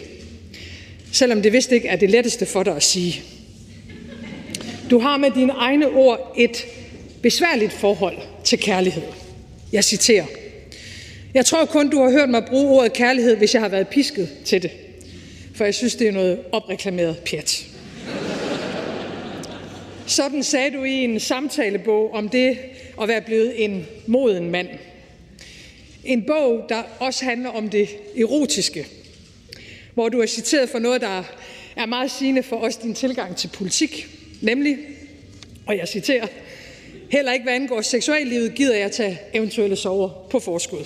Selvom 1.12 1.42
det 1.42 1.54
vist 1.54 1.72
ikke 1.72 1.88
er 1.88 1.96
det 1.96 2.10
letteste 2.10 2.46
for 2.46 2.64
dig 2.64 2.76
at 2.76 2.84
sige. 2.84 3.22
Du 4.90 5.00
har 5.00 5.18
med 5.18 5.32
dine 5.32 5.54
egne 5.54 5.88
ord 5.88 6.34
et 6.38 6.66
besværligt 7.22 7.74
forhold 7.74 8.18
til 8.44 8.60
kærlighed. 8.60 9.04
Jeg 9.72 9.84
citerer. 9.84 10.26
Jeg 11.34 11.46
tror 11.46 11.66
kun, 11.66 11.90
du 11.90 12.02
har 12.02 12.12
hørt 12.12 12.30
mig 12.30 12.46
bruge 12.46 12.80
ordet 12.80 12.94
kærlighed, 12.94 13.36
hvis 13.36 13.54
jeg 13.54 13.62
har 13.62 13.70
været 13.70 13.88
pisket 13.88 14.30
til 14.46 14.62
det. 14.62 14.72
For 15.56 15.66
jeg 15.66 15.76
synes, 15.76 15.96
det 15.96 16.08
er 16.08 16.12
noget 16.12 16.40
opreklameret 16.52 17.18
pjat. 17.18 17.66
Sådan 20.06 20.44
sagde 20.44 20.72
du 20.78 20.84
i 20.84 21.04
en 21.04 21.20
samtalebog 21.20 22.14
om 22.14 22.30
det 22.30 22.58
at 23.02 23.08
være 23.08 23.22
blevet 23.22 23.64
en 23.64 23.86
moden 24.08 24.50
mand. 24.50 24.68
En 26.10 26.24
bog, 26.24 26.66
der 26.70 26.84
også 27.00 27.26
handler 27.26 27.50
om 27.50 27.70
det 27.70 27.90
erotiske, 28.18 28.88
hvor 29.94 30.10
du 30.10 30.20
er 30.20 30.26
citeret 30.26 30.70
for 30.70 30.80
noget, 30.80 31.02
der 31.02 31.24
er 31.76 31.86
meget 31.86 32.12
sigende 32.12 32.44
for 32.44 32.56
os 32.56 32.78
din 32.78 32.94
tilgang 32.94 33.36
til 33.36 33.48
politik, 33.48 34.08
nemlig, 34.42 34.78
og 35.68 35.78
jeg 35.78 35.88
citerer, 35.88 36.28
heller 37.10 37.32
ikke 37.32 37.44
hvad 37.44 37.54
angår 37.54 37.82
seksuallivet, 37.82 38.56
gider 38.56 38.76
jeg 38.76 38.92
tage 38.92 39.20
eventuelle 39.34 39.76
sover 39.76 40.10
på 40.32 40.40
forskud. 40.40 40.86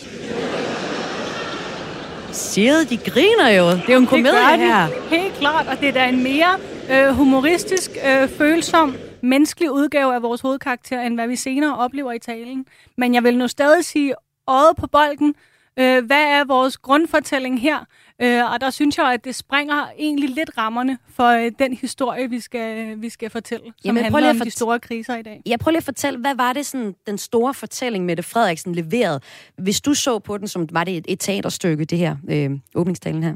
Siger 2.31 2.83
de 2.89 2.97
griner 2.97 3.49
jo. 3.49 3.71
Det 3.71 3.89
er 3.89 3.93
jo 3.93 3.99
en 3.99 4.01
det 4.01 4.09
komedie 4.09 4.31
gør 4.31 4.51
de, 4.51 4.57
her. 4.57 5.09
Helt 5.09 5.33
klart, 5.33 5.67
og 5.67 5.79
det 5.79 5.89
er 5.89 5.93
da 5.93 6.09
en 6.09 6.23
mere 6.23 6.59
øh, 6.91 7.07
humoristisk, 7.07 7.91
øh, 8.07 8.29
følsom, 8.29 8.95
menneskelig 9.21 9.71
udgave 9.71 10.15
af 10.15 10.21
vores 10.21 10.41
hovedkarakter, 10.41 11.01
end 11.01 11.13
hvad 11.15 11.27
vi 11.27 11.35
senere 11.35 11.77
oplever 11.77 12.11
i 12.11 12.19
talen. 12.19 12.65
Men 12.97 13.13
jeg 13.13 13.23
vil 13.23 13.37
nu 13.37 13.47
stadig 13.47 13.85
sige 13.85 14.15
øjet 14.47 14.75
på 14.77 14.87
bolden. 14.87 15.35
Øh, 15.79 16.05
hvad 16.05 16.23
er 16.23 16.45
vores 16.45 16.77
grundfortælling 16.77 17.61
her? 17.61 17.85
Øh, 18.21 18.51
og 18.51 18.61
der 18.61 18.69
synes 18.69 18.97
jeg, 18.97 19.13
at 19.13 19.25
det 19.25 19.35
springer 19.35 19.87
egentlig 19.97 20.29
lidt 20.29 20.57
rammerne 20.57 20.97
for 21.15 21.27
øh, 21.27 21.51
den 21.59 21.73
historie, 21.73 22.29
vi 22.29 22.39
skal, 22.39 23.01
vi 23.01 23.09
skal 23.09 23.29
fortælle, 23.29 23.65
som 23.65 23.73
Jamen, 23.85 24.03
prøv 24.11 24.21
handler 24.21 24.41
om 24.41 24.45
de 24.45 24.51
store 24.51 24.79
kriser 24.79 25.15
i 25.15 25.21
dag. 25.21 25.41
Jeg 25.45 25.59
prøver 25.59 25.71
lige 25.71 25.77
at 25.77 25.83
fortælle, 25.83 26.19
hvad 26.19 26.35
var 26.35 26.53
det 26.53 26.65
sådan, 26.65 26.95
den 27.07 27.17
store 27.17 27.53
fortælling, 27.53 28.05
Mette 28.05 28.23
Frederiksen 28.23 28.75
leverede? 28.75 29.19
Hvis 29.57 29.81
du 29.81 29.93
så 29.93 30.19
på 30.19 30.37
den, 30.37 30.47
som 30.47 30.67
var 30.71 30.83
det 30.83 30.97
et, 30.97 31.05
et 31.07 31.19
teaterstykke, 31.19 31.85
det 31.85 31.97
her 31.97 32.15
øh, 32.29 32.51
åbningstalen 32.75 33.23
her? 33.23 33.35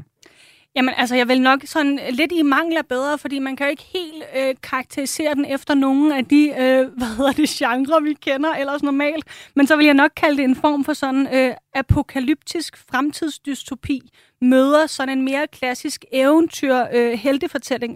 Jamen, 0.78 0.94
altså, 0.96 1.16
jeg 1.16 1.28
vil 1.28 1.42
nok 1.42 1.60
sådan 1.64 2.00
lidt 2.10 2.32
i 2.32 2.42
mangel 2.42 2.76
af 2.76 2.86
bedre, 2.86 3.18
fordi 3.18 3.38
man 3.38 3.56
kan 3.56 3.66
jo 3.66 3.70
ikke 3.70 3.86
helt 3.92 4.24
øh, 4.36 4.54
karakterisere 4.62 5.34
den 5.34 5.44
efter 5.44 5.74
nogen 5.74 6.12
af 6.12 6.24
de, 6.24 6.48
øh, 6.48 6.88
hvad 6.98 7.16
hedder 7.16 7.32
det, 7.32 7.48
genre, 7.48 8.02
vi 8.02 8.12
kender 8.12 8.54
ellers 8.54 8.82
normalt. 8.82 9.24
Men 9.56 9.66
så 9.66 9.76
vil 9.76 9.86
jeg 9.86 9.94
nok 9.94 10.10
kalde 10.16 10.36
det 10.36 10.44
en 10.44 10.56
form 10.56 10.84
for 10.84 10.92
sådan 10.92 11.34
øh, 11.34 11.54
apokalyptisk 11.74 12.76
fremtidsdystopi, 12.90 14.10
møder 14.40 14.86
sådan 14.86 15.18
en 15.18 15.24
mere 15.24 15.46
klassisk 15.46 16.04
eventyr 16.12 16.76
øh. 16.94 17.24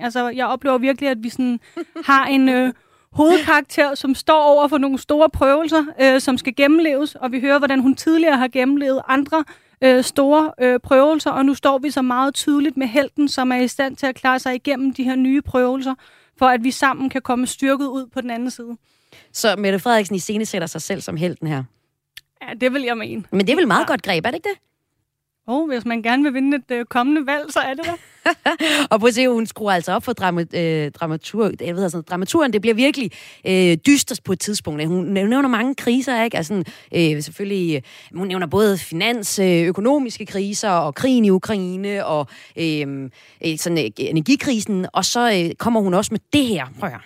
Altså, 0.03 0.29
jeg 0.29 0.47
oplever 0.47 0.79
virkelig, 0.79 1.11
at 1.11 1.23
vi 1.23 1.29
sådan 1.29 1.61
har 2.11 2.27
en... 2.27 2.49
Øh, 2.49 2.73
hovedkarakter, 3.13 3.95
som 3.95 4.15
står 4.15 4.43
over 4.43 4.69
for 4.69 4.79
nogle 4.79 4.99
store 4.99 5.31
prøvelser, 5.31 5.85
øh, 6.01 6.21
som 6.21 6.39
skal 6.39 6.57
gennemleves, 6.57 7.15
og 7.15 7.33
vi 7.33 7.41
hører, 7.41 7.59
hvordan 7.59 7.81
hun 7.81 7.95
tidligere 7.95 8.37
har 8.37 8.49
gennemlevet 8.49 9.03
andre 9.09 9.45
øh, 9.83 10.05
store 10.05 10.53
øh, 10.61 10.81
prøvelser, 10.81 11.31
og 11.31 11.47
nu 11.47 11.55
står 11.55 11.79
vi 11.79 11.91
så 11.91 12.03
meget 12.03 12.35
tydeligt 12.35 12.77
med 12.77 12.87
helten, 12.87 13.29
som 13.29 13.53
er 13.53 13.57
i 13.57 13.69
stand 13.69 13.97
til 13.97 14.07
at 14.07 14.15
klare 14.15 14.39
sig 14.39 14.55
igennem 14.55 14.95
de 14.95 15.05
her 15.05 15.17
nye 15.17 15.43
prøvelser, 15.43 15.95
for 16.39 16.47
at 16.47 16.65
vi 16.65 16.71
sammen 16.71 17.11
kan 17.11 17.23
komme 17.23 17.47
styrket 17.47 17.87
ud 17.87 18.07
på 18.07 18.21
den 18.21 18.31
anden 18.31 18.51
side. 18.51 18.77
Så 19.33 19.57
Mette 19.57 19.79
Frederiksen 19.79 20.17
iscenesætter 20.17 20.67
sig 20.67 20.83
selv 20.83 21.01
som 21.01 21.17
helten 21.17 21.47
her. 21.47 21.65
Ja, 22.43 22.55
det 22.55 22.73
vil 22.73 22.83
jeg 22.83 22.97
mene. 22.97 23.25
Men 23.31 23.47
det 23.47 23.53
er 23.53 23.57
vel 23.57 23.69
meget 23.69 23.87
godt 23.87 24.03
greb, 24.03 24.27
er 24.27 24.31
det 24.31 24.37
ikke 24.37 24.49
det? 24.49 24.59
Og 25.47 25.67
hvis 25.67 25.85
man 25.85 26.03
gerne 26.03 26.23
vil 26.23 26.35
vinde 26.35 26.57
et 26.57 26.71
øh, 26.71 26.85
kommende 26.85 27.27
valg, 27.27 27.53
så 27.53 27.61
er 27.61 27.75
det 27.75 27.85
der. 27.85 27.97
Og 28.91 29.01
prøv 29.01 29.09
at 29.09 29.15
se, 29.15 29.29
hun 29.29 29.47
skruer 29.47 29.73
altså 29.73 29.93
op 29.93 30.05
for 30.05 30.13
drama, 30.13 30.45
øh, 30.55 30.91
dramatur, 30.91 31.51
jeg 31.61 31.77
ved, 31.77 31.83
altså, 31.83 32.01
dramaturen. 32.01 32.53
Det 32.53 32.61
bliver 32.61 32.75
virkelig 32.75 33.11
øh, 33.47 33.77
dystert 33.87 34.21
på 34.25 34.33
et 34.33 34.41
tidspunkt. 34.41 34.87
Hun 34.87 35.05
nævner 35.05 35.49
mange 35.49 35.75
kriser, 35.75 36.25
ikke? 36.25 36.37
Altså, 36.37 36.65
øh, 36.95 37.23
selvfølgelig, 37.23 37.75
øh, 37.75 37.83
hun 38.19 38.29
nævner 38.29 38.47
både 38.47 38.79
finans, 38.79 39.39
øh, 39.39 39.63
økonomiske 39.63 40.27
kriser, 40.27 40.71
og 40.71 40.95
krigen 40.95 41.25
i 41.25 41.31
Ukraine, 41.31 42.07
og 42.07 42.27
øh, 42.57 43.11
øh, 43.47 43.59
sådan, 43.59 43.79
øh, 43.79 43.91
energikrisen. 43.99 44.87
Og 44.93 45.05
så 45.05 45.33
øh, 45.33 45.55
kommer 45.55 45.81
hun 45.81 45.95
også 45.95 46.09
med 46.15 46.21
det 46.33 46.45
her. 46.45 46.67
Prøv 46.81 46.91
at. 46.91 47.01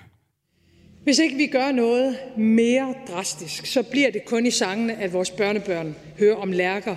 Hvis 1.05 1.19
ikke 1.19 1.37
vi 1.37 1.47
gør 1.47 1.73
noget 1.73 2.17
mere 2.37 2.95
drastisk, 3.09 3.67
så 3.67 3.83
bliver 3.83 4.11
det 4.11 4.25
kun 4.27 4.47
i 4.47 4.51
sangene, 4.51 4.95
at 4.95 5.13
vores 5.13 5.31
børnebørn 5.31 5.95
hører 6.19 6.37
om 6.37 6.53
lærker, 6.53 6.97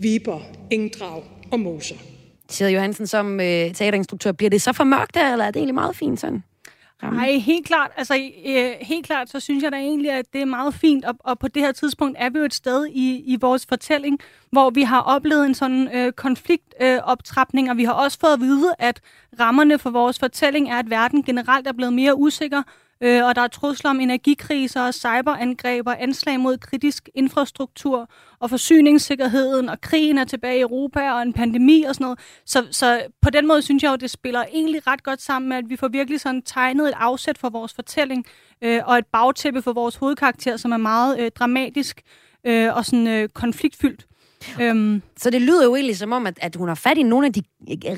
viber, 0.00 0.40
engdrag 0.70 1.22
og 1.50 1.60
moser. 1.60 1.96
Siger 2.54 2.68
Johansen 2.68 3.06
som 3.06 3.40
øh, 3.40 3.74
teaterinstruktør. 3.74 4.32
Bliver 4.32 4.50
det 4.50 4.62
så 4.62 4.72
for 4.72 4.84
mørkt 4.84 5.14
der, 5.14 5.32
eller 5.32 5.44
er 5.44 5.50
det 5.50 5.56
egentlig 5.56 5.74
meget 5.74 5.96
fint 5.96 6.20
sådan? 6.20 6.42
Nej, 7.02 7.32
helt 7.32 7.66
klart. 7.66 7.90
Altså, 7.96 8.30
øh, 8.46 8.70
helt 8.80 9.06
klart, 9.06 9.30
så 9.30 9.40
synes 9.40 9.64
jeg 9.64 9.72
da 9.72 9.76
egentlig, 9.76 10.10
at 10.10 10.24
det 10.32 10.40
er 10.40 10.44
meget 10.44 10.74
fint. 10.74 11.04
Og, 11.04 11.14
og 11.18 11.38
på 11.38 11.48
det 11.48 11.62
her 11.62 11.72
tidspunkt 11.72 12.16
er 12.20 12.30
vi 12.30 12.38
jo 12.38 12.44
et 12.44 12.54
sted 12.54 12.86
i, 12.86 13.22
i 13.26 13.36
vores 13.40 13.66
fortælling, 13.66 14.18
hvor 14.54 14.70
vi 14.70 14.82
har 14.82 15.00
oplevet 15.00 15.46
en 15.46 15.54
sådan 15.54 15.88
øh, 15.94 16.12
konfliktoptrapning, 16.12 17.68
øh, 17.68 17.70
og 17.70 17.76
vi 17.76 17.84
har 17.84 17.92
også 17.92 18.18
fået 18.20 18.32
at 18.32 18.40
vide, 18.40 18.74
at 18.78 19.00
rammerne 19.40 19.78
for 19.78 19.90
vores 19.90 20.18
fortælling 20.18 20.70
er, 20.70 20.78
at 20.78 20.90
verden 20.90 21.22
generelt 21.22 21.66
er 21.66 21.72
blevet 21.72 21.92
mere 21.92 22.18
usikker, 22.18 22.62
øh, 23.00 23.24
og 23.24 23.34
der 23.36 23.42
er 23.42 23.48
trusler 23.48 23.90
om 23.90 24.00
energikriser, 24.00 24.90
cyberangreb 24.90 25.86
og 25.86 26.02
anslag 26.02 26.40
mod 26.40 26.58
kritisk 26.58 27.08
infrastruktur, 27.14 28.10
og 28.40 28.50
forsyningssikkerheden, 28.50 29.68
og 29.68 29.80
krigen 29.80 30.18
er 30.18 30.24
tilbage 30.24 30.58
i 30.58 30.60
Europa, 30.60 31.12
og 31.12 31.22
en 31.22 31.32
pandemi 31.32 31.82
og 31.82 31.94
sådan 31.94 32.04
noget. 32.04 32.18
Så, 32.46 32.66
så 32.70 33.02
på 33.22 33.30
den 33.30 33.46
måde 33.46 33.62
synes 33.62 33.82
jeg 33.82 33.90
jo, 33.90 33.96
det 33.96 34.10
spiller 34.10 34.44
egentlig 34.52 34.86
ret 34.86 35.02
godt 35.02 35.22
sammen 35.22 35.48
med, 35.48 35.56
at 35.56 35.64
vi 35.68 35.76
får 35.76 35.88
virkelig 35.88 36.20
sådan 36.20 36.42
tegnet 36.42 36.88
et 36.88 36.94
afsæt 36.96 37.38
for 37.38 37.50
vores 37.50 37.74
fortælling, 37.74 38.24
øh, 38.62 38.80
og 38.84 38.98
et 38.98 39.06
bagtæppe 39.06 39.62
for 39.62 39.72
vores 39.72 39.96
hovedkarakter, 39.96 40.56
som 40.56 40.72
er 40.72 40.76
meget 40.76 41.20
øh, 41.20 41.30
dramatisk 41.30 42.02
øh, 42.46 42.76
og 42.76 42.84
sådan 42.84 43.06
øh, 43.06 43.28
konfliktfyldt. 43.28 44.06
Øhm, 44.60 45.02
Så 45.16 45.30
det 45.30 45.42
lyder 45.42 45.64
jo 45.64 45.74
egentlig 45.74 45.96
som 45.98 46.12
om, 46.12 46.26
at, 46.26 46.38
at 46.42 46.56
hun 46.56 46.68
har 46.68 46.74
fat 46.74 46.98
i 46.98 47.02
nogle 47.02 47.26
af 47.26 47.32
de 47.32 47.42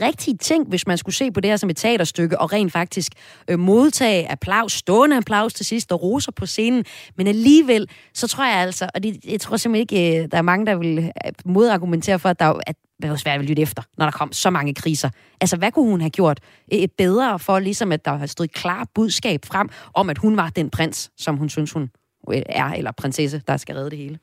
rigtige 0.02 0.36
ting, 0.36 0.68
hvis 0.68 0.86
man 0.86 0.98
skulle 0.98 1.14
se 1.14 1.30
på 1.30 1.40
det 1.40 1.50
her 1.50 1.56
som 1.56 1.70
et 1.70 1.76
teaterstykke, 1.76 2.40
og 2.40 2.52
rent 2.52 2.72
faktisk 2.72 3.12
øh, 3.48 3.58
modtage 3.58 4.30
applaus, 4.30 4.72
stående 4.72 5.16
applaus 5.16 5.54
til 5.54 5.66
sidst, 5.66 5.92
og 5.92 6.02
roser 6.02 6.32
på 6.32 6.46
scenen. 6.46 6.84
Men 7.16 7.26
alligevel, 7.26 7.88
så 8.14 8.28
tror 8.28 8.44
jeg 8.44 8.56
altså, 8.56 8.88
og 8.94 9.02
det, 9.02 9.24
jeg 9.24 9.40
tror 9.40 9.56
simpelthen 9.56 9.98
ikke, 9.98 10.22
øh, 10.22 10.28
der 10.30 10.38
er 10.38 10.42
mange, 10.42 10.66
der 10.66 10.76
vil 10.76 10.98
øh, 10.98 11.32
modargumentere 11.44 12.18
for, 12.18 12.28
at 12.28 12.40
der 12.40 12.60
at 12.66 12.76
det 13.02 13.10
var 13.10 13.16
svært 13.16 13.40
at 13.40 13.46
lytte 13.46 13.62
efter, 13.62 13.82
når 13.98 14.06
der 14.06 14.12
kom 14.12 14.32
så 14.32 14.50
mange 14.50 14.74
kriser. 14.74 15.10
Altså, 15.40 15.56
hvad 15.56 15.72
kunne 15.72 15.90
hun 15.90 16.00
have 16.00 16.10
gjort 16.10 16.40
øh, 16.74 16.88
bedre 16.98 17.38
for, 17.38 17.58
ligesom 17.58 17.92
at 17.92 18.04
der 18.04 18.16
har 18.16 18.26
stået 18.26 18.48
et 18.48 18.54
klart 18.54 18.88
budskab 18.94 19.44
frem, 19.44 19.68
om 19.94 20.10
at 20.10 20.18
hun 20.18 20.36
var 20.36 20.50
den 20.50 20.70
prins, 20.70 21.10
som 21.16 21.36
hun 21.36 21.48
synes, 21.48 21.72
hun 21.72 21.90
øh, 22.32 22.42
er, 22.48 22.64
eller 22.72 22.92
prinsesse, 22.92 23.42
der 23.48 23.56
skal 23.56 23.74
redde 23.74 23.90
det 23.90 23.98
hele? 23.98 24.18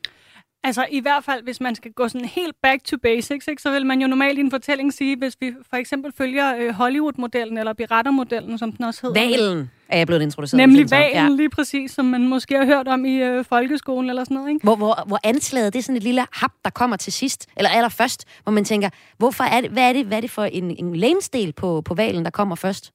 Altså 0.65 0.85
i 0.91 0.99
hvert 0.99 1.23
fald, 1.23 1.43
hvis 1.43 1.61
man 1.61 1.75
skal 1.75 1.91
gå 1.91 2.07
sådan 2.07 2.27
helt 2.27 2.55
back 2.61 2.83
to 2.83 2.97
basics, 2.97 3.47
ikke, 3.47 3.61
så 3.61 3.71
vil 3.71 3.85
man 3.85 4.01
jo 4.01 4.07
normalt 4.07 4.37
i 4.37 4.41
en 4.41 4.51
fortælling 4.51 4.93
sige, 4.93 5.17
hvis 5.17 5.37
vi 5.41 5.53
for 5.69 5.77
eksempel 5.77 6.11
følger 6.17 6.55
øh, 6.57 6.73
Hollywood-modellen, 6.73 7.57
eller 7.57 7.73
Pirater-modellen, 7.73 8.57
som 8.57 8.71
den 8.71 8.85
også 8.85 8.99
hedder. 9.07 9.21
Valen 9.21 9.71
er 9.89 9.97
jeg 9.97 10.07
blevet 10.07 10.21
introduceret 10.21 10.57
Nemlig 10.57 10.91
valen, 10.91 11.13
Ja. 11.13 11.27
lige 11.29 11.49
præcis, 11.49 11.91
som 11.91 12.05
man 12.05 12.27
måske 12.27 12.55
har 12.57 12.65
hørt 12.65 12.87
om 12.87 13.05
i 13.05 13.15
øh, 13.15 13.45
folkeskolen 13.45 14.09
eller 14.09 14.23
sådan 14.23 14.35
noget. 14.35 14.49
Ikke? 14.49 14.63
Hvor, 14.63 14.75
hvor, 14.75 15.03
hvor 15.07 15.19
anslaget, 15.23 15.73
det 15.73 15.79
er 15.79 15.83
sådan 15.83 15.97
et 15.97 16.03
lille 16.03 16.25
hap, 16.33 16.51
der 16.63 16.69
kommer 16.69 16.95
til 16.97 17.13
sidst, 17.13 17.47
eller 17.57 17.69
allerførst, 17.69 18.25
hvor 18.43 18.51
man 18.51 18.65
tænker, 18.65 18.89
hvorfor 19.17 19.43
er 19.43 19.61
det, 19.61 19.69
hvad, 19.69 19.89
er 19.89 19.93
det, 19.93 20.05
hvad 20.05 20.17
er 20.17 20.21
det 20.21 20.31
for 20.31 20.43
en, 20.43 20.75
en 20.85 20.95
lænsdel 20.95 21.53
på, 21.53 21.81
på 21.81 21.93
valen, 21.93 22.23
der 22.25 22.31
kommer 22.31 22.55
først? 22.55 22.91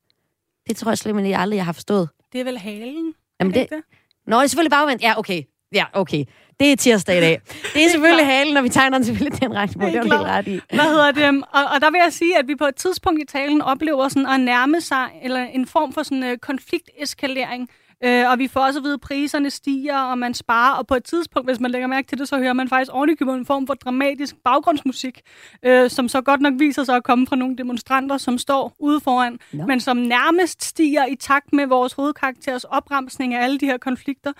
Det 0.69 0.77
tror 0.77 0.91
jeg 0.91 0.99
slet 0.99 1.25
ikke 1.25 1.37
aldrig, 1.37 1.57
jeg 1.57 1.65
har 1.65 1.73
forstået. 1.73 2.09
Det 2.33 2.41
er 2.41 2.45
vel 2.45 2.59
halen? 2.59 3.15
Jamen 3.41 3.55
det, 3.55 3.67
det? 3.71 3.81
Nå, 4.27 4.37
det 4.37 4.43
er 4.43 4.47
selvfølgelig 4.47 4.71
bagvendt. 4.71 5.03
Ja, 5.03 5.19
okay. 5.19 5.43
Ja, 5.75 5.85
okay. 5.93 6.25
Det 6.61 6.73
er 6.73 6.77
tirsdag 6.77 7.19
i 7.19 7.21
dag. 7.21 7.41
Det 7.75 7.85
er 7.85 7.89
selvfølgelig 7.91 8.27
halen, 8.27 8.55
når 8.55 8.63
vi 8.63 8.69
tegner 8.69 8.99
den 8.99 9.05
selvfølgelig 9.05 9.41
den 9.41 9.55
ret. 9.55 9.71
Det 9.71 9.83
er 9.83 9.89
helt 9.89 10.13
ret 10.13 10.47
i. 10.47 10.61
Hvad 10.75 10.85
hedder 10.85 11.11
det? 11.11 11.45
Og, 11.53 11.65
og 11.75 11.81
der 11.81 11.91
vil 11.91 12.01
jeg 12.05 12.13
sige, 12.13 12.39
at 12.39 12.49
vi 12.49 12.55
på 12.55 12.65
et 12.65 12.77
tidspunkt 12.77 13.23
i 13.23 13.27
talen 13.27 13.63
oplever 13.63 14.09
sådan 14.09 14.27
at 14.27 14.41
nærme 14.41 14.81
sig, 14.81 15.09
eller 15.23 15.41
en 15.41 15.67
form 15.67 15.93
for 15.93 16.03
sådan 16.03 16.23
uh, 16.23 16.37
konflikteskalering, 16.43 17.71
Øh, 18.05 18.31
og 18.31 18.39
vi 18.39 18.49
får 18.49 18.61
også 18.61 18.79
at 18.79 18.85
vide, 18.85 18.95
at 18.95 19.01
priserne 19.01 19.51
stiger, 19.51 19.99
og 19.99 20.19
man 20.19 20.35
sparer. 20.35 20.75
Og 20.75 20.87
på 20.87 20.95
et 20.95 21.05
tidspunkt, 21.05 21.49
hvis 21.49 21.61
man 21.61 21.71
lægger 21.71 21.89
mærke 21.89 22.09
til 22.09 22.19
det, 22.19 22.29
så 22.29 22.39
hører 22.39 22.53
man 22.53 22.69
faktisk 22.69 22.95
ordentligt 22.95 23.31
en 23.31 23.47
form 23.47 23.67
for 23.67 23.75
dramatisk 23.75 24.37
baggrundsmusik, 24.45 25.21
øh, 25.63 25.91
som 25.91 26.09
så 26.09 26.21
godt 26.21 26.41
nok 26.41 26.55
viser 26.59 26.85
sig 26.85 26.97
at 26.97 27.05
komme 27.05 27.27
fra 27.27 27.37
nogle 27.37 27.57
demonstranter, 27.57 28.17
som 28.17 28.39
står 28.39 28.77
ude 28.79 29.01
foran, 29.01 29.39
no. 29.53 29.67
men 29.67 29.81
som 29.81 29.97
nærmest 29.97 30.65
stiger 30.65 31.07
i 31.07 31.17
takt 31.17 31.53
med 31.53 31.67
vores 31.67 31.93
hovedkarakteres 31.93 32.65
opremsning 32.65 33.35
af 33.35 33.45
alle 33.45 33.59
de 33.59 33.67
her 33.67 33.79
konflikter. 33.79 34.33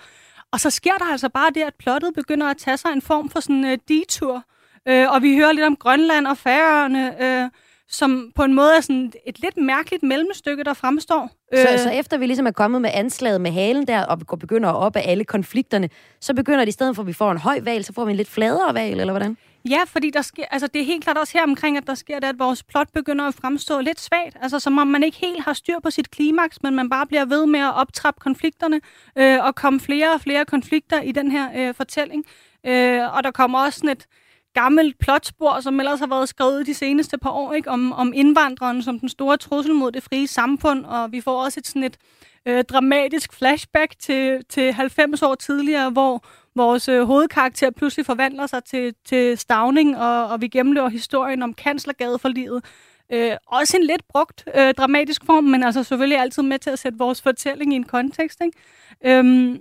Og 0.53 0.59
så 0.59 0.69
sker 0.69 0.93
der 0.99 1.05
altså 1.05 1.29
bare 1.29 1.51
det, 1.55 1.61
at 1.61 1.73
plottet 1.79 2.13
begynder 2.15 2.47
at 2.47 2.57
tage 2.57 2.77
sig 2.77 2.89
en 2.89 3.01
form 3.01 3.29
for 3.29 3.39
sådan 3.39 3.55
en 3.55 3.65
uh, 3.65 3.77
detur. 3.87 4.43
Øh, 4.87 5.11
og 5.11 5.21
vi 5.21 5.35
hører 5.35 5.51
lidt 5.51 5.65
om 5.65 5.75
Grønland 5.75 6.27
og 6.27 6.37
Færøerne, 6.37 7.23
øh, 7.23 7.49
som 7.89 8.31
på 8.35 8.43
en 8.43 8.53
måde 8.53 8.75
er 8.77 8.81
sådan 8.81 9.11
et 9.27 9.39
lidt 9.39 9.57
mærkeligt 9.57 10.03
mellemstykke, 10.03 10.63
der 10.63 10.73
fremstår. 10.73 11.29
Så, 11.55 11.67
øh, 11.73 11.79
så 11.79 11.89
efter 11.89 12.17
vi 12.17 12.25
ligesom 12.25 12.47
er 12.47 12.51
kommet 12.51 12.81
med 12.81 12.89
anslaget 12.93 13.41
med 13.41 13.51
halen 13.51 13.87
der, 13.87 14.05
og 14.05 14.39
begynder 14.39 14.69
op 14.69 14.95
af 14.95 15.03
alle 15.05 15.23
konflikterne, 15.23 15.89
så 16.21 16.33
begynder 16.33 16.59
det 16.59 16.67
i 16.67 16.71
stedet 16.71 16.95
for, 16.95 17.03
at 17.03 17.07
vi 17.07 17.13
får 17.13 17.31
en 17.31 17.37
høj 17.37 17.59
valg, 17.63 17.85
så 17.85 17.93
får 17.93 18.05
vi 18.05 18.11
en 18.11 18.17
lidt 18.17 18.29
fladere 18.29 18.73
valg, 18.73 19.01
eller 19.01 19.13
hvordan? 19.13 19.37
Ja, 19.65 19.79
fordi 19.87 20.09
der 20.09 20.21
sker, 20.21 20.45
altså 20.51 20.67
det 20.67 20.81
er 20.81 20.85
helt 20.85 21.03
klart 21.03 21.17
også 21.17 21.33
her 21.37 21.43
omkring, 21.43 21.77
at 21.77 21.87
der 21.87 21.95
sker 21.95 22.19
det, 22.19 22.27
at 22.27 22.39
vores 22.39 22.63
plot 22.63 22.87
begynder 22.93 23.27
at 23.27 23.33
fremstå 23.33 23.81
lidt 23.81 23.99
svagt. 23.99 24.37
Altså 24.41 24.59
som 24.59 24.77
om 24.77 24.87
man 24.87 25.03
ikke 25.03 25.17
helt 25.17 25.43
har 25.43 25.53
styr 25.53 25.79
på 25.83 25.89
sit 25.89 26.11
klimaks, 26.11 26.63
men 26.63 26.75
man 26.75 26.89
bare 26.89 27.07
bliver 27.07 27.25
ved 27.25 27.45
med 27.45 27.59
at 27.59 27.73
optrappe 27.75 28.19
konflikterne 28.19 28.81
øh, 29.15 29.43
og 29.43 29.55
komme 29.55 29.79
flere 29.79 30.13
og 30.13 30.21
flere 30.21 30.45
konflikter 30.45 31.01
i 31.01 31.11
den 31.11 31.31
her 31.31 31.49
øh, 31.55 31.75
fortælling. 31.75 32.25
Øh, 32.65 33.15
og 33.15 33.23
der 33.23 33.31
kommer 33.31 33.59
også 33.59 33.79
sådan 33.79 33.89
et 33.89 34.05
gammelt 34.53 34.99
plotspor, 34.99 35.59
som 35.59 35.79
ellers 35.79 35.99
har 35.99 36.07
været 36.07 36.29
skrevet 36.29 36.65
de 36.65 36.73
seneste 36.73 37.17
par 37.17 37.29
år, 37.29 37.53
ikke? 37.53 37.69
Om, 37.69 37.93
om 37.93 38.13
indvandreren 38.15 38.83
som 38.83 38.99
den 38.99 39.09
store 39.09 39.37
trussel 39.37 39.73
mod 39.75 39.91
det 39.91 40.03
frie 40.03 40.27
samfund, 40.27 40.85
og 40.85 41.11
vi 41.11 41.21
får 41.21 41.43
også 41.43 41.59
et 41.59 41.67
sådan 41.67 41.83
et 41.83 41.97
øh, 42.45 42.63
dramatisk 42.63 43.33
flashback 43.33 43.99
til, 43.99 44.45
til 44.49 44.73
90 44.73 45.21
år 45.21 45.35
tidligere, 45.35 45.89
hvor 45.89 46.23
vores 46.59 46.87
øh, 46.87 47.03
hovedkarakter 47.03 47.71
pludselig 47.71 48.05
forvandler 48.05 48.47
sig 48.47 48.63
til, 48.63 48.93
til 49.05 49.37
Stavning, 49.37 49.97
og, 49.97 50.27
og 50.27 50.41
vi 50.41 50.47
gennemlever 50.47 50.89
historien 50.89 51.41
om 51.41 51.53
kanslergade 51.53 52.19
for 52.19 52.29
livet. 52.29 52.65
Øh, 53.13 53.31
også 53.47 53.77
en 53.77 53.83
lidt 53.83 54.01
brugt 54.09 54.45
øh, 54.55 54.73
dramatisk 54.73 55.25
form, 55.25 55.43
men 55.43 55.63
altså 55.63 55.83
selvfølgelig 55.83 56.19
altid 56.19 56.43
med 56.43 56.59
til 56.59 56.69
at 56.69 56.79
sætte 56.79 56.97
vores 56.97 57.21
fortælling 57.21 57.73
i 57.73 57.75
en 57.75 57.83
kontekst. 57.83 58.41
Ikke? 58.45 58.57
Øhm, 59.05 59.59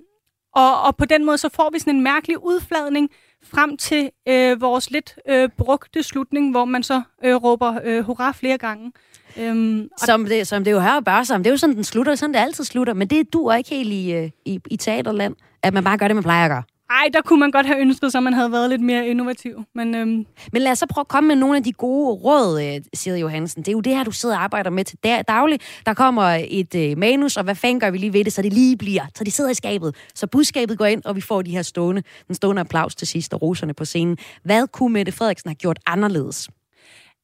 og, 0.54 0.82
og 0.82 0.96
på 0.96 1.04
den 1.04 1.24
måde 1.24 1.38
så 1.38 1.48
får 1.54 1.70
vi 1.72 1.78
sådan 1.78 1.96
en 1.96 2.02
mærkelig 2.02 2.44
udfladning 2.44 3.10
frem 3.44 3.76
til 3.76 4.10
øh, 4.28 4.60
vores 4.60 4.90
lidt 4.90 5.18
øh, 5.28 5.48
brugte 5.58 6.02
slutning, 6.02 6.50
hvor 6.50 6.64
man 6.64 6.82
så 6.82 7.02
øh, 7.24 7.34
råber 7.34 7.78
øh, 7.84 8.04
hurra 8.04 8.32
flere 8.32 8.58
gange. 8.58 8.92
Øhm, 9.36 9.88
som, 9.96 10.24
det, 10.24 10.46
som 10.46 10.64
det 10.64 10.70
jo 10.70 10.80
her 10.80 11.00
bare 11.00 11.24
som. 11.24 11.42
Det 11.42 11.50
er 11.50 11.52
jo 11.52 11.56
sådan, 11.56 11.76
den 11.76 11.84
slutter, 11.84 12.14
sådan 12.14 12.34
det 12.34 12.40
altid 12.40 12.64
slutter. 12.64 12.94
Men 12.94 13.08
det 13.08 13.32
du 13.32 13.50
ikke 13.50 13.70
helt 13.70 13.92
i, 13.92 14.12
øh, 14.12 14.30
i, 14.44 14.60
i 14.70 14.76
teaterland, 14.76 15.34
at 15.62 15.74
man 15.74 15.84
bare 15.84 15.98
gør 15.98 16.08
det, 16.08 16.16
man 16.16 16.22
plejer 16.22 16.44
at 16.44 16.50
gøre. 16.50 16.62
Ej, 16.90 17.08
der 17.12 17.20
kunne 17.20 17.40
man 17.40 17.50
godt 17.50 17.66
have 17.66 17.80
ønsket 17.80 18.12
sig, 18.12 18.18
at 18.18 18.22
man 18.22 18.32
havde 18.32 18.52
været 18.52 18.70
lidt 18.70 18.80
mere 18.80 19.08
innovativ. 19.08 19.64
Men, 19.74 19.94
øhm... 19.94 20.26
men 20.52 20.62
lad 20.62 20.72
os 20.72 20.78
så 20.78 20.86
prøve 20.86 21.02
at 21.02 21.08
komme 21.08 21.28
med 21.28 21.36
nogle 21.36 21.56
af 21.56 21.64
de 21.64 21.72
gode 21.72 22.14
råd, 22.14 22.62
øh, 22.62 22.80
siger 22.94 23.16
Johansen. 23.16 23.62
Det 23.62 23.68
er 23.68 23.72
jo 23.72 23.80
det 23.80 23.96
her, 23.96 24.04
du 24.04 24.10
sidder 24.10 24.36
og 24.36 24.42
arbejder 24.42 24.70
med 24.70 24.84
til 24.84 24.98
daglig. 25.28 25.60
Der 25.86 25.94
kommer 25.94 26.22
et 26.48 26.74
øh, 26.74 26.98
manus, 26.98 27.36
og 27.36 27.44
hvad 27.44 27.54
fanden 27.54 27.80
gør 27.80 27.90
vi 27.90 27.98
lige 27.98 28.12
ved 28.12 28.24
det, 28.24 28.32
så 28.32 28.42
det 28.42 28.52
lige 28.52 28.76
bliver, 28.76 29.02
så 29.14 29.24
de 29.24 29.30
sidder 29.30 29.50
i 29.50 29.54
skabet. 29.54 29.94
Så 30.14 30.26
budskabet 30.26 30.78
går 30.78 30.86
ind, 30.86 31.02
og 31.04 31.16
vi 31.16 31.20
får 31.20 31.42
de 31.42 31.50
her 31.50 31.62
stående, 31.62 32.02
den 32.26 32.34
stående 32.34 32.60
applaus 32.60 32.94
til 32.94 33.06
sidst, 33.06 33.34
og 33.34 33.42
roserne 33.42 33.74
på 33.74 33.84
scenen. 33.84 34.18
Hvad 34.42 34.66
kunne 34.66 34.92
Mette 34.92 35.12
Frederiksen 35.12 35.48
have 35.48 35.54
gjort 35.54 35.78
anderledes? 35.86 36.48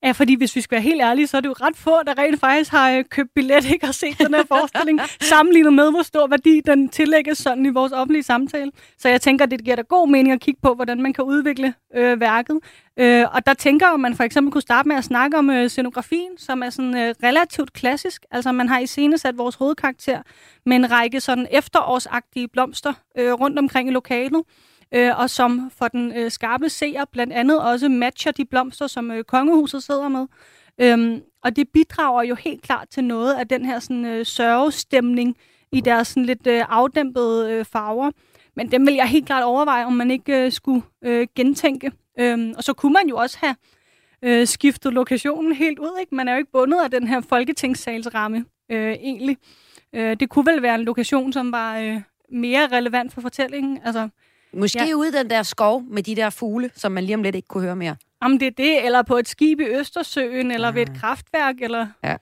Ja, 0.05 0.11
fordi 0.11 0.35
hvis 0.35 0.57
vi 0.57 0.61
skal 0.61 0.77
være 0.77 0.83
helt 0.83 1.03
ærlige, 1.03 1.27
så 1.27 1.37
er 1.37 1.41
det 1.41 1.49
jo 1.49 1.55
ret 1.61 1.77
få, 1.77 2.03
der 2.07 2.19
rent 2.19 2.41
faktisk 2.41 2.71
har 2.71 2.91
øh, 2.91 3.05
købt 3.05 3.31
billet 3.35 3.65
ikke 3.73 3.87
og 3.87 3.95
set 3.95 4.19
den 4.19 4.35
her 4.35 4.45
forestilling, 4.49 5.01
sammenlignet 5.33 5.73
med, 5.73 5.91
hvor 5.91 6.03
stor 6.03 6.27
værdi 6.27 6.61
den 6.67 6.89
tillægges 6.89 7.39
sådan 7.39 7.67
i 7.67 7.69
vores 7.71 7.93
offentlige 7.93 8.23
samtale. 8.23 8.73
Så 8.99 9.09
jeg 9.09 9.21
tænker, 9.21 9.47
det 9.47 9.65
giver 9.65 9.77
da 9.77 9.83
god 9.83 10.09
mening 10.09 10.33
at 10.33 10.41
kigge 10.41 10.61
på, 10.63 10.75
hvordan 10.75 11.03
man 11.03 11.13
kan 11.13 11.25
udvikle 11.25 11.75
øh, 11.97 12.21
værket. 12.21 12.61
Øh, 12.99 13.27
og 13.33 13.47
der 13.47 13.55
tænker 13.55 13.87
jeg, 13.87 13.95
at 13.95 14.01
man 14.01 14.15
for 14.15 14.25
eksempel 14.25 14.53
kunne 14.53 14.63
starte 14.63 14.89
med 14.89 14.97
at 14.97 15.05
snakke 15.05 15.39
om 15.39 15.51
øh, 15.51 15.69
scenografien, 15.69 16.39
som 16.39 16.63
er 16.63 16.71
sådan 16.71 16.97
øh, 16.97 17.15
relativt 17.23 17.73
klassisk. 17.73 18.25
Altså 18.31 18.53
man 18.53 18.69
har 18.69 18.79
i 18.79 18.87
sat 19.17 19.39
vores 19.39 19.55
hovedkarakter 19.55 20.23
med 20.67 20.77
en 20.77 20.91
række 20.91 21.21
sådan 21.21 21.47
efterårsagtige 21.51 22.49
blomster 22.49 22.93
øh, 23.19 23.33
rundt 23.33 23.59
omkring 23.59 23.89
i 23.89 23.93
lokalet 23.93 24.43
øh, 24.95 25.19
og 25.19 25.31
som 25.31 25.71
for 25.79 25.89
den 25.89 26.13
øh, 26.13 26.31
skarpe 26.31 26.69
seer 26.69 27.05
blandt 27.13 27.33
andet 27.33 27.61
også 27.61 27.89
matcher 27.89 28.33
de 28.33 28.45
blomster, 28.45 28.87
som 28.87 29.11
øh, 29.11 29.25
kongehuset 29.25 29.83
sidder 29.83 30.09
med. 30.09 30.27
Øhm, 30.81 31.23
og 31.43 31.57
det 31.57 31.69
bidrager 31.69 32.23
jo 32.23 32.35
helt 32.35 32.63
klart 32.63 32.89
til 32.89 33.05
noget 33.05 33.35
af 33.35 33.49
den 33.49 33.65
her 33.65 33.79
sådan, 33.79 34.05
øh, 34.05 34.27
sørgestemning 34.27 35.37
i 35.73 35.81
deres 35.81 36.09
sådan, 36.09 36.25
lidt 36.25 36.47
øh, 36.47 36.65
afdæmpede 36.69 37.53
øh, 37.53 37.65
farver. 37.65 38.11
Men 38.57 38.73
dem 38.73 38.87
vil 38.87 38.95
jeg 38.95 39.09
helt 39.09 39.27
klart 39.27 39.45
overveje, 39.45 39.85
om 39.85 39.93
man 39.93 40.11
ikke 40.11 40.45
øh, 40.45 40.53
skulle 40.53 40.83
øh, 41.05 41.27
gentænke. 41.37 41.93
Øhm, 42.19 42.55
og 42.57 42.65
så 42.65 42.73
kunne 42.73 42.93
man 42.93 43.09
jo 43.09 43.17
også 43.17 43.39
have 43.41 43.57
øh, 44.23 44.47
skiftet 44.47 44.93
lokationen 44.93 45.53
helt 45.53 45.79
ud. 45.79 45.99
Ikke? 46.01 46.15
Man 46.15 46.29
er 46.29 46.33
jo 46.33 46.39
ikke 46.39 46.53
bundet 46.53 46.81
af 46.85 46.91
den 46.91 47.09
her 47.09 47.21
folketingssalsramme 47.21 48.45
øh, 48.71 48.93
egentlig. 48.93 49.37
Øh, 49.93 50.17
det 50.21 50.29
kunne 50.29 50.53
vel 50.53 50.63
være 50.63 50.75
en 50.75 50.85
lokation, 50.85 51.33
som 51.33 51.53
var 51.53 51.79
øh, 51.79 52.01
mere 52.33 52.67
relevant 52.67 53.13
for 53.13 53.21
fortællingen. 53.21 53.79
Altså, 53.85 54.09
Måske 54.57 54.89
ja. 54.89 54.95
ude 54.95 55.09
i 55.09 55.13
den 55.13 55.31
der 55.31 55.43
skov 55.43 55.83
med 55.91 56.03
de 56.03 56.17
der 56.17 56.31
fugle, 56.31 56.71
som 56.75 56.93
man 56.93 57.05
lige 57.05 57.17
om 57.17 57.23
lidt 57.23 57.35
ikke 57.35 57.49
kunne 57.49 57.65
høre 57.65 57.77
mere. 57.77 57.97
Om 58.21 58.39
det 58.39 58.47
er 58.47 58.51
det, 58.57 58.85
eller 58.85 59.03
på 59.03 59.17
et 59.17 59.29
skib 59.29 59.61
i 59.61 59.65
Østersøen, 59.65 60.51
eller 60.51 60.69
ja. 60.69 60.75
ved 60.75 60.83
et 60.83 60.89
ah. 60.89 61.01
kraftværk, 61.01 61.55
eller 61.61 61.87
ja. 62.05 62.13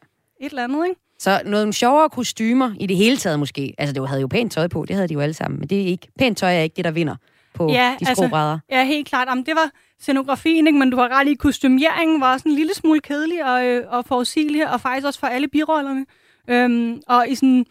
et 0.41 0.51
eller 0.51 0.65
andet, 0.65 0.87
ikke? 0.89 1.01
Så 1.19 1.43
noget 1.45 1.75
sjovere 1.75 2.11
kostymer 2.11 2.75
i 2.81 2.87
det 2.87 2.97
hele 2.97 3.17
taget 3.17 3.39
måske. 3.39 3.75
Altså, 3.79 3.93
det 3.93 4.09
havde 4.09 4.21
jo 4.21 4.27
pænt 4.27 4.53
tøj 4.53 4.69
på, 4.69 4.85
det 4.89 4.97
havde 4.97 5.09
de 5.09 5.15
jo 5.15 5.21
alle 5.21 5.35
sammen. 5.35 5.61
Men 5.61 5.69
det 5.69 5.83
er 5.83 5.87
ikke, 5.87 6.09
pænt 6.19 6.39
tøj 6.39 6.57
er 6.57 6.61
ikke 6.61 6.77
det, 6.77 6.85
der 6.85 6.91
vinder 6.91 7.17
på 7.55 7.69
ja, 7.71 7.97
de 8.01 8.05
skobrædder. 8.05 8.53
Altså, 8.53 8.67
ja, 8.71 8.85
helt 8.85 9.09
klart. 9.09 9.29
Jamen, 9.29 9.47
det 9.47 9.55
var 9.55 9.71
scenografien, 10.01 10.67
ikke? 10.67 10.79
men 10.79 10.91
du 10.91 10.97
har 10.97 11.09
ret 11.09 11.29
i, 11.29 11.35
kostymeringen 11.35 12.21
var 12.21 12.37
sådan 12.37 12.53
en 12.53 12.57
lille 12.57 12.75
smule 12.75 13.01
kedelig 13.01 13.45
og, 13.45 13.67
øh, 13.67 13.85
og 13.89 14.05
forudsigelig, 14.05 14.71
og 14.73 14.81
faktisk 14.81 15.07
også 15.07 15.21
for 15.21 15.27
alle 15.27 15.49
birollerne. 15.49 16.07
Øhm, 16.49 17.03
og 17.07 17.29
i 17.29 17.35
sådan 17.35 17.67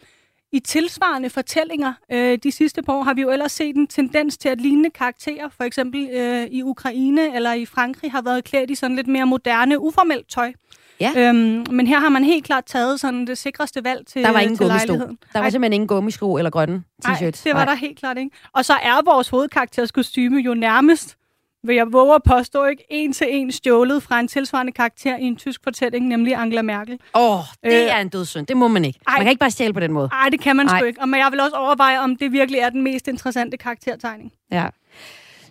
i 0.52 0.60
tilsvarende 0.60 1.30
fortællinger 1.30 1.92
øh, 2.12 2.38
de 2.42 2.52
sidste 2.52 2.82
par 2.82 2.92
år 2.92 3.02
har 3.02 3.14
vi 3.14 3.22
jo 3.22 3.30
ellers 3.30 3.52
set 3.52 3.76
en 3.76 3.86
tendens 3.86 4.38
til, 4.38 4.48
at 4.48 4.60
lignende 4.60 4.90
karakterer, 4.90 5.48
for 5.56 5.64
eksempel 5.64 6.08
øh, 6.12 6.46
i 6.46 6.62
Ukraine 6.62 7.34
eller 7.36 7.52
i 7.52 7.66
Frankrig, 7.66 8.12
har 8.12 8.22
været 8.22 8.44
klædt 8.44 8.70
i 8.70 8.74
sådan 8.74 8.96
lidt 8.96 9.06
mere 9.06 9.26
moderne, 9.26 9.80
uformelt 9.80 10.28
tøj. 10.28 10.52
Ja. 11.00 11.12
Øhm, 11.16 11.64
men 11.70 11.86
her 11.86 11.98
har 11.98 12.08
man 12.08 12.24
helt 12.24 12.44
klart 12.44 12.64
taget 12.64 13.00
sådan 13.00 13.26
det 13.26 13.38
sikreste 13.38 13.84
valg 13.84 14.06
til 14.06 14.22
Der 14.22 14.32
var 14.32 14.40
ingen 14.40 14.56
til 14.56 14.66
lejligheden. 14.66 15.18
Der 15.32 15.38
var 15.38 15.42
Ej. 15.42 15.50
simpelthen 15.50 15.72
ingen 15.72 15.88
gummisko 15.88 16.36
eller 16.36 16.50
grønne 16.50 16.82
t-shirts. 17.04 17.22
Nej, 17.22 17.30
det 17.44 17.54
var 17.54 17.58
Ej. 17.58 17.64
der 17.64 17.74
helt 17.74 17.98
klart 17.98 18.18
ikke. 18.18 18.36
Og 18.52 18.64
så 18.64 18.72
er 18.72 19.04
vores 19.04 19.28
hovedkarakters 19.28 19.92
kostyme 19.92 20.40
jo 20.40 20.54
nærmest 20.54 21.16
vil 21.64 21.76
jeg 21.76 21.92
våge 21.92 22.14
at 22.14 22.22
påstå, 22.22 22.64
ikke 22.64 22.84
en 22.90 23.12
til 23.12 23.26
en 23.30 23.52
stjålet 23.52 24.02
fra 24.02 24.20
en 24.20 24.28
tilsvarende 24.28 24.72
karakter 24.72 25.16
i 25.16 25.22
en 25.22 25.36
tysk 25.36 25.60
fortælling, 25.64 26.08
nemlig 26.08 26.34
Angela 26.34 26.62
Merkel. 26.62 26.98
Åh, 27.14 27.38
oh, 27.38 27.44
det 27.64 27.72
øh, 27.72 27.96
er 27.96 27.98
en 27.98 28.08
dødssynd. 28.08 28.46
Det 28.46 28.56
må 28.56 28.68
man 28.68 28.84
ikke. 28.84 28.98
Ej, 29.06 29.12
man 29.12 29.24
kan 29.24 29.30
ikke 29.30 29.40
bare 29.40 29.50
stjæle 29.50 29.72
på 29.72 29.80
den 29.80 29.92
måde. 29.92 30.08
Nej, 30.08 30.28
det 30.28 30.40
kan 30.40 30.56
man 30.56 30.68
ej. 30.68 30.78
sgu 30.78 30.86
ikke. 30.86 31.00
Og 31.00 31.08
men 31.08 31.20
jeg 31.20 31.28
vil 31.32 31.40
også 31.40 31.56
overveje, 31.56 31.98
om 31.98 32.16
det 32.16 32.32
virkelig 32.32 32.60
er 32.60 32.70
den 32.70 32.82
mest 32.82 33.08
interessante 33.08 33.56
karaktertegning. 33.56 34.32
Ja. 34.50 34.66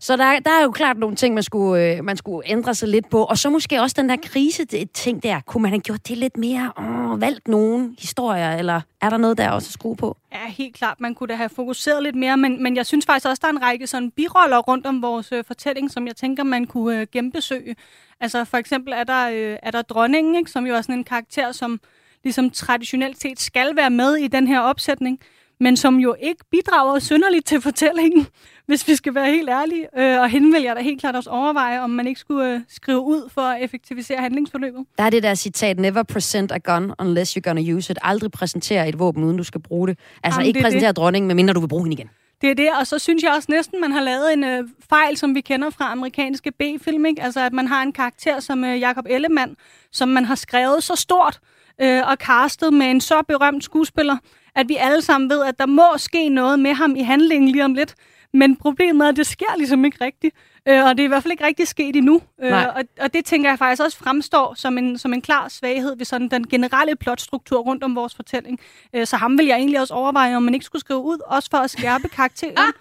Så 0.01 0.17
der, 0.17 0.39
der 0.39 0.51
er 0.51 0.63
jo 0.63 0.71
klart 0.71 0.97
nogle 0.97 1.15
ting, 1.15 1.33
man 1.33 1.43
skulle, 1.43 1.83
øh, 1.83 2.03
man 2.03 2.17
skulle 2.17 2.49
ændre 2.49 2.75
sig 2.75 2.87
lidt 2.89 3.09
på. 3.09 3.23
Og 3.23 3.37
så 3.37 3.49
måske 3.49 3.81
også 3.81 3.95
den 3.99 4.09
der 4.09 4.15
krise-ting 4.23 5.23
der. 5.23 5.39
Kunne 5.39 5.61
man 5.61 5.71
have 5.71 5.81
gjort 5.81 6.07
det 6.07 6.17
lidt 6.17 6.37
mere? 6.37 6.71
Åh, 6.77 7.21
valgt 7.21 7.47
nogen 7.47 7.95
historier, 7.99 8.57
eller 8.57 8.81
er 9.01 9.09
der 9.09 9.17
noget 9.17 9.37
der 9.37 9.49
også 9.49 9.67
at 9.67 9.73
skrue 9.73 9.95
på? 9.95 10.17
Ja, 10.31 10.49
helt 10.49 10.75
klart. 10.75 11.01
Man 11.01 11.15
kunne 11.15 11.27
da 11.27 11.35
have 11.35 11.49
fokuseret 11.49 12.03
lidt 12.03 12.15
mere, 12.15 12.37
men, 12.37 12.63
men 12.63 12.75
jeg 12.75 12.85
synes 12.85 13.05
faktisk 13.05 13.27
også, 13.27 13.39
der 13.41 13.47
er 13.47 13.51
en 13.51 13.61
række 13.61 13.87
sådan 13.87 14.11
biroller 14.11 14.57
rundt 14.57 14.85
om 14.85 15.01
vores 15.01 15.31
øh, 15.31 15.43
fortælling, 15.47 15.91
som 15.91 16.07
jeg 16.07 16.15
tænker, 16.15 16.43
man 16.43 16.65
kunne 16.65 16.99
øh, 16.99 17.07
genbesøge. 17.11 17.75
Altså 18.19 18.45
for 18.45 18.57
eksempel 18.57 18.93
er 18.93 19.03
der, 19.03 19.29
øh, 19.29 19.57
er 19.63 19.71
der 19.71 19.81
dronningen, 19.81 20.35
ikke, 20.35 20.51
som 20.51 20.65
jo 20.65 20.75
er 20.75 20.81
sådan 20.81 20.95
en 20.95 21.03
karakter, 21.03 21.51
som 21.51 21.79
ligesom 22.23 22.49
traditionelt 22.49 23.21
set 23.21 23.39
skal 23.39 23.75
være 23.75 23.89
med 23.89 24.15
i 24.15 24.27
den 24.27 24.47
her 24.47 24.59
opsætning 24.59 25.19
men 25.61 25.77
som 25.77 25.95
jo 25.99 26.15
ikke 26.19 26.43
bidrager 26.51 26.99
synderligt 26.99 27.45
til 27.45 27.61
fortællingen, 27.61 28.27
hvis 28.71 28.87
vi 28.87 28.95
skal 28.95 29.15
være 29.15 29.31
helt 29.31 29.49
ærlige. 29.49 29.87
Øh, 29.97 30.19
og 30.19 30.29
hende 30.29 30.51
vil 30.51 30.61
jeg 30.61 30.75
da 30.75 30.81
helt 30.81 30.99
klart 30.99 31.15
også 31.15 31.29
overveje, 31.29 31.79
om 31.79 31.89
man 31.89 32.07
ikke 32.07 32.19
skulle 32.19 32.53
øh, 32.53 32.59
skrive 32.69 32.99
ud 32.99 33.29
for 33.29 33.41
at 33.41 33.63
effektivisere 33.63 34.17
handlingsforløbet. 34.17 34.85
Der 34.97 35.03
er 35.03 35.09
det 35.09 35.23
der 35.23 35.35
citat, 35.35 35.79
never 35.79 36.03
present 36.03 36.51
a 36.51 36.57
gun 36.57 36.93
unless 36.99 37.37
you're 37.37 37.41
gonna 37.41 37.73
use 37.73 37.91
it. 37.91 37.99
Aldrig 38.01 38.31
præsentere 38.31 38.89
et 38.89 38.99
våben, 38.99 39.23
uden 39.23 39.37
du 39.37 39.43
skal 39.43 39.61
bruge 39.61 39.87
det. 39.87 39.99
Altså 40.23 40.39
Jamen, 40.39 40.47
ikke 40.47 40.57
det 40.57 40.63
præsentere 40.63 40.87
det. 40.87 40.95
dronningen, 40.95 41.27
medmindre 41.27 41.53
du 41.53 41.59
vil 41.59 41.67
bruge 41.67 41.83
hende 41.83 41.93
igen. 41.93 42.09
Det 42.41 42.49
er 42.49 42.53
det, 42.53 42.69
og 42.79 42.87
så 42.87 42.99
synes 42.99 43.23
jeg 43.23 43.31
også 43.35 43.47
næsten, 43.51 43.81
man 43.81 43.91
har 43.91 44.01
lavet 44.01 44.33
en 44.33 44.43
øh, 44.43 44.63
fejl, 44.89 45.17
som 45.17 45.35
vi 45.35 45.41
kender 45.41 45.69
fra 45.69 45.91
amerikanske 45.91 46.51
B-film, 46.51 47.05
ikke? 47.05 47.23
Altså 47.23 47.39
at 47.39 47.53
man 47.53 47.67
har 47.67 47.81
en 47.83 47.91
karakter 47.91 48.39
som 48.39 48.63
øh, 48.63 48.79
Jakob 48.79 49.05
Ellemann, 49.09 49.55
som 49.91 50.09
man 50.09 50.25
har 50.25 50.35
skrevet 50.35 50.83
så 50.83 50.95
stort 50.95 51.39
øh, 51.81 52.01
og 52.07 52.15
castet 52.15 52.73
med 52.73 52.85
en 52.85 53.01
så 53.01 53.21
berømt 53.27 53.63
skuespiller, 53.63 54.17
at 54.55 54.69
vi 54.69 54.75
alle 54.79 55.01
sammen 55.01 55.29
ved, 55.29 55.43
at 55.43 55.59
der 55.59 55.65
må 55.65 55.97
ske 55.97 56.29
noget 56.29 56.59
med 56.59 56.73
ham 56.73 56.95
i 56.95 57.01
handlingen 57.01 57.49
lige 57.51 57.65
om 57.65 57.73
lidt. 57.73 57.95
Men 58.33 58.55
problemet 58.55 59.05
er, 59.05 59.09
at 59.09 59.15
det 59.15 59.27
sker 59.27 59.57
ligesom 59.57 59.85
ikke 59.85 60.05
rigtigt. 60.05 60.35
Øh, 60.67 60.85
og 60.85 60.97
det 60.97 60.99
er 60.99 61.05
i 61.05 61.07
hvert 61.07 61.23
fald 61.23 61.31
ikke 61.31 61.45
rigtig 61.45 61.67
sket 61.67 61.95
endnu. 61.95 62.21
Øh, 62.43 62.51
og, 62.75 62.83
og 63.01 63.13
det 63.13 63.25
tænker 63.25 63.49
jeg 63.49 63.59
faktisk 63.59 63.83
også 63.83 63.97
fremstår 63.97 64.53
som 64.53 64.77
en, 64.77 64.97
som 64.97 65.13
en 65.13 65.21
klar 65.21 65.47
svaghed 65.47 65.97
ved 65.97 66.05
sådan 66.05 66.29
den 66.29 66.47
generelle 66.47 66.95
plotstruktur 66.95 67.59
rundt 67.59 67.83
om 67.83 67.95
vores 67.95 68.15
fortælling. 68.15 68.59
Øh, 68.95 69.07
så 69.07 69.15
ham 69.17 69.37
vil 69.37 69.45
jeg 69.45 69.57
egentlig 69.57 69.79
også 69.79 69.93
overveje, 69.93 70.35
om 70.35 70.43
man 70.43 70.53
ikke 70.53 70.65
skulle 70.65 70.79
skrive 70.79 70.99
ud, 70.99 71.17
også 71.25 71.49
for 71.51 71.57
at 71.57 71.69
skærpe 71.69 72.07
karakteren. 72.17 72.73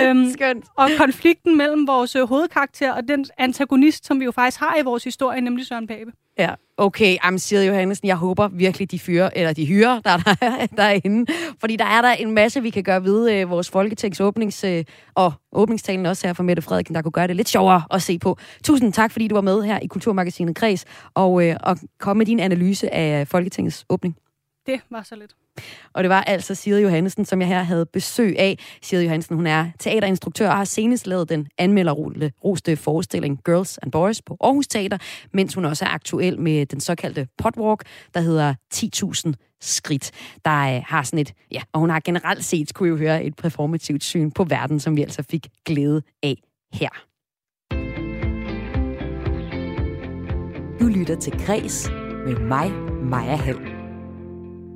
øhm, 0.00 0.30
Skønt. 0.32 0.64
og 0.76 0.90
konflikten 0.98 1.56
mellem 1.56 1.86
vores 1.86 2.16
øh, 2.16 2.28
hovedkarakter 2.28 2.92
og 2.92 3.08
den 3.08 3.26
antagonist, 3.38 4.06
som 4.06 4.20
vi 4.20 4.24
jo 4.24 4.32
faktisk 4.32 4.60
har 4.60 4.76
i 4.80 4.82
vores 4.82 5.04
historie, 5.04 5.40
nemlig 5.40 5.66
Søren 5.66 5.86
Pape. 5.86 6.12
Ja, 6.38 6.54
okay. 6.76 7.16
I'm 7.16 7.38
Siri 7.38 7.66
Johannesen, 7.66 8.08
jeg 8.08 8.16
håber 8.16 8.48
virkelig, 8.48 8.90
de 8.90 8.98
fyrer, 8.98 9.30
eller 9.36 9.52
de 9.52 9.66
hyrer, 9.66 10.00
der, 10.00 10.16
der 10.16 10.66
derinde. 10.82 11.32
Fordi 11.60 11.76
der 11.76 11.84
er 11.84 12.02
der 12.02 12.12
en 12.12 12.32
masse, 12.32 12.62
vi 12.62 12.70
kan 12.70 12.82
gøre 12.82 13.04
ved 13.04 13.30
øh, 13.32 13.50
vores 13.50 13.70
Folketings 13.70 14.20
åbnings, 14.20 14.64
øh, 14.64 14.84
og 15.14 15.32
åbningstalen 15.52 16.06
også 16.06 16.26
her 16.26 16.34
fra 16.34 16.42
Mette 16.42 16.62
Frederiksen, 16.62 16.94
der 16.94 17.02
kunne 17.02 17.12
gøre 17.12 17.26
det 17.26 17.36
lidt 17.36 17.48
sjovere 17.48 17.82
at 17.90 18.02
se 18.02 18.18
på. 18.18 18.38
Tusind 18.64 18.92
tak, 18.92 19.12
fordi 19.12 19.28
du 19.28 19.34
var 19.34 19.42
med 19.42 19.62
her 19.62 19.78
i 19.78 19.86
Kulturmagasinet 19.86 20.56
Kreds, 20.56 20.84
og, 21.14 21.46
øh, 21.46 21.56
og 21.62 21.76
kom 22.00 22.16
med 22.16 22.26
din 22.26 22.40
analyse 22.40 22.94
af 22.94 23.28
Folketingets 23.28 23.84
åbning. 23.88 24.16
Det 24.66 24.80
var 24.90 25.02
så 25.02 25.16
lidt. 25.16 25.34
Og 25.92 26.02
det 26.02 26.10
var 26.10 26.22
altså 26.22 26.54
Siri 26.54 26.80
Johannesen, 26.80 27.24
som 27.24 27.40
jeg 27.40 27.48
her 27.48 27.62
havde 27.62 27.86
besøg 27.86 28.38
af. 28.38 28.58
Siri 28.82 29.02
Johannesen, 29.02 29.36
hun 29.36 29.46
er 29.46 29.70
teaterinstruktør 29.78 30.48
og 30.48 30.56
har 30.56 30.64
senest 30.64 31.06
lavet 31.06 31.28
den 31.28 31.48
anmelderroste 31.58 32.76
forestilling 32.76 33.40
Girls 33.44 33.78
and 33.78 33.92
Boys 33.92 34.22
på 34.22 34.36
Aarhus 34.40 34.66
Teater, 34.66 34.98
mens 35.32 35.54
hun 35.54 35.64
også 35.64 35.84
er 35.84 35.88
aktuel 35.88 36.40
med 36.40 36.66
den 36.66 36.80
såkaldte 36.80 37.28
potwalk, 37.38 37.82
der 38.14 38.20
hedder 38.20 38.54
10.000 38.74 39.32
skridt, 39.60 40.10
der 40.44 40.76
øh, 40.76 40.82
har 40.86 41.02
sådan 41.02 41.18
et, 41.18 41.32
ja, 41.52 41.60
og 41.72 41.80
hun 41.80 41.90
har 41.90 42.00
generelt 42.00 42.44
set, 42.44 42.74
kunne 42.74 42.88
jo 42.88 42.96
høre, 42.96 43.24
et 43.24 43.36
performativt 43.36 44.04
syn 44.04 44.30
på 44.30 44.44
verden, 44.44 44.80
som 44.80 44.96
vi 44.96 45.02
altså 45.02 45.22
fik 45.30 45.46
glæde 45.64 46.02
af 46.22 46.36
her. 46.72 46.88
Du 50.80 50.86
lytter 50.86 51.16
til 51.20 51.32
Græs 51.46 51.90
med 52.26 52.36
mig, 52.36 52.70
Maja 53.02 53.36
Hall. 53.36 53.73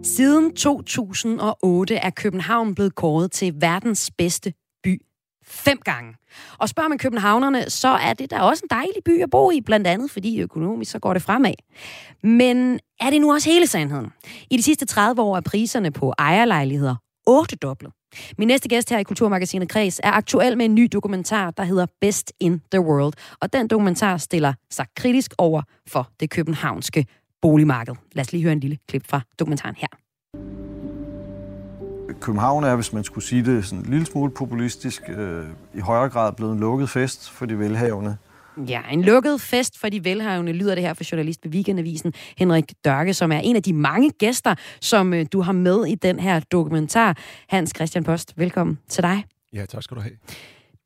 Siden 0.03 0.55
2008 0.55 1.95
er 1.95 2.11
København 2.11 2.75
blevet 2.75 2.95
kåret 2.95 3.33
til 3.33 3.55
verdens 3.61 4.11
bedste 4.19 4.53
by 4.85 5.03
fem 5.45 5.79
gange. 5.85 6.15
Og 6.59 6.69
spørger 6.69 6.89
man 6.89 6.99
københavnerne, 6.99 7.71
så 7.71 7.89
er 7.89 8.13
det 8.13 8.31
da 8.31 8.41
også 8.41 8.63
en 8.65 8.69
dejlig 8.71 9.05
by 9.05 9.23
at 9.23 9.31
bo 9.31 9.51
i, 9.51 9.61
blandt 9.61 9.87
andet 9.87 10.11
fordi 10.11 10.41
økonomisk 10.41 10.91
så 10.91 10.99
går 10.99 11.13
det 11.13 11.23
fremad. 11.23 11.55
Men 12.23 12.81
er 13.01 13.11
det 13.11 13.21
nu 13.21 13.33
også 13.33 13.51
hele 13.51 13.67
sandheden? 13.67 14.07
I 14.51 14.57
de 14.57 14.63
sidste 14.63 14.87
30 14.87 15.23
år 15.23 15.37
er 15.37 15.41
priserne 15.41 15.91
på 15.91 16.15
ejerlejligheder 16.19 16.95
ottedoblet. 17.27 17.93
Min 18.39 18.49
næste 18.49 18.69
gæst 18.69 18.91
her 18.91 18.99
i 18.99 19.03
Kulturmagasinet 19.03 19.69
Kreds 19.69 20.01
er 20.03 20.11
aktuel 20.11 20.57
med 20.57 20.65
en 20.65 20.75
ny 20.75 20.89
dokumentar, 20.93 21.51
der 21.51 21.65
hedder 21.65 21.87
Best 22.01 22.33
in 22.41 22.63
the 22.73 22.81
World. 22.81 23.13
Og 23.41 23.53
den 23.53 23.69
dokumentar 23.69 24.17
stiller 24.17 24.53
sig 24.71 24.87
kritisk 24.97 25.35
over 25.39 25.63
for 25.89 26.11
det 26.21 26.31
københavnske 26.31 27.07
boligmarked. 27.43 27.95
Lad 28.13 28.25
os 28.25 28.33
lige 28.33 28.43
høre 28.43 28.53
en 28.53 28.61
lille 28.61 28.79
klip 28.89 29.07
fra 29.07 29.21
dokumentaren 29.39 29.75
her. 29.79 29.89
København 32.21 32.65
er, 32.65 32.75
hvis 32.75 32.93
man 32.93 33.05
skulle 33.05 33.25
sige 33.25 33.45
det 33.45 33.65
sådan 33.65 33.85
en 33.85 33.91
lille 33.91 34.07
smule 34.07 34.31
populistisk, 34.31 35.03
øh, 35.09 35.45
i 35.75 35.81
højere 35.81 36.09
grad 36.09 36.33
blevet 36.33 36.53
en 36.53 36.61
lukket 36.61 36.91
fest 36.91 37.31
for 37.31 37.47
de 37.47 37.59
velhavende. 37.59 38.17
Ja, 38.69 38.81
en 38.91 39.03
lukket 39.03 39.41
fest 39.41 39.79
for 39.79 39.89
de 39.89 40.05
velhavende, 40.05 40.53
lyder 40.53 40.75
det 40.75 40.85
her 40.85 40.95
for 40.95 41.05
journalist 41.13 41.41
ved 41.45 41.53
Weekendavisen, 41.53 42.13
Henrik 42.39 42.65
Dørke, 42.85 43.15
som 43.15 43.33
er 43.33 43.39
en 43.39 43.57
af 43.57 43.63
de 43.63 43.73
mange 43.73 44.11
gæster, 44.11 44.55
som 44.81 45.15
øh, 45.15 45.27
du 45.33 45.41
har 45.41 45.53
med 45.53 45.87
i 45.87 45.95
den 45.95 46.21
her 46.21 46.41
dokumentar. 46.41 47.17
Hans 47.49 47.73
Christian 47.77 48.05
Post, 48.05 48.35
velkommen 48.37 48.79
til 48.89 49.03
dig. 49.03 49.25
Ja, 49.53 49.67
tak 49.67 49.83
skal 49.83 49.97
du 49.97 50.01
have. 50.01 50.15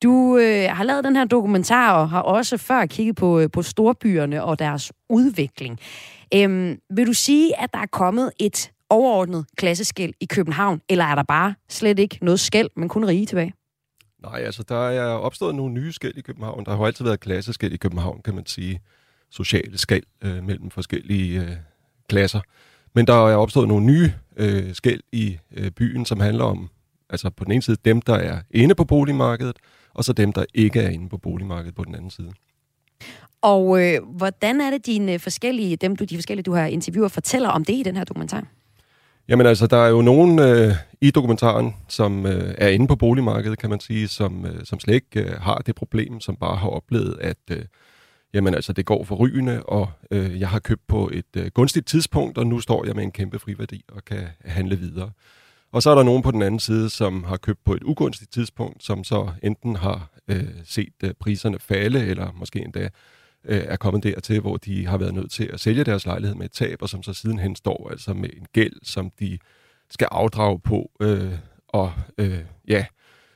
Du 0.02 0.38
øh, 0.38 0.68
har 0.70 0.84
lavet 0.84 1.04
den 1.04 1.16
her 1.16 1.24
dokumentar 1.24 1.92
og 1.92 2.10
har 2.10 2.20
også 2.20 2.56
før 2.56 2.86
kigget 2.86 3.16
på, 3.16 3.40
øh, 3.40 3.50
på 3.52 3.62
storbyerne 3.62 4.44
og 4.44 4.58
deres 4.58 4.92
udvikling. 5.08 5.78
Øhm, 6.34 6.78
vil 6.90 7.06
du 7.06 7.12
sige, 7.12 7.60
at 7.60 7.70
der 7.72 7.78
er 7.78 7.86
kommet 7.86 8.32
et 8.38 8.70
overordnet 8.90 9.46
klasseskæld 9.56 10.12
i 10.20 10.26
København, 10.26 10.80
eller 10.88 11.04
er 11.04 11.14
der 11.14 11.22
bare 11.22 11.54
slet 11.68 11.98
ikke 11.98 12.18
noget 12.22 12.40
skæld, 12.40 12.68
men 12.76 12.88
kun 12.88 13.04
rige 13.04 13.26
tilbage? 13.26 13.54
Nej, 14.22 14.40
altså 14.40 14.62
der 14.62 14.88
er 14.88 15.04
opstået 15.04 15.54
nogle 15.54 15.74
nye 15.74 15.92
skæld 15.92 16.16
i 16.16 16.20
København. 16.20 16.64
Der 16.64 16.70
har 16.70 16.78
jo 16.78 16.84
altid 16.84 17.04
været 17.04 17.20
klasseskæld 17.20 17.72
i 17.72 17.76
København, 17.76 18.22
kan 18.22 18.34
man 18.34 18.46
sige. 18.46 18.80
Sociale 19.30 19.78
skæld 19.78 20.04
øh, 20.22 20.44
mellem 20.44 20.70
forskellige 20.70 21.40
øh, 21.40 21.56
klasser. 22.08 22.40
Men 22.94 23.06
der 23.06 23.12
er 23.14 23.36
opstået 23.36 23.68
nogle 23.68 23.86
nye 23.86 24.12
øh, 24.36 24.74
skæld 24.74 25.00
i 25.12 25.38
øh, 25.52 25.70
byen, 25.70 26.04
som 26.04 26.20
handler 26.20 26.44
om, 26.44 26.70
altså 27.10 27.30
på 27.30 27.44
den 27.44 27.52
ene 27.52 27.62
side 27.62 27.76
dem, 27.84 28.02
der 28.02 28.14
er 28.14 28.40
inde 28.50 28.74
på 28.74 28.84
boligmarkedet, 28.84 29.56
og 29.94 30.04
så 30.04 30.12
dem, 30.12 30.32
der 30.32 30.44
ikke 30.54 30.80
er 30.80 30.88
inde 30.88 31.08
på 31.08 31.18
boligmarkedet 31.18 31.74
på 31.74 31.84
den 31.84 31.94
anden 31.94 32.10
side. 32.10 32.32
Og 33.42 33.82
øh, 33.82 34.02
hvordan 34.16 34.60
er 34.60 34.70
det 34.70 34.86
dine 34.86 35.18
forskellige, 35.18 35.76
dem 35.76 35.96
du, 35.96 36.04
de 36.04 36.16
forskellige, 36.16 36.42
du 36.42 36.52
har 36.52 36.66
interviewet, 36.66 37.12
fortæller 37.12 37.48
om 37.48 37.64
det 37.64 37.72
i 37.72 37.82
den 37.82 37.96
her 37.96 38.04
dokumentar? 38.04 38.46
Jamen 39.28 39.46
altså, 39.46 39.66
der 39.66 39.76
er 39.76 39.88
jo 39.88 40.02
nogen 40.02 40.38
øh, 40.38 40.74
i 41.00 41.10
dokumentaren, 41.10 41.74
som 41.88 42.26
øh, 42.26 42.54
er 42.58 42.68
inde 42.68 42.86
på 42.86 42.96
boligmarkedet, 42.96 43.58
kan 43.58 43.70
man 43.70 43.80
sige, 43.80 44.08
som, 44.08 44.46
øh, 44.46 44.64
som 44.64 44.80
slet 44.80 44.94
ikke 44.94 45.20
øh, 45.20 45.40
har 45.40 45.58
det 45.58 45.74
problem, 45.74 46.20
som 46.20 46.36
bare 46.36 46.56
har 46.56 46.68
oplevet, 46.68 47.16
at 47.20 47.36
øh, 47.50 47.64
jamen 48.34 48.54
altså, 48.54 48.72
det 48.72 48.86
går 48.86 49.04
for 49.04 49.14
rygende, 49.14 49.62
og 49.62 49.90
øh, 50.10 50.40
jeg 50.40 50.48
har 50.48 50.58
købt 50.58 50.86
på 50.88 51.10
et 51.12 51.36
øh, 51.36 51.46
gunstigt 51.54 51.86
tidspunkt, 51.86 52.38
og 52.38 52.46
nu 52.46 52.60
står 52.60 52.84
jeg 52.86 52.94
med 52.94 53.02
en 53.02 53.12
kæmpe 53.12 53.38
friværdi 53.38 53.84
og 53.88 54.04
kan 54.04 54.26
handle 54.44 54.76
videre. 54.76 55.10
Og 55.72 55.82
så 55.82 55.90
er 55.90 55.94
der 55.94 56.02
nogen 56.02 56.22
på 56.22 56.30
den 56.30 56.42
anden 56.42 56.60
side, 56.60 56.90
som 56.90 57.24
har 57.24 57.36
købt 57.36 57.64
på 57.64 57.74
et 57.74 57.82
ugunstigt 57.82 58.32
tidspunkt, 58.32 58.84
som 58.84 59.04
så 59.04 59.30
enten 59.42 59.76
har 59.76 60.10
øh, 60.28 60.44
set 60.64 60.94
øh, 61.04 61.10
priserne 61.20 61.58
falde, 61.58 62.06
eller 62.06 62.32
måske 62.34 62.58
endda 62.58 62.88
øh, 63.44 63.62
er 63.64 63.76
kommet 63.76 64.02
dertil, 64.02 64.40
hvor 64.40 64.56
de 64.56 64.86
har 64.86 64.98
været 64.98 65.14
nødt 65.14 65.30
til 65.30 65.50
at 65.52 65.60
sælge 65.60 65.84
deres 65.84 66.06
lejlighed 66.06 66.36
med 66.36 66.46
et 66.46 66.52
tab, 66.52 66.82
og 66.82 66.88
som 66.88 67.02
så 67.02 67.12
sidenhen 67.12 67.56
står 67.56 67.90
altså 67.90 68.14
med 68.14 68.30
en 68.36 68.46
gæld, 68.52 68.76
som 68.82 69.10
de 69.20 69.38
skal 69.90 70.08
afdrage 70.10 70.60
på, 70.60 70.90
øh, 71.00 71.32
og 71.68 71.92
øh, 72.18 72.38
ja, 72.68 72.86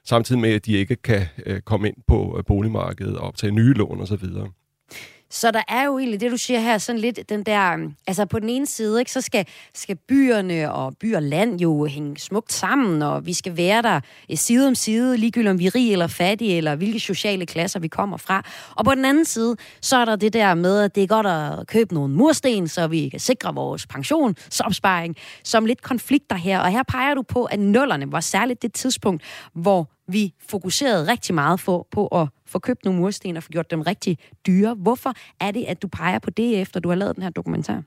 samtidig 0.04 0.40
med, 0.40 0.50
at 0.50 0.66
de 0.66 0.72
ikke 0.72 0.96
kan 0.96 1.26
øh, 1.46 1.60
komme 1.60 1.88
ind 1.88 1.96
på 2.06 2.34
øh, 2.38 2.44
boligmarkedet 2.44 3.16
og 3.18 3.26
optage 3.26 3.50
nye 3.50 3.72
lån 3.72 4.00
osv. 4.00 4.24
Så 5.30 5.50
der 5.50 5.62
er 5.68 5.84
jo 5.84 5.98
egentlig 5.98 6.20
det, 6.20 6.30
du 6.30 6.36
siger 6.36 6.60
her, 6.60 6.78
sådan 6.78 7.00
lidt 7.00 7.28
den 7.28 7.42
der... 7.42 7.72
Øhm, 7.72 7.94
altså 8.06 8.26
på 8.26 8.38
den 8.38 8.48
ene 8.48 8.66
side, 8.66 9.00
ikke, 9.00 9.12
så 9.12 9.20
skal, 9.20 9.46
skal 9.74 9.96
byerne 10.08 10.72
og 10.72 10.96
by 11.00 11.14
og 11.14 11.22
land 11.22 11.60
jo 11.60 11.84
hænge 11.84 12.18
smukt 12.18 12.52
sammen, 12.52 13.02
og 13.02 13.26
vi 13.26 13.32
skal 13.32 13.56
være 13.56 13.82
der 13.82 14.00
øh, 14.30 14.36
side 14.36 14.68
om 14.68 14.74
side, 14.74 15.16
ligegyldigt 15.16 15.50
om 15.50 15.58
vi 15.58 15.66
er 15.66 15.74
rige 15.74 15.92
eller 15.92 16.06
fattige, 16.06 16.56
eller 16.56 16.74
hvilke 16.74 17.00
sociale 17.00 17.46
klasser 17.46 17.80
vi 17.80 17.88
kommer 17.88 18.16
fra. 18.16 18.42
Og 18.76 18.84
på 18.84 18.94
den 18.94 19.04
anden 19.04 19.24
side, 19.24 19.56
så 19.80 19.96
er 19.96 20.04
der 20.04 20.16
det 20.16 20.32
der 20.32 20.54
med, 20.54 20.80
at 20.80 20.94
det 20.94 21.02
er 21.02 21.06
godt 21.06 21.26
at 21.26 21.66
købe 21.66 21.94
nogle 21.94 22.14
mursten, 22.14 22.68
så 22.68 22.86
vi 22.86 23.08
kan 23.08 23.20
sikre 23.20 23.54
vores 23.54 23.86
pensionsopsparing, 23.86 25.16
som 25.44 25.66
lidt 25.66 25.82
konflikter 25.82 26.36
her. 26.36 26.60
Og 26.60 26.70
her 26.70 26.82
peger 26.82 27.14
du 27.14 27.22
på, 27.22 27.44
at 27.44 27.60
nullerne 27.60 28.12
var 28.12 28.20
særligt 28.20 28.62
det 28.62 28.72
tidspunkt, 28.72 29.22
hvor 29.52 29.90
vi 30.08 30.34
fokuserede 30.48 31.10
rigtig 31.10 31.34
meget 31.34 31.60
på, 31.60 31.86
på 31.90 32.06
at 32.06 32.28
få 32.46 32.58
købt 32.58 32.84
nogle 32.84 33.00
mursten 33.00 33.36
og 33.36 33.42
få 33.42 33.50
gjort 33.50 33.70
dem 33.70 33.80
rigtig 33.80 34.18
dyre. 34.46 34.74
Hvorfor 34.74 35.12
er 35.40 35.50
det, 35.50 35.64
at 35.64 35.82
du 35.82 35.88
peger 35.88 36.18
på 36.18 36.30
det, 36.30 36.60
efter 36.60 36.80
du 36.80 36.88
har 36.88 36.96
lavet 36.96 37.16
den 37.16 37.22
her 37.22 37.30
dokumentar? 37.30 37.82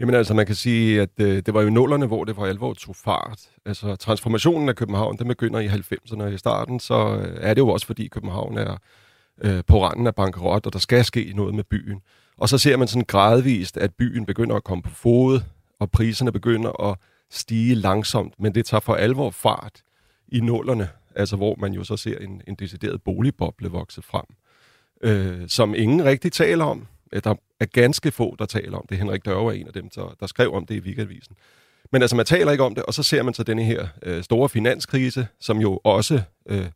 Jamen 0.00 0.14
altså, 0.14 0.34
man 0.34 0.46
kan 0.46 0.54
sige, 0.54 1.00
at 1.00 1.10
øh, 1.20 1.42
det 1.46 1.54
var 1.54 1.62
jo 1.62 1.70
nullerne, 1.70 2.06
hvor 2.06 2.24
det 2.24 2.34
for 2.34 2.46
alvor 2.46 2.74
tog 2.74 2.96
fart. 2.96 3.40
Altså, 3.66 3.96
transformationen 3.96 4.68
af 4.68 4.76
København, 4.76 5.18
den 5.18 5.28
begynder 5.28 5.60
i 5.60 5.66
90'erne, 5.66 6.22
og 6.22 6.32
i 6.32 6.38
starten, 6.38 6.80
så 6.80 6.94
øh, 6.94 7.38
er 7.40 7.54
det 7.54 7.60
jo 7.60 7.68
også, 7.68 7.86
fordi 7.86 8.08
København 8.08 8.58
er 8.58 8.76
øh, 9.42 9.62
på 9.66 9.84
randen 9.84 10.06
af 10.06 10.14
bankerot, 10.14 10.66
og 10.66 10.72
der 10.72 10.78
skal 10.78 11.04
ske 11.04 11.32
noget 11.36 11.54
med 11.54 11.64
byen. 11.64 12.00
Og 12.36 12.48
så 12.48 12.58
ser 12.58 12.76
man 12.76 12.88
sådan 12.88 13.04
gradvist, 13.08 13.76
at 13.76 13.94
byen 13.94 14.26
begynder 14.26 14.56
at 14.56 14.64
komme 14.64 14.82
på 14.82 14.90
fod, 14.90 15.40
og 15.80 15.90
priserne 15.90 16.32
begynder 16.32 16.90
at 16.90 16.96
stige 17.30 17.74
langsomt, 17.74 18.40
men 18.40 18.54
det 18.54 18.66
tager 18.66 18.80
for 18.80 18.94
alvor 18.94 19.30
fart 19.30 19.82
i 20.28 20.40
nullerne, 20.40 20.88
altså 21.18 21.36
hvor 21.36 21.56
man 21.58 21.72
jo 21.72 21.84
så 21.84 21.96
ser 21.96 22.18
en, 22.18 22.42
en 22.48 22.54
decideret 22.54 23.02
boligboble 23.02 23.68
vokse 23.68 24.02
frem, 24.02 24.24
øh, 25.02 25.48
som 25.48 25.74
ingen 25.74 26.04
rigtig 26.04 26.32
taler 26.32 26.64
om. 26.64 26.86
Øh, 27.12 27.20
der 27.24 27.34
er 27.60 27.64
ganske 27.64 28.10
få, 28.10 28.36
der 28.38 28.46
taler 28.46 28.78
om 28.78 28.84
det. 28.88 28.98
Henrik 28.98 29.24
Dørve 29.24 29.54
er 29.54 29.60
en 29.60 29.66
af 29.66 29.72
dem, 29.72 29.88
der, 29.94 30.16
der 30.20 30.26
skrev 30.26 30.52
om 30.52 30.66
det 30.66 30.74
i 30.74 30.80
Weekendavisen. 30.80 31.36
Men 31.92 32.02
altså, 32.02 32.16
man 32.16 32.26
taler 32.26 32.52
ikke 32.52 32.64
om 32.64 32.74
det, 32.74 32.84
og 32.84 32.94
så 32.94 33.02
ser 33.02 33.22
man 33.22 33.34
så 33.34 33.42
denne 33.42 33.64
her 33.64 33.88
øh, 34.02 34.22
store 34.22 34.48
finanskrise, 34.48 35.26
som 35.40 35.58
jo 35.58 35.80
også 35.84 36.22
øh, 36.48 36.66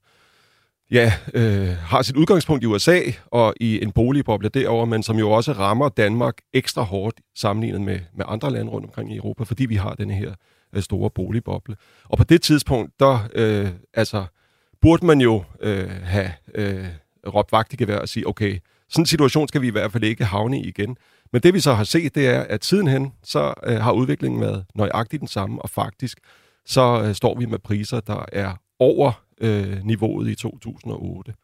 ja, 0.90 1.12
øh, 1.34 1.68
har 1.68 2.02
sit 2.02 2.16
udgangspunkt 2.16 2.62
i 2.64 2.66
USA 2.66 3.00
og 3.26 3.54
i 3.60 3.82
en 3.82 3.92
boligboble 3.92 4.48
derover, 4.48 4.84
men 4.84 5.02
som 5.02 5.18
jo 5.18 5.30
også 5.30 5.52
rammer 5.52 5.88
Danmark 5.88 6.34
ekstra 6.52 6.82
hårdt 6.82 7.20
sammenlignet 7.34 7.80
med, 7.80 8.00
med 8.14 8.24
andre 8.28 8.50
lande 8.50 8.72
rundt 8.72 8.86
omkring 8.86 9.12
i 9.12 9.16
Europa, 9.16 9.44
fordi 9.44 9.66
vi 9.66 9.76
har 9.76 9.94
denne 9.94 10.14
her 10.14 10.34
øh, 10.74 10.82
store 10.82 11.10
boligboble. 11.10 11.76
Og 12.04 12.18
på 12.18 12.24
det 12.24 12.42
tidspunkt, 12.42 13.00
der 13.00 13.28
øh, 13.34 13.68
altså, 13.94 14.24
burde 14.80 15.06
man 15.06 15.20
jo 15.20 15.44
øh, 15.60 15.90
have 15.90 16.32
øh, 16.54 16.86
råbt 17.26 17.52
vagt 17.52 17.72
i 17.72 17.76
gevær 17.76 17.98
og 17.98 18.08
sige, 18.08 18.28
okay, 18.28 18.58
sådan 18.88 19.02
en 19.02 19.06
situation 19.06 19.48
skal 19.48 19.62
vi 19.62 19.66
i 19.66 19.70
hvert 19.70 19.92
fald 19.92 20.04
ikke 20.04 20.24
havne 20.24 20.60
i 20.60 20.68
igen. 20.68 20.96
Men 21.32 21.42
det 21.42 21.54
vi 21.54 21.60
så 21.60 21.74
har 21.74 21.84
set, 21.84 22.14
det 22.14 22.26
er, 22.28 22.40
at 22.40 22.64
sidenhen, 22.64 23.12
så 23.22 23.54
øh, 23.66 23.76
har 23.76 23.92
udviklingen 23.92 24.40
været 24.40 24.64
nøjagtigt 24.74 25.20
den 25.20 25.28
samme, 25.28 25.62
og 25.62 25.70
faktisk 25.70 26.18
så 26.66 27.02
øh, 27.04 27.14
står 27.14 27.38
vi 27.38 27.46
med 27.46 27.58
priser, 27.58 28.00
der 28.00 28.24
er 28.32 28.54
over 28.78 29.12
øh, 29.40 29.84
niveauet 29.84 30.28
i 30.28 30.34
2008. 30.34 31.34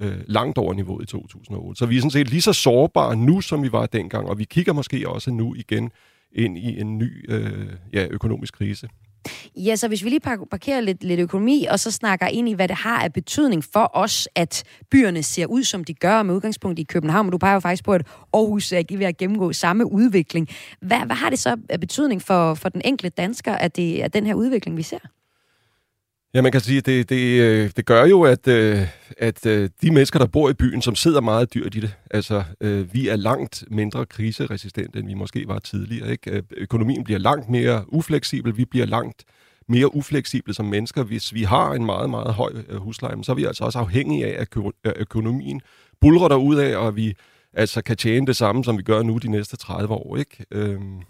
øh, 0.00 0.16
langt 0.26 0.58
over 0.58 0.74
niveauet 0.74 1.02
i 1.02 1.06
2008. 1.06 1.78
Så 1.78 1.86
vi 1.86 1.96
er 1.96 2.00
sådan 2.00 2.10
set 2.10 2.30
lige 2.30 2.42
så 2.42 2.52
sårbare 2.52 3.16
nu, 3.16 3.40
som 3.40 3.62
vi 3.62 3.72
var 3.72 3.86
dengang, 3.86 4.28
og 4.28 4.38
vi 4.38 4.44
kigger 4.44 4.72
måske 4.72 5.08
også 5.08 5.30
nu 5.30 5.54
igen 5.54 5.90
ind 6.32 6.58
i 6.58 6.80
en 6.80 6.98
ny 6.98 7.30
øh, 7.30 7.72
ja, 7.92 8.06
økonomisk 8.10 8.54
krise. 8.54 8.88
Ja, 9.56 9.76
så 9.76 9.88
hvis 9.88 10.04
vi 10.04 10.08
lige 10.08 10.20
parkerer 10.50 10.80
lidt, 10.80 11.04
lidt 11.04 11.20
økonomi, 11.20 11.66
og 11.70 11.80
så 11.80 11.90
snakker 11.90 12.26
ind 12.26 12.48
i, 12.48 12.52
hvad 12.52 12.68
det 12.68 12.76
har 12.76 13.02
af 13.02 13.12
betydning 13.12 13.64
for 13.64 13.90
os, 13.94 14.28
at 14.34 14.64
byerne 14.90 15.22
ser 15.22 15.46
ud, 15.46 15.64
som 15.64 15.84
de 15.84 15.94
gør 15.94 16.22
med 16.22 16.34
udgangspunkt 16.34 16.78
i 16.78 16.82
København, 16.82 17.26
men 17.26 17.30
du 17.30 17.38
peger 17.38 17.54
jo 17.54 17.60
faktisk 17.60 17.84
på, 17.84 17.92
at 17.92 18.06
Aarhus 18.34 18.72
er 18.72 18.82
ved 18.98 19.06
at 19.06 19.16
gennemgå 19.16 19.52
samme 19.52 19.92
udvikling. 19.92 20.48
Hvad, 20.80 20.98
hvad 21.06 21.16
har 21.16 21.30
det 21.30 21.38
så 21.38 21.56
af 21.68 21.80
betydning 21.80 22.22
for, 22.22 22.54
for 22.54 22.68
den 22.68 22.82
enkelte 22.84 23.08
dansker, 23.08 23.52
at 23.52 23.76
det 23.76 24.04
er 24.04 24.08
den 24.08 24.26
her 24.26 24.34
udvikling, 24.34 24.76
vi 24.76 24.82
ser? 24.82 24.98
Ja, 26.34 26.42
man 26.42 26.52
kan 26.52 26.60
sige, 26.60 26.78
at 26.78 26.86
det, 26.86 27.08
det, 27.08 27.40
øh, 27.40 27.70
det 27.76 27.86
gør 27.86 28.04
jo, 28.04 28.22
at, 28.22 28.48
øh, 28.48 28.88
at 29.18 29.46
øh, 29.46 29.70
de 29.82 29.90
mennesker, 29.90 30.18
der 30.18 30.26
bor 30.26 30.50
i 30.50 30.54
byen, 30.54 30.82
som 30.82 30.94
sidder 30.94 31.20
meget 31.20 31.54
dyrt 31.54 31.74
i 31.74 31.80
det, 31.80 31.94
altså 32.10 32.42
vi 32.92 33.08
er 33.08 33.16
langt 33.16 33.64
mindre 33.70 34.06
kriseresistente, 34.06 34.98
end 34.98 35.06
vi 35.06 35.14
måske 35.14 35.48
var 35.48 35.58
tidligere. 35.58 36.10
Ikke? 36.10 36.42
Økonomien 36.56 37.04
bliver 37.04 37.18
langt 37.18 37.48
mere 37.48 37.84
ufleksibel, 37.88 38.56
vi 38.56 38.64
bliver 38.64 38.86
langt 38.86 39.24
mere 39.68 39.94
ufleksible 39.94 40.54
som 40.54 40.66
mennesker. 40.66 41.02
Hvis 41.02 41.34
vi 41.34 41.42
har 41.42 41.72
en 41.72 41.84
meget, 41.84 42.10
meget 42.10 42.34
høj 42.34 42.52
husleje, 42.72 43.24
så 43.24 43.32
er 43.32 43.36
vi 43.36 43.44
altså 43.44 43.64
også 43.64 43.78
afhængige 43.78 44.26
af, 44.26 44.40
at 44.40 44.94
økonomien 44.96 45.60
bulrer 46.00 46.36
ud 46.36 46.56
af, 46.56 46.76
og 46.76 46.96
vi 46.96 47.14
altså 47.54 47.82
kan 47.82 47.96
tjene 47.96 48.26
det 48.26 48.36
samme, 48.36 48.64
som 48.64 48.78
vi 48.78 48.82
gør 48.82 49.02
nu 49.02 49.18
de 49.18 49.28
næste 49.28 49.56
30 49.56 49.94
år. 49.94 50.16
Ikke? 50.16 50.46
Øhm, 50.50 51.02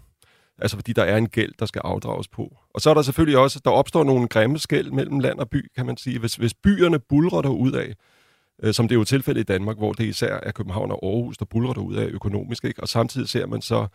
Altså 0.61 0.77
fordi 0.77 0.93
der 0.93 1.03
er 1.03 1.17
en 1.17 1.29
gæld, 1.29 1.51
der 1.59 1.65
skal 1.65 1.81
afdrages 1.85 2.27
på. 2.27 2.57
Og 2.73 2.81
så 2.81 2.89
er 2.89 2.93
der 2.93 3.01
selvfølgelig 3.01 3.37
også, 3.37 3.61
der 3.65 3.71
opstår 3.71 4.03
nogle 4.03 4.27
grimme 4.27 4.59
skæld 4.59 4.91
mellem 4.91 5.19
land 5.19 5.39
og 5.39 5.49
by, 5.49 5.71
kan 5.75 5.85
man 5.85 5.97
sige. 5.97 6.19
Hvis, 6.19 6.35
hvis 6.35 6.53
byerne 6.53 6.99
bulrer 6.99 7.41
derudad, 7.41 7.61
ud 7.61 7.71
af, 7.71 7.93
øh, 8.63 8.73
som 8.73 8.87
det 8.87 8.95
er 8.95 8.99
jo 8.99 9.03
tilfældet 9.03 9.41
i 9.41 9.43
Danmark, 9.43 9.77
hvor 9.77 9.93
det 9.93 10.05
især 10.05 10.39
er 10.43 10.51
København 10.51 10.91
og 10.91 10.99
Aarhus, 11.03 11.37
der 11.37 11.45
bulrer 11.45 11.73
derudad 11.73 12.01
ud 12.01 12.05
af 12.05 12.09
økonomisk, 12.09 12.65
ikke? 12.65 12.81
og 12.81 12.87
samtidig 12.87 13.29
ser 13.29 13.45
man 13.45 13.61
så 13.61 13.87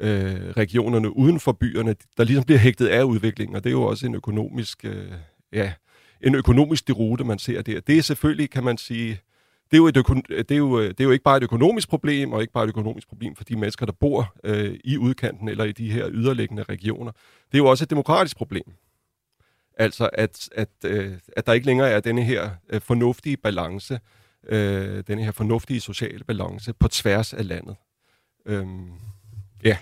øh, 0.00 0.50
regionerne 0.56 1.16
uden 1.16 1.40
for 1.40 1.52
byerne, 1.52 1.94
der 2.16 2.24
ligesom 2.24 2.44
bliver 2.44 2.58
hægtet 2.58 2.86
af 2.86 3.02
udviklingen, 3.02 3.56
og 3.56 3.64
det 3.64 3.70
er 3.70 3.74
jo 3.74 3.82
også 3.82 4.06
en 4.06 4.14
økonomisk, 4.14 4.84
øh, 4.84 5.12
ja, 5.52 5.72
en 6.20 6.34
økonomisk 6.34 6.88
derute, 6.88 7.24
man 7.24 7.38
ser 7.38 7.62
der. 7.62 7.80
Det 7.80 7.98
er 7.98 8.02
selvfølgelig, 8.02 8.50
kan 8.50 8.64
man 8.64 8.78
sige, 8.78 9.20
det 9.70 9.76
er, 9.76 9.76
jo 9.76 9.86
et 9.86 9.96
øh, 9.96 10.38
det, 10.38 10.50
er 10.50 10.56
jo, 10.56 10.80
øh, 10.80 10.88
det 10.88 11.00
er 11.00 11.04
jo 11.04 11.10
ikke 11.10 11.22
bare 11.22 11.36
et 11.36 11.42
økonomisk 11.42 11.88
problem, 11.88 12.32
og 12.32 12.40
ikke 12.40 12.52
bare 12.52 12.64
et 12.64 12.68
økonomisk 12.68 13.08
problem 13.08 13.36
for 13.36 13.44
de 13.44 13.56
mennesker, 13.56 13.86
der 13.86 13.92
bor 13.92 14.34
øh, 14.44 14.78
i 14.84 14.98
udkanten 14.98 15.48
eller 15.48 15.64
i 15.64 15.72
de 15.72 15.90
her 15.90 16.08
yderliggende 16.12 16.62
regioner. 16.62 17.12
Det 17.52 17.54
er 17.54 17.58
jo 17.58 17.66
også 17.66 17.84
et 17.84 17.90
demokratisk 17.90 18.36
problem. 18.36 18.72
Altså, 19.78 20.10
at, 20.12 20.48
at, 20.54 20.68
øh, 20.84 21.12
at 21.36 21.46
der 21.46 21.52
ikke 21.52 21.66
længere 21.66 21.90
er 21.90 22.00
denne 22.00 22.24
her 22.24 22.50
øh, 22.68 22.80
fornuftige 22.80 23.36
balance, 23.36 24.00
øh, 24.48 25.04
denne 25.06 25.24
her 25.24 25.32
fornuftige 25.32 25.80
sociale 25.80 26.24
balance 26.24 26.72
på 26.72 26.88
tværs 26.88 27.34
af 27.34 27.48
landet. 27.48 27.76
Øhm, 28.46 28.90
ja. 29.64 29.76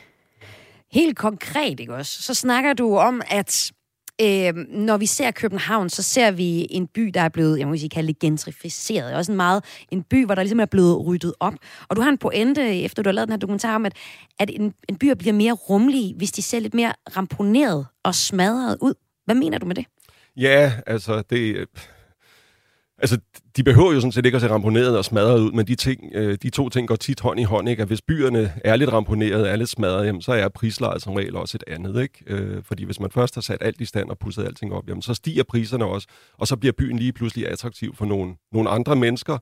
Helt 0.93 1.19
konkret, 1.19 1.81
ikke 1.81 1.95
også? 1.95 2.23
Så 2.23 2.35
snakker 2.35 2.73
du 2.73 2.97
om, 2.97 3.23
at 3.27 3.73
Øh, 4.21 4.55
når 4.69 4.97
vi 4.97 5.07
ser 5.07 5.31
København, 5.31 5.91
så 5.91 6.03
ser 6.03 6.31
vi 6.31 6.67
en 6.71 6.87
by, 6.87 7.11
der 7.15 7.21
er 7.21 7.29
blevet, 7.29 7.59
jeg 7.59 7.69
må 7.69 7.77
sige, 7.77 7.89
kalde 7.89 8.09
det 8.09 8.19
gentrificeret. 8.19 9.15
Også 9.15 9.33
en 9.33 9.37
meget 9.37 9.65
en 9.91 10.03
by, 10.03 10.25
hvor 10.25 10.35
der 10.35 10.43
ligesom 10.43 10.61
er 10.61 10.67
blevet 10.67 11.07
ryddet 11.07 11.35
op. 11.41 11.55
Og 11.89 11.97
du 11.97 12.01
har 12.01 12.09
en 12.09 12.19
pointe, 12.19 12.83
efter 12.83 13.03
du 13.03 13.09
har 13.09 13.13
lavet 13.13 13.29
den 13.29 13.33
her 13.33 13.39
dokumentar, 13.39 13.75
om, 13.75 13.87
at, 13.87 13.97
at 14.39 14.51
en, 14.51 14.75
en 14.89 14.97
by 14.97 15.13
bliver 15.19 15.33
mere 15.33 15.53
rummelig, 15.53 16.15
hvis 16.17 16.33
de 16.33 16.43
ser 16.43 16.59
lidt 16.59 16.75
mere 16.75 16.93
ramponeret 17.17 17.87
og 18.05 18.15
smadret 18.15 18.77
ud. 18.81 18.95
Hvad 19.25 19.35
mener 19.35 19.59
du 19.59 19.67
med 19.67 19.75
det? 19.75 19.85
Ja, 20.37 20.73
altså 20.87 21.23
det... 21.31 21.57
Øh, 21.57 21.67
Altså, 23.05 23.19
de 23.57 23.63
behøver 23.63 23.93
jo 23.93 24.01
sådan 24.01 24.13
set 24.13 24.27
ikke 24.27 24.37
at 24.37 24.43
se 24.43 24.49
ramponeret 24.49 24.99
og 24.99 25.05
smadret 25.05 25.41
ud, 25.41 25.53
men 25.53 25.67
de, 25.67 25.75
ting, 25.75 26.11
øh, 26.15 26.39
de 26.43 26.51
to 26.51 26.69
ting 26.69 26.89
går 26.89 26.97
tit 26.97 27.21
hånd 27.21 27.41
i 27.41 27.43
hånd. 27.43 27.69
Ikke? 27.69 27.83
At 27.83 27.89
hvis 27.89 28.03
byerne 28.03 28.53
er 28.65 28.77
lidt 28.77 28.93
ramponeret, 28.93 29.51
er 29.51 29.57
lidt 29.57 29.69
smadret, 29.69 30.07
jamen, 30.07 30.23
så 30.23 30.33
er 30.33 30.49
prislejet 30.49 31.03
som 31.03 31.13
regel 31.13 31.37
også 31.37 31.59
et 31.59 31.75
andet. 31.75 32.03
Ikke? 32.03 32.25
Øh, 32.27 32.63
fordi 32.63 32.85
hvis 32.85 33.01
man 33.01 33.11
først 33.11 33.35
har 33.35 33.43
sat 33.43 33.59
alt 33.61 33.81
i 33.81 33.85
stand 33.85 34.11
og 34.11 34.19
pusset 34.19 34.45
alting 34.45 34.73
op, 34.73 34.89
jamen, 34.89 35.03
så 35.03 35.15
stiger 35.15 35.43
priserne 35.43 35.85
også, 35.85 36.09
og 36.39 36.47
så 36.47 36.57
bliver 36.57 36.73
byen 36.73 36.99
lige 36.99 37.13
pludselig 37.13 37.49
attraktiv 37.49 37.97
for 37.97 38.05
nogle, 38.05 38.35
nogle 38.53 38.71
andre 38.71 38.97
mennesker, 38.97 39.39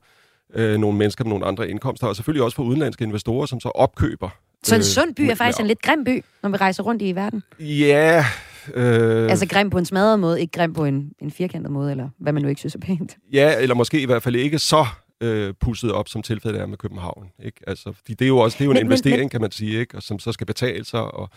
øh, 0.53 0.77
nogle 0.77 0.97
mennesker 0.97 1.23
med 1.23 1.29
nogle 1.29 1.45
andre 1.45 1.69
indkomster, 1.69 2.07
og 2.07 2.15
selvfølgelig 2.15 2.43
også 2.43 2.55
for 2.55 2.63
udenlandske 2.63 3.03
investorer, 3.03 3.45
som 3.45 3.59
så 3.59 3.69
opkøber. 3.69 4.29
Så 4.63 4.75
en 4.75 4.79
øh, 4.79 4.83
sund 4.83 5.15
by 5.15 5.21
er 5.21 5.35
faktisk 5.35 5.59
en 5.59 5.67
lidt 5.67 5.81
grim 5.81 6.03
by, 6.03 6.23
når 6.43 6.49
vi 6.49 6.57
rejser 6.57 6.83
rundt 6.83 7.01
i 7.01 7.15
verden? 7.15 7.43
Ja, 7.59 8.25
Øh... 8.73 9.29
Altså 9.29 9.47
grim 9.47 9.69
på 9.69 9.77
en 9.77 9.85
smadret 9.85 10.19
måde, 10.19 10.41
ikke 10.41 10.51
grim 10.51 10.73
på 10.73 10.85
en, 10.85 11.11
en 11.19 11.31
firkantet 11.31 11.71
måde, 11.71 11.91
eller 11.91 12.09
hvad 12.19 12.33
man 12.33 12.41
nu 12.43 12.49
ikke 12.49 12.59
synes 12.59 12.75
er 12.75 12.79
pænt. 12.79 13.17
Ja, 13.33 13.55
eller 13.59 13.75
måske 13.75 14.01
i 14.01 14.05
hvert 14.05 14.23
fald 14.23 14.35
ikke 14.35 14.59
så 14.59 14.85
øh, 15.21 15.53
pusset 15.59 15.91
op, 15.91 16.07
som 16.07 16.21
tilfældet 16.21 16.61
er 16.61 16.65
med 16.65 16.77
København. 16.77 17.27
Ikke? 17.43 17.61
Altså, 17.67 17.91
fordi 17.91 18.13
det 18.13 18.25
er 18.25 18.29
jo 18.29 18.37
også 18.37 18.55
det 18.57 18.61
er 18.61 18.65
jo 18.65 18.71
en 18.71 18.75
men, 18.75 18.85
investering, 18.85 19.19
men, 19.19 19.29
kan 19.29 19.41
man 19.41 19.51
sige, 19.51 19.79
ikke? 19.79 19.97
Og 19.97 20.03
som 20.03 20.19
så 20.19 20.31
skal 20.31 20.47
betale 20.47 20.85
sig, 20.85 21.01
og 21.01 21.29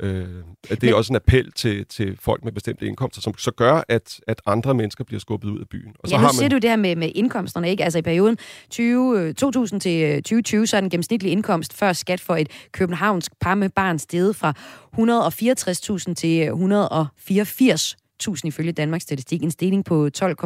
Øh, 0.00 0.26
at 0.70 0.80
det 0.80 0.90
er 0.90 0.94
også 0.94 1.12
en 1.12 1.16
appel 1.16 1.52
til, 1.52 1.86
til 1.86 2.16
folk 2.20 2.44
med 2.44 2.52
bestemte 2.52 2.86
indkomster, 2.86 3.22
som 3.22 3.38
så 3.38 3.50
gør, 3.50 3.82
at, 3.88 4.20
at 4.26 4.40
andre 4.46 4.74
mennesker 4.74 5.04
bliver 5.04 5.20
skubbet 5.20 5.48
ud 5.48 5.60
af 5.60 5.68
byen. 5.68 5.92
Og 5.98 6.08
så 6.08 6.14
ja, 6.14 6.18
nu 6.18 6.20
har 6.20 6.28
man... 6.28 6.34
siger 6.34 6.48
du 6.48 6.56
det 6.56 6.70
her 6.70 6.76
med, 6.76 6.96
med 6.96 7.12
indkomsterne, 7.14 7.70
ikke? 7.70 7.84
Altså 7.84 7.98
i 7.98 8.02
perioden 8.02 8.38
20, 8.70 9.32
2000 9.32 9.80
til 9.80 10.16
2020, 10.16 10.66
så 10.66 10.76
er 10.76 10.80
den 10.80 10.90
gennemsnitlige 10.90 11.32
indkomst 11.32 11.72
før 11.72 11.92
skat 11.92 12.20
for 12.20 12.36
et 12.36 12.48
københavnsk 12.72 13.32
par 13.40 13.54
med 13.54 13.68
barn 13.68 13.98
steget 13.98 14.36
fra 14.36 14.52
164.000 16.08 16.14
til 16.14 16.48
184.000 16.48 18.40
ifølge 18.44 18.72
Danmarks 18.72 19.02
Statistik. 19.02 19.42
En 19.42 19.50
stigning 19.50 19.84
på 19.84 20.10
12, 20.10 20.36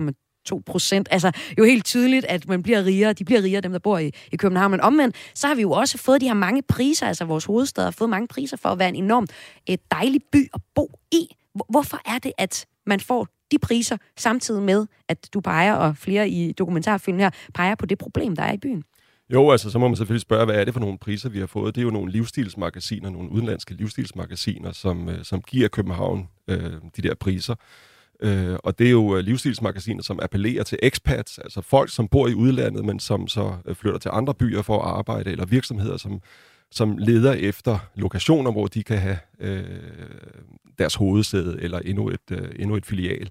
2 0.45 0.63
procent. 0.67 1.09
Altså 1.11 1.33
jo 1.59 1.65
helt 1.65 1.85
tydeligt, 1.85 2.25
at 2.25 2.49
man 2.49 2.63
bliver 2.63 2.85
rigere. 2.85 3.13
De 3.13 3.25
bliver 3.25 3.43
rigere, 3.43 3.61
dem 3.61 3.73
der 3.73 3.79
bor 3.79 3.99
i, 3.99 4.11
i 4.33 4.37
København. 4.37 4.71
Men 4.71 4.81
omvendt, 4.81 5.17
så 5.35 5.47
har 5.47 5.55
vi 5.55 5.63
jo 5.63 5.71
også 5.71 5.99
fået 5.99 6.21
de 6.21 6.27
her 6.27 6.35
mange 6.35 6.63
priser, 6.63 7.07
altså 7.07 7.25
vores 7.25 7.45
hovedstad 7.45 7.85
har 7.85 7.91
fået 7.91 8.11
mange 8.11 8.29
priser 8.29 8.57
for 8.57 8.69
at 8.69 8.79
være 8.79 8.89
en 8.89 8.97
enormt 8.97 9.33
et 9.67 9.81
dejlig 9.91 10.21
by 10.33 10.49
at 10.55 10.61
bo 10.75 10.91
i. 11.13 11.27
Hvorfor 11.71 12.01
er 12.07 12.19
det, 12.19 12.33
at 12.39 12.67
man 12.87 13.01
får 13.01 13.29
de 13.51 13.59
priser, 13.59 13.97
samtidig 14.17 14.63
med, 14.63 14.87
at 15.09 15.29
du 15.35 15.41
peger, 15.41 15.75
og 15.75 15.97
flere 15.97 16.29
i 16.29 16.53
dokumentarfilmen 16.53 17.21
her, 17.21 17.31
peger 17.55 17.75
på 17.75 17.87
det 17.87 17.99
problem, 17.99 18.37
der 18.37 18.43
er 18.43 18.53
i 18.53 18.59
byen? 18.59 18.85
Jo, 19.33 19.51
altså 19.51 19.71
så 19.71 19.79
må 19.79 19.89
man 19.89 19.97
selvfølgelig 19.97 20.21
spørge, 20.21 20.45
hvad 20.45 20.55
er 20.55 20.65
det 20.65 20.75
for 20.75 20.81
nogle 20.81 20.99
priser, 20.99 21.29
vi 21.29 21.39
har 21.39 21.47
fået? 21.47 21.75
Det 21.75 21.81
er 21.81 21.85
jo 21.85 21.91
nogle 21.91 22.13
livsstilsmagasiner, 22.13 23.11
nogle 23.11 23.31
udenlandske 23.31 23.75
livsstilsmagasiner, 23.75 24.73
som, 24.73 25.09
øh, 25.09 25.25
som 25.25 25.43
giver 25.43 25.69
København 25.69 26.29
øh, 26.49 26.73
de 26.97 27.03
der 27.03 27.15
priser. 27.15 27.55
Øh, 28.21 28.57
og 28.65 28.79
det 28.79 28.87
er 28.87 28.91
jo 28.91 29.17
øh, 29.17 29.25
livsstilsmagasiner, 29.25 30.03
som 30.03 30.19
appellerer 30.23 30.63
til 30.63 30.79
expats, 30.83 31.39
altså 31.39 31.61
folk, 31.61 31.91
som 31.91 32.09
bor 32.09 32.29
i 32.29 32.35
udlandet, 32.35 32.85
men 32.85 33.01
som 33.01 33.29
så 33.29 33.57
øh, 33.67 33.75
flytter 33.75 33.99
til 33.99 34.11
andre 34.15 34.35
byer 34.35 34.63
for 34.63 34.83
at 34.83 34.89
arbejde, 34.89 35.31
eller 35.31 35.47
virksomheder, 35.47 35.97
som, 35.97 36.21
som 36.71 36.99
leder 36.99 37.33
efter 37.33 37.79
lokationer, 37.95 38.53
hvor 38.53 38.67
de 38.67 38.83
kan 38.83 38.99
have 38.99 39.19
øh, 39.41 39.65
deres 40.79 40.95
hovedsæde 40.95 41.57
eller 41.61 41.79
endnu 41.79 42.09
et, 42.09 42.31
øh, 42.31 42.49
endnu 42.59 42.77
et 42.77 42.87
filial. 42.87 43.31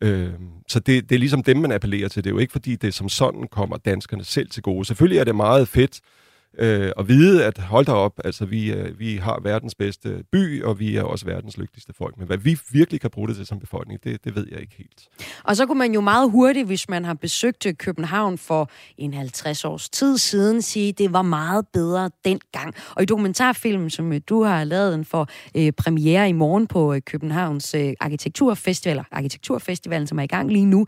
Øh, 0.00 0.30
så 0.68 0.80
det, 0.80 1.08
det 1.08 1.14
er 1.14 1.18
ligesom 1.18 1.42
dem, 1.42 1.56
man 1.56 1.72
appellerer 1.72 2.08
til. 2.08 2.24
Det 2.24 2.30
er 2.30 2.34
jo 2.34 2.38
ikke, 2.38 2.52
fordi 2.52 2.76
det 2.76 2.94
som 2.94 3.08
sådan 3.08 3.48
kommer 3.48 3.76
danskerne 3.76 4.24
selv 4.24 4.50
til 4.50 4.62
gode. 4.62 4.84
Selvfølgelig 4.84 5.18
er 5.18 5.24
det 5.24 5.36
meget 5.36 5.68
fedt, 5.68 6.00
øh, 6.00 6.21
øh, 6.58 6.90
og 6.96 7.08
vide, 7.08 7.44
at 7.44 7.58
hold 7.58 7.86
da 7.86 7.92
op, 7.92 8.20
altså 8.24 8.44
vi, 8.44 8.72
øh, 8.72 8.98
vi 8.98 9.16
har 9.16 9.40
verdens 9.42 9.74
bedste 9.74 10.24
by, 10.32 10.62
og 10.62 10.78
vi 10.78 10.96
er 10.96 11.02
også 11.02 11.26
verdens 11.26 11.58
lykkeligste 11.58 11.92
folk. 11.98 12.18
Men 12.18 12.26
hvad 12.26 12.36
vi 12.36 12.58
virkelig 12.70 13.00
kan 13.00 13.10
bruge 13.10 13.28
det 13.28 13.36
til 13.36 13.46
som 13.46 13.58
befolkning, 13.58 14.04
det, 14.04 14.24
det 14.24 14.36
ved 14.36 14.46
jeg 14.50 14.60
ikke 14.60 14.74
helt. 14.78 15.08
Og 15.44 15.56
så 15.56 15.66
kunne 15.66 15.78
man 15.78 15.94
jo 15.94 16.00
meget 16.00 16.30
hurtigt, 16.30 16.66
hvis 16.66 16.88
man 16.88 17.04
har 17.04 17.14
besøgt 17.14 17.66
øh, 17.66 17.74
København 17.74 18.38
for 18.38 18.70
en 18.98 19.14
50 19.14 19.64
års 19.64 19.88
tid 19.88 20.18
siden, 20.18 20.62
sige, 20.62 20.88
at 20.88 20.98
det 20.98 21.12
var 21.12 21.22
meget 21.22 21.66
bedre 21.72 22.10
dengang. 22.24 22.74
Og 22.94 23.02
i 23.02 23.06
dokumentarfilmen, 23.06 23.90
som 23.90 24.12
øh, 24.12 24.20
du 24.28 24.42
har 24.42 24.64
lavet 24.64 24.92
den 24.92 25.04
for 25.04 25.28
øh, 25.56 25.72
premiere 25.72 26.28
i 26.28 26.32
morgen 26.32 26.66
på 26.66 26.94
øh, 26.94 27.00
Københavns 27.00 27.74
øh, 27.74 27.92
Arkitekturfestival, 28.00 29.04
Arkitekturfestivalen, 29.12 30.06
som 30.06 30.18
er 30.18 30.22
i 30.22 30.26
gang 30.26 30.52
lige 30.52 30.66
nu, 30.66 30.86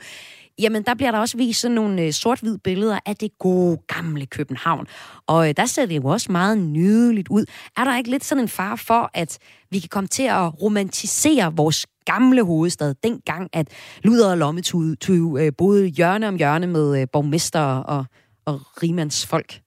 jamen 0.59 0.83
der 0.83 0.95
bliver 0.95 1.11
der 1.11 1.19
også 1.19 1.37
vist 1.37 1.61
sådan 1.61 1.75
nogle 1.75 2.03
øh, 2.03 2.13
sort-hvid 2.13 2.59
billeder 2.59 2.99
af 3.07 3.17
det 3.17 3.39
gode, 3.39 3.79
gamle 3.87 4.27
København. 4.27 4.87
Og 5.27 5.49
øh, 5.49 5.55
der 5.57 5.67
ser 5.67 5.87
det 5.87 5.97
jo 5.97 6.05
også 6.05 6.33
meget 6.33 6.59
nydeligt 6.59 7.29
ud. 7.29 7.45
Er 7.77 7.85
der 7.85 7.97
ikke 7.99 8.11
lidt 8.11 8.25
sådan 8.25 8.45
en 8.45 8.49
far 8.49 8.77
for, 8.77 9.11
at 9.15 9.39
vi 9.71 9.79
kan 9.79 9.89
komme 9.89 10.09
til 10.09 10.23
at 10.23 10.63
romantisere 10.63 11.57
vores 11.57 11.87
gamle 12.05 12.45
hovedstad, 12.45 12.95
dengang 13.03 13.51
at 13.53 13.69
Luder 14.03 14.31
og 14.31 14.39
lommetude 14.39 14.97
øh, 15.13 15.53
boede 15.59 15.87
hjørne 15.87 16.29
om 16.29 16.37
hjørne 16.37 16.67
med 16.67 17.01
øh, 17.01 17.07
borgmester 17.13 17.61
og, 17.61 18.05
og 18.47 18.61
rimands 18.83 19.27
folk? 19.27 19.61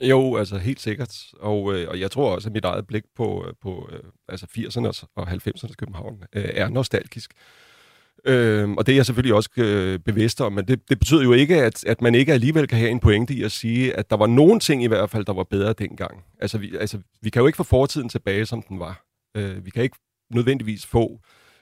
Jo, 0.00 0.36
altså 0.36 0.58
helt 0.58 0.80
sikkert. 0.80 1.16
Og, 1.40 1.74
øh, 1.74 1.88
og 1.88 2.00
jeg 2.00 2.10
tror 2.10 2.34
også, 2.34 2.48
at 2.48 2.52
mit 2.52 2.64
eget 2.64 2.86
blik 2.86 3.02
på, 3.16 3.44
øh, 3.48 3.54
på 3.62 3.88
øh, 3.92 4.00
altså 4.28 4.46
80'ernes 4.58 5.04
og 5.16 5.28
90'ernes 5.28 5.74
København 5.74 6.22
øh, 6.32 6.48
er 6.54 6.68
nostalgisk. 6.68 7.32
Øh, 8.24 8.70
og 8.70 8.86
det 8.86 8.92
er 8.92 8.96
jeg 8.96 9.06
selvfølgelig 9.06 9.34
også 9.34 9.50
øh, 9.56 9.98
bevidst 9.98 10.40
om, 10.40 10.52
men 10.52 10.68
det, 10.68 10.88
det 10.88 10.98
betyder 10.98 11.22
jo 11.22 11.32
ikke, 11.32 11.62
at, 11.62 11.84
at 11.84 12.02
man 12.02 12.14
ikke 12.14 12.32
alligevel 12.32 12.68
kan 12.68 12.78
have 12.78 12.90
en 12.90 13.00
pointe 13.00 13.34
i 13.34 13.42
at 13.42 13.52
sige, 13.52 13.94
at 13.94 14.10
der 14.10 14.16
var 14.16 14.26
nogen 14.26 14.60
ting 14.60 14.84
i 14.84 14.86
hvert 14.86 15.10
fald, 15.10 15.24
der 15.24 15.32
var 15.32 15.44
bedre 15.44 15.72
dengang. 15.72 16.24
Altså 16.40 16.58
vi, 16.58 16.76
altså, 16.76 16.98
vi 17.22 17.30
kan 17.30 17.40
jo 17.40 17.46
ikke 17.46 17.56
få 17.56 17.62
fortiden 17.62 18.08
tilbage, 18.08 18.46
som 18.46 18.62
den 18.62 18.78
var. 18.78 19.04
Øh, 19.36 19.64
vi 19.64 19.70
kan 19.70 19.82
ikke 19.82 19.96
nødvendigvis 20.30 20.86
få 20.86 21.20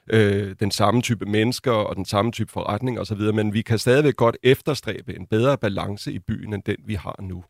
øh, 0.09 0.55
den 0.59 0.71
samme 0.71 1.01
type 1.01 1.25
mennesker 1.25 1.71
og 1.71 1.95
den 1.95 2.05
samme 2.05 2.31
type 2.31 2.51
forretning 2.51 2.99
osv., 2.99 3.21
men 3.33 3.53
vi 3.53 3.61
kan 3.61 3.79
stadigvæk 3.79 4.15
godt 4.15 4.37
efterstræbe 4.43 5.15
en 5.15 5.25
bedre 5.25 5.57
balance 5.57 6.13
i 6.13 6.19
byen 6.19 6.53
end 6.53 6.63
den, 6.63 6.77
vi 6.85 6.93
har 6.93 7.19
nu. 7.21 7.43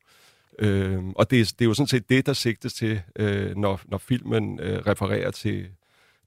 Øh, 0.59 1.03
og 1.15 1.31
det 1.31 1.53
det 1.59 1.65
er 1.65 1.69
jo 1.69 1.73
sådan 1.73 1.87
set 1.87 2.09
det, 2.09 2.25
der 2.25 2.33
sigtes 2.33 2.73
til, 2.73 3.01
øh, 3.15 3.55
når, 3.55 3.81
når 3.85 3.97
filmen 3.97 4.59
øh, 4.59 4.79
refererer 4.87 5.31
til, 5.31 5.67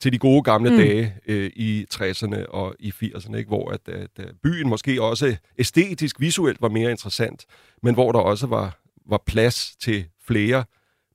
til 0.04 0.12
de 0.12 0.18
gode 0.18 0.42
gamle 0.42 0.70
mm. 0.70 0.76
dage 0.76 1.14
øh, 1.26 1.50
i 1.56 1.86
60'erne 1.94 2.46
og 2.48 2.74
i 2.78 2.92
80'erne, 3.02 3.36
ikke? 3.36 3.48
hvor 3.48 3.70
at, 3.70 3.88
at, 3.88 4.10
at 4.16 4.34
byen 4.42 4.68
måske 4.68 5.02
også 5.02 5.36
æstetisk, 5.58 6.20
visuelt 6.20 6.62
var 6.62 6.68
mere 6.68 6.90
interessant, 6.90 7.44
men 7.82 7.94
hvor 7.94 8.12
der 8.12 8.18
også 8.18 8.46
var, 8.46 8.78
var 9.06 9.22
plads 9.26 9.76
til 9.76 10.04
flere 10.26 10.64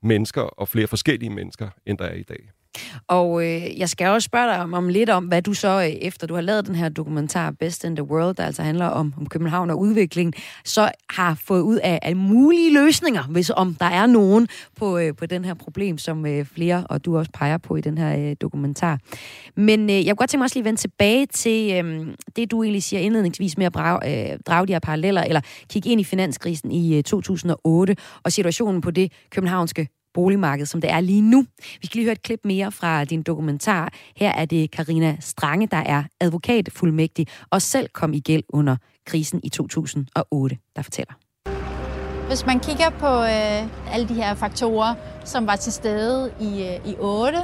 mennesker 0.04 0.42
og 0.42 0.68
flere 0.68 0.88
forskellige 0.88 1.30
mennesker, 1.30 1.70
end 1.86 1.98
der 1.98 2.06
er 2.06 2.14
i 2.14 2.24
dag. 2.24 2.50
Og 3.08 3.46
øh, 3.46 3.80
jeg 3.80 3.90
skal 3.90 4.08
også 4.08 4.26
spørge 4.26 4.48
dig 4.48 4.62
om, 4.62 4.74
om 4.74 4.88
lidt 4.88 5.10
om, 5.10 5.26
hvad 5.26 5.42
du 5.42 5.54
så, 5.54 5.68
øh, 5.68 5.88
efter 5.88 6.28
du 6.28 6.34
har 6.34 6.42
lavet 6.42 6.68
den 6.68 6.76
her 6.76 6.90
dokumentar 6.90 7.52
Best 7.52 7.84
in 7.84 7.96
the 7.96 8.04
World, 8.04 8.36
der 8.36 8.46
altså 8.46 8.64
handler 8.64 8.86
om, 8.86 9.14
om 9.18 9.26
København 9.26 9.70
og 9.70 9.80
udvikling, 9.80 10.34
så 10.66 10.92
har 11.10 11.40
fået 11.48 11.62
ud 11.62 11.76
af, 11.76 12.00
af 12.02 12.16
mulige 12.16 12.74
løsninger, 12.74 13.24
hvis 13.24 13.52
om 13.56 13.76
der 13.76 13.86
er 13.86 14.06
nogen 14.06 14.48
på, 14.76 14.98
øh, 14.98 15.16
på 15.16 15.26
den 15.26 15.46
her 15.46 15.54
problem, 15.54 15.98
som 15.98 16.26
øh, 16.26 16.46
flere 16.46 16.88
og 16.90 17.06
du 17.06 17.18
også 17.18 17.32
peger 17.32 17.58
på 17.58 17.76
i 17.76 17.82
den 17.82 17.98
her 17.98 18.30
øh, 18.30 18.36
dokumentar. 18.42 19.00
Men 19.56 19.90
øh, 19.90 19.96
jeg 19.96 20.06
kunne 20.06 20.16
godt 20.16 20.30
tænke 20.30 20.40
mig 20.40 20.46
også 20.46 20.56
lige 20.56 20.66
vende 20.66 20.80
tilbage 20.80 21.26
til 21.26 21.86
øh, 21.86 22.08
det, 22.36 22.52
du 22.52 22.64
egentlig 22.64 22.84
siger 22.84 23.00
indledningsvis 23.00 23.58
med 23.58 23.66
at 23.66 23.74
brage, 23.74 24.32
øh, 24.34 24.40
drage 24.48 24.68
de 24.68 24.74
her 24.74 24.80
paralleller, 24.80 25.24
eller 25.24 25.42
kigge 25.70 25.90
ind 25.90 26.02
i 26.02 26.04
finanskrisen 26.04 26.72
i 26.72 26.98
øh, 26.98 27.04
2008 27.04 27.96
og 28.24 28.32
situationen 28.32 28.82
på 28.82 28.92
det 28.92 29.12
københavnske 29.32 29.88
boligmarked, 30.14 30.66
som 30.66 30.82
det 30.82 30.92
er 30.92 31.00
lige 31.00 31.22
nu. 31.22 31.46
Vi 31.82 31.88
skal 31.88 31.98
lige 31.98 32.06
høre 32.06 32.12
et 32.12 32.22
klip 32.22 32.40
mere 32.44 32.72
fra 32.72 33.06
din 33.06 33.22
dokumentar. 33.22 33.94
Her 34.16 34.32
er 34.32 34.46
det 34.46 34.72
Karina 34.72 35.18
Strange, 35.20 35.68
der 35.68 35.78
er 35.78 36.04
advokatfuldmægtig 36.20 37.28
og 37.50 37.62
selv 37.62 37.90
kom 37.94 38.14
i 38.14 38.20
gæld 38.20 38.44
under 38.50 38.76
krisen 39.06 39.40
i 39.44 39.50
2008, 39.50 40.58
der 40.76 40.82
fortæller. 40.82 41.14
Hvis 42.28 42.46
man 42.46 42.60
kigger 42.60 42.90
på 42.90 43.22
øh, 43.24 43.94
alle 43.94 44.08
de 44.10 44.14
her 44.14 44.36
faktorer, 44.36 44.96
som 45.26 45.48
var 45.48 45.56
til 45.56 45.74
stede 45.74 46.34
i, 46.40 46.64
øh, 46.64 46.92
i 46.92 46.96
8, 47.00 47.38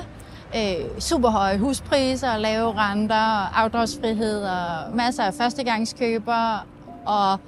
øh, 0.56 1.00
super 1.00 1.30
høje 1.30 1.58
huspriser, 1.58 2.38
lave 2.38 2.74
renter, 2.74 3.56
afdragsfrihed 3.56 4.44
og 4.44 4.96
masser 4.96 5.24
af 5.24 5.34
førstegangskøbere 5.34 6.60
og 7.06 7.40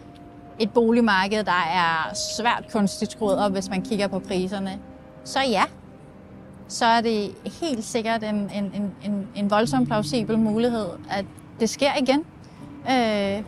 et 0.59 0.71
boligmarked, 0.71 1.43
der 1.43 1.67
er 1.73 2.13
svært 2.37 2.63
kunstigt 2.71 3.11
skruet 3.11 3.39
op, 3.39 3.51
hvis 3.51 3.69
man 3.69 3.81
kigger 3.81 4.07
på 4.07 4.19
priserne, 4.19 4.79
så 5.27 5.39
ja, 5.39 5.63
så 6.67 6.85
er 6.85 7.01
det 7.01 7.35
helt 7.61 7.83
sikkert 7.83 8.23
en, 8.23 8.35
en, 8.35 8.93
en, 9.05 9.27
en 9.35 9.51
voldsom 9.51 9.85
plausibel 9.85 10.39
mulighed, 10.39 10.87
at 11.09 11.25
det 11.59 11.69
sker 11.69 11.91
igen. 12.01 12.23
Øh, 12.91 13.43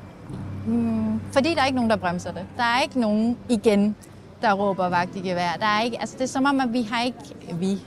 mm, 0.67 1.21
fordi 1.31 1.53
der 1.53 1.61
er 1.61 1.65
ikke 1.65 1.75
nogen, 1.75 1.89
der 1.89 1.95
bremser 1.95 2.31
det. 2.31 2.45
Der 2.57 2.63
er 2.63 2.81
ikke 2.81 2.99
nogen 2.99 3.37
igen, 3.49 3.95
der 4.41 4.53
råber 4.53 4.89
vagt 4.89 5.15
i 5.15 5.19
gevær. 5.19 5.51
Der 5.59 5.65
er 5.65 5.81
ikke, 5.81 5.99
altså 5.99 6.15
det 6.17 6.23
er 6.23 6.27
som 6.27 6.45
om, 6.45 6.59
at 6.59 6.73
vi 6.73 6.81
har 6.81 7.03
ikke... 7.03 7.17
Vi. 7.53 7.77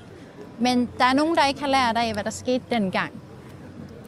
Men 0.58 0.88
der 0.98 1.04
er 1.04 1.14
nogen, 1.14 1.36
der 1.36 1.46
ikke 1.46 1.60
har 1.60 1.68
lært 1.68 1.96
af, 1.96 2.12
hvad 2.12 2.24
der 2.24 2.30
skete 2.30 2.64
dengang. 2.70 3.12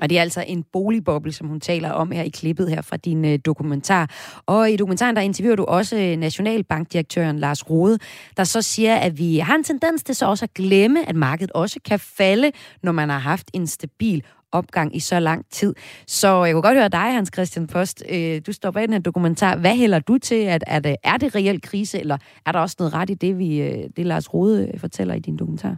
Og 0.00 0.10
det 0.10 0.18
er 0.18 0.22
altså 0.22 0.44
en 0.46 0.64
boligboble, 0.72 1.32
som 1.32 1.48
hun 1.48 1.60
taler 1.60 1.90
om 1.90 2.10
her 2.10 2.22
i 2.22 2.28
klippet 2.28 2.70
her 2.70 2.82
fra 2.82 2.96
din 2.96 3.24
øh, 3.24 3.38
dokumentar. 3.44 4.10
Og 4.46 4.70
i 4.70 4.76
dokumentaren, 4.76 5.16
der 5.16 5.22
interviewer 5.22 5.56
du 5.56 5.64
også 5.64 5.96
øh, 5.96 6.16
Nationalbankdirektøren 6.16 7.38
Lars 7.38 7.70
Rode, 7.70 7.98
der 8.36 8.44
så 8.44 8.62
siger, 8.62 8.96
at 8.96 9.18
vi 9.18 9.38
har 9.38 9.54
en 9.54 9.64
tendens 9.64 10.02
til 10.02 10.14
så 10.14 10.26
også 10.26 10.44
at 10.44 10.54
glemme, 10.54 11.08
at 11.08 11.16
markedet 11.16 11.52
også 11.52 11.80
kan 11.84 11.98
falde, 11.98 12.52
når 12.82 12.92
man 12.92 13.08
har 13.08 13.18
haft 13.18 13.50
en 13.52 13.66
stabil 13.66 14.22
opgang 14.52 14.96
i 14.96 15.00
så 15.00 15.20
lang 15.20 15.44
tid. 15.50 15.74
Så 16.06 16.44
jeg 16.44 16.54
kunne 16.54 16.62
godt 16.62 16.76
høre 16.76 16.88
dig, 16.88 17.14
Hans 17.14 17.30
Christian 17.34 17.66
Post. 17.66 18.02
Øh, 18.10 18.40
du 18.46 18.52
står 18.52 18.70
bag 18.70 18.82
den 18.82 18.92
her 18.92 19.00
dokumentar. 19.00 19.56
Hvad 19.56 19.76
hælder 19.76 19.98
du 19.98 20.18
til? 20.18 20.34
At, 20.34 20.64
at, 20.66 20.86
øh, 20.86 20.94
er 21.04 21.16
det 21.16 21.34
reelt 21.34 21.62
krise, 21.62 22.00
eller 22.00 22.18
er 22.46 22.52
der 22.52 22.58
også 22.58 22.76
noget 22.78 22.94
ret 22.94 23.10
i 23.10 23.14
det, 23.14 23.38
vi, 23.38 23.60
øh, 23.60 23.84
det 23.96 24.06
Lars 24.06 24.34
Rode 24.34 24.72
fortæller 24.78 25.14
i 25.14 25.18
din 25.20 25.36
dokumentar? 25.36 25.76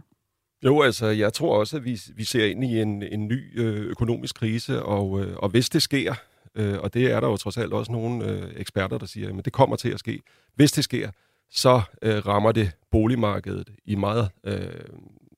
Jo, 0.63 0.81
altså, 0.81 1.07
jeg 1.07 1.33
tror 1.33 1.59
også, 1.59 1.77
at 1.77 1.85
vi, 1.85 1.99
vi 2.15 2.23
ser 2.23 2.45
ind 2.45 2.63
i 2.63 2.81
en, 2.81 3.03
en 3.03 3.27
ny 3.27 3.59
øh, 3.59 3.85
økonomisk 3.85 4.35
krise, 4.35 4.83
og, 4.83 5.21
øh, 5.21 5.37
og 5.37 5.49
hvis 5.49 5.69
det 5.69 5.81
sker, 5.81 6.13
øh, 6.55 6.79
og 6.79 6.93
det 6.93 7.11
er 7.11 7.19
der 7.19 7.27
jo 7.27 7.37
trods 7.37 7.57
alt 7.57 7.73
også 7.73 7.91
nogle 7.91 8.25
øh, 8.25 8.51
eksperter, 8.55 8.97
der 8.97 9.05
siger, 9.05 9.37
at 9.37 9.45
det 9.45 9.53
kommer 9.53 9.75
til 9.75 9.89
at 9.89 9.99
ske. 9.99 10.21
Hvis 10.55 10.71
det 10.71 10.83
sker, 10.83 11.09
så 11.49 11.81
øh, 12.01 12.27
rammer 12.27 12.51
det 12.51 12.71
boligmarkedet 12.91 13.69
i 13.85 13.95
meget, 13.95 14.29
øh, 14.43 14.67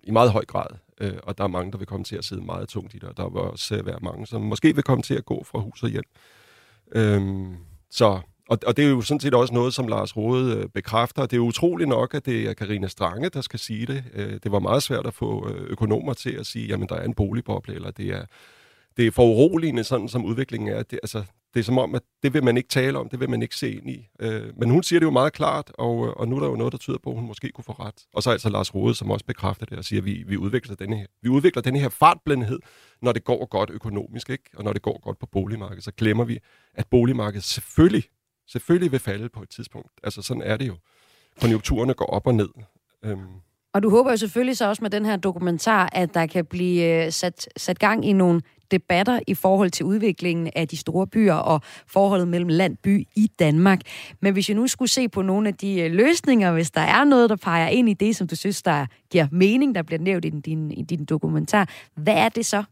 i 0.03 0.11
meget 0.11 0.31
høj 0.31 0.45
grad, 0.45 0.67
øh, 1.01 1.13
og 1.23 1.37
der 1.37 1.43
er 1.43 1.47
mange, 1.47 1.71
der 1.71 1.77
vil 1.77 1.87
komme 1.87 2.03
til 2.03 2.15
at 2.15 2.25
sidde 2.25 2.41
meget 2.41 2.69
tungt 2.69 2.93
i 2.93 2.97
det, 2.97 3.09
og 3.09 3.17
der 3.17 3.29
vil 3.29 3.41
også 3.41 3.83
være 3.83 3.99
mange, 4.01 4.27
som 4.27 4.41
måske 4.41 4.75
vil 4.75 4.83
komme 4.83 5.01
til 5.01 5.15
at 5.15 5.25
gå 5.25 5.43
fra 5.43 5.59
hus 5.59 5.83
og 5.83 5.89
hjem. 5.89 6.03
Øh, 6.95 7.47
så 7.91 8.19
og, 8.49 8.57
og 8.65 8.77
det 8.77 8.85
er 8.85 8.89
jo 8.89 9.01
sådan 9.01 9.19
set 9.19 9.33
også 9.33 9.53
noget, 9.53 9.73
som 9.73 9.87
Lars 9.87 10.17
Rode 10.17 10.55
øh, 10.55 10.69
bekræfter. 10.69 11.25
Det 11.25 11.37
er 11.37 11.41
utroligt 11.41 11.89
nok, 11.89 12.13
at 12.13 12.25
det 12.25 12.49
er 12.49 12.53
Karina 12.53 12.87
Strange, 12.87 13.29
der 13.29 13.41
skal 13.41 13.59
sige 13.59 13.85
det. 13.85 14.03
Øh, 14.13 14.39
det 14.43 14.51
var 14.51 14.59
meget 14.59 14.83
svært 14.83 15.07
at 15.07 15.13
få 15.13 15.49
øh, 15.49 15.65
økonomer 15.69 16.13
til 16.13 16.31
at 16.31 16.45
sige, 16.45 16.67
jamen 16.67 16.87
der 16.89 16.95
er 16.95 17.03
en 17.03 17.13
boligboble, 17.13 17.75
eller 17.75 17.91
det 17.91 18.05
er, 18.09 18.25
det 18.97 19.07
er 19.07 19.11
for 19.11 19.23
uroligende, 19.23 19.83
sådan 19.83 20.07
som 20.07 20.25
udviklingen 20.25 20.69
er. 20.69 20.83
Det, 20.83 20.99
altså, 21.03 21.23
det 21.53 21.59
er 21.59 21.63
som 21.63 21.77
om, 21.77 21.95
at 21.95 22.01
det 22.23 22.33
vil 22.33 22.43
man 22.43 22.57
ikke 22.57 22.69
tale 22.69 22.99
om, 22.99 23.09
det 23.09 23.19
vil 23.19 23.29
man 23.29 23.41
ikke 23.41 23.55
se 23.55 23.71
ind 23.71 23.89
i. 23.89 24.07
Øh, 24.19 24.57
men 24.57 24.69
hun 24.69 24.83
siger 24.83 24.99
det 24.99 25.05
jo 25.05 25.11
meget 25.11 25.33
klart, 25.33 25.71
og, 25.77 26.07
øh, 26.07 26.13
og 26.13 26.27
nu 26.27 26.35
er 26.35 26.39
der 26.39 26.47
jo 26.47 26.55
noget, 26.55 26.71
der 26.71 26.77
tyder 26.77 26.97
på, 27.03 27.09
at 27.09 27.15
hun 27.15 27.27
måske 27.27 27.49
kunne 27.49 27.63
få 27.63 27.71
ret. 27.71 28.05
Og 28.13 28.23
så 28.23 28.29
er 28.29 28.31
altså 28.31 28.49
Lars 28.49 28.75
Rode, 28.75 28.95
som 28.95 29.11
også 29.11 29.25
bekræfter 29.25 29.65
det 29.65 29.77
og 29.77 29.85
siger, 29.85 30.01
at 30.01 30.05
vi, 30.05 30.23
vi, 30.27 30.37
udvikler, 30.37 30.75
denne 30.75 30.97
her, 30.97 31.05
vi 31.21 31.29
udvikler 31.29 31.61
denne 31.61 31.79
her 31.79 31.89
fartblindhed, 31.89 32.59
når 33.01 33.11
det 33.11 33.23
går 33.23 33.45
godt 33.45 33.69
økonomisk, 33.69 34.29
ikke? 34.29 34.43
og 34.57 34.63
når 34.63 34.73
det 34.73 34.81
går 34.81 34.99
godt 35.01 35.19
på 35.19 35.25
boligmarkedet, 35.25 35.83
så 35.83 35.91
glemmer 35.91 36.23
vi, 36.23 36.39
at 36.73 36.87
boligmarkedet 36.87 37.43
selvfølgelig 37.43 38.03
selvfølgelig 38.51 38.91
vil 38.91 38.99
falde 38.99 39.29
på 39.29 39.41
et 39.41 39.49
tidspunkt. 39.49 39.91
Altså 40.03 40.21
sådan 40.21 40.43
er 40.43 40.57
det 40.57 40.67
jo. 40.67 40.75
Konjunkturerne 41.41 41.93
går 41.93 42.05
op 42.05 42.27
og 42.27 42.35
ned. 42.35 42.49
Øhm. 43.03 43.27
Og 43.73 43.83
du 43.83 43.89
håber 43.89 44.11
jo 44.11 44.17
selvfølgelig 44.17 44.57
så 44.57 44.67
også 44.67 44.81
med 44.81 44.89
den 44.89 45.05
her 45.05 45.17
dokumentar, 45.17 45.89
at 45.91 46.13
der 46.13 46.25
kan 46.25 46.45
blive 46.45 47.05
øh, 47.05 47.11
sat, 47.11 47.49
sat 47.57 47.79
gang 47.79 48.05
i 48.05 48.13
nogle 48.13 48.41
debatter 48.71 49.19
i 49.27 49.33
forhold 49.33 49.69
til 49.69 49.85
udviklingen 49.85 50.49
af 50.55 50.67
de 50.67 50.77
store 50.77 51.07
byer 51.07 51.33
og 51.33 51.61
forholdet 51.87 52.27
mellem 52.27 52.49
land 52.49 52.73
og 52.73 52.79
by 52.83 53.07
i 53.15 53.31
Danmark. 53.39 53.79
Men 54.21 54.33
hvis 54.33 54.49
jeg 54.49 54.55
nu 54.55 54.67
skulle 54.67 54.89
se 54.89 55.09
på 55.09 55.21
nogle 55.21 55.47
af 55.47 55.53
de 55.53 55.81
øh, 55.81 55.91
løsninger, 55.91 56.51
hvis 56.51 56.71
der 56.71 56.81
er 56.81 57.03
noget, 57.03 57.29
der 57.29 57.35
peger 57.35 57.67
ind 57.67 57.89
i 57.89 57.93
det, 57.93 58.15
som 58.15 58.27
du 58.27 58.35
synes, 58.35 58.61
der 58.61 58.85
giver 59.11 59.27
mening, 59.31 59.75
der 59.75 59.81
bliver 59.81 59.99
nævnt 59.99 60.25
i 60.25 60.29
din, 60.29 60.71
i 60.71 60.81
din 60.81 61.05
dokumentar, 61.05 61.69
hvad 61.95 62.15
er 62.15 62.29
det 62.29 62.45
så? 62.45 62.63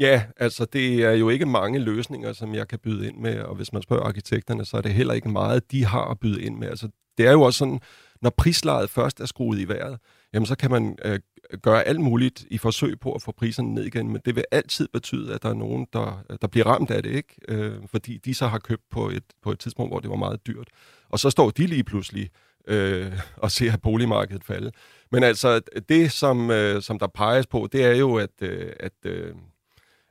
Ja, 0.00 0.22
altså 0.36 0.64
det 0.64 1.04
er 1.04 1.12
jo 1.12 1.28
ikke 1.28 1.46
mange 1.46 1.78
løsninger, 1.78 2.32
som 2.32 2.54
jeg 2.54 2.68
kan 2.68 2.78
byde 2.78 3.08
ind 3.08 3.18
med, 3.18 3.40
og 3.40 3.54
hvis 3.54 3.72
man 3.72 3.82
spørger 3.82 4.02
arkitekterne, 4.02 4.64
så 4.64 4.76
er 4.76 4.80
det 4.80 4.94
heller 4.94 5.14
ikke 5.14 5.28
meget, 5.28 5.72
de 5.72 5.84
har 5.84 6.04
at 6.04 6.18
byde 6.18 6.42
ind 6.42 6.56
med. 6.58 6.68
Altså 6.68 6.88
det 7.18 7.26
er 7.26 7.32
jo 7.32 7.42
også 7.42 7.58
sådan, 7.58 7.80
når 8.22 8.30
prislaget 8.30 8.90
først 8.90 9.20
er 9.20 9.26
skruet 9.26 9.58
i 9.58 9.68
vejret, 9.68 9.98
jamen 10.34 10.46
så 10.46 10.56
kan 10.56 10.70
man 10.70 10.98
øh, 11.04 11.20
gøre 11.62 11.82
alt 11.82 12.00
muligt 12.00 12.44
i 12.50 12.58
forsøg 12.58 13.00
på 13.00 13.12
at 13.12 13.22
få 13.22 13.32
priserne 13.32 13.74
ned 13.74 13.84
igen, 13.84 14.08
men 14.08 14.20
det 14.24 14.36
vil 14.36 14.44
altid 14.50 14.88
betyde, 14.92 15.34
at 15.34 15.42
der 15.42 15.48
er 15.48 15.54
nogen, 15.54 15.86
der, 15.92 16.22
der 16.40 16.48
bliver 16.48 16.66
ramt 16.66 16.90
af 16.90 17.02
det, 17.02 17.10
ikke? 17.10 17.34
Øh, 17.48 17.74
fordi 17.86 18.18
de 18.18 18.34
så 18.34 18.46
har 18.46 18.58
købt 18.58 18.82
på 18.90 19.08
et, 19.08 19.24
på 19.42 19.52
et 19.52 19.58
tidspunkt, 19.58 19.92
hvor 19.92 20.00
det 20.00 20.10
var 20.10 20.16
meget 20.16 20.46
dyrt. 20.46 20.68
Og 21.10 21.18
så 21.18 21.30
står 21.30 21.50
de 21.50 21.66
lige 21.66 21.84
pludselig 21.84 22.30
øh, 22.68 23.12
og 23.36 23.50
ser 23.50 23.76
boligmarkedet 23.76 24.44
falde. 24.44 24.72
Men 25.12 25.22
altså, 25.22 25.60
det 25.88 26.12
som, 26.12 26.50
øh, 26.50 26.82
som 26.82 26.98
der 26.98 27.06
peges 27.06 27.46
på, 27.46 27.68
det 27.72 27.84
er 27.84 27.94
jo, 27.94 28.16
at, 28.16 28.30
øh, 28.42 28.72
at 28.80 28.92
øh, 29.04 29.34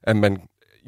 at 0.08 0.16
man 0.16 0.42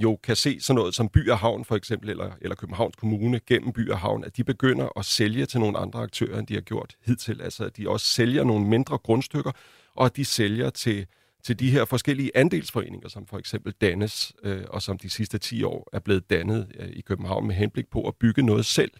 jo 0.03 0.19
kan 0.23 0.35
se 0.35 0.59
sådan 0.61 0.75
noget 0.75 0.95
som 0.95 1.09
By 1.09 1.29
og 1.29 1.37
Havn 1.37 1.65
for 1.65 1.75
eksempel, 1.75 2.09
eller, 2.09 2.31
eller 2.41 2.55
Københavns 2.55 2.95
Kommune 2.95 3.39
gennem 3.47 3.73
By 3.73 3.89
og 3.89 3.99
Havn, 3.99 4.23
at 4.23 4.37
de 4.37 4.43
begynder 4.43 4.99
at 4.99 5.05
sælge 5.05 5.45
til 5.45 5.59
nogle 5.59 5.77
andre 5.77 5.99
aktører, 5.99 6.39
end 6.39 6.47
de 6.47 6.53
har 6.53 6.61
gjort 6.61 6.95
hidtil. 7.05 7.41
Altså 7.41 7.65
at 7.65 7.77
de 7.77 7.89
også 7.89 8.05
sælger 8.05 8.43
nogle 8.43 8.65
mindre 8.65 8.97
grundstykker, 8.97 9.51
og 9.95 10.05
at 10.05 10.15
de 10.15 10.25
sælger 10.25 10.69
til, 10.69 11.07
til 11.43 11.59
de 11.59 11.71
her 11.71 11.85
forskellige 11.85 12.31
andelsforeninger, 12.35 13.09
som 13.09 13.27
for 13.27 13.37
eksempel 13.37 13.73
dannes, 13.81 14.33
øh, 14.43 14.63
og 14.69 14.81
som 14.81 14.97
de 14.97 15.09
sidste 15.09 15.37
10 15.37 15.63
år 15.63 15.89
er 15.93 15.99
blevet 15.99 16.29
dannet 16.29 16.71
øh, 16.79 16.89
i 16.89 17.01
København 17.01 17.47
med 17.47 17.55
henblik 17.55 17.89
på 17.89 18.07
at 18.07 18.15
bygge 18.15 18.41
noget 18.41 18.65
selv. 18.65 18.91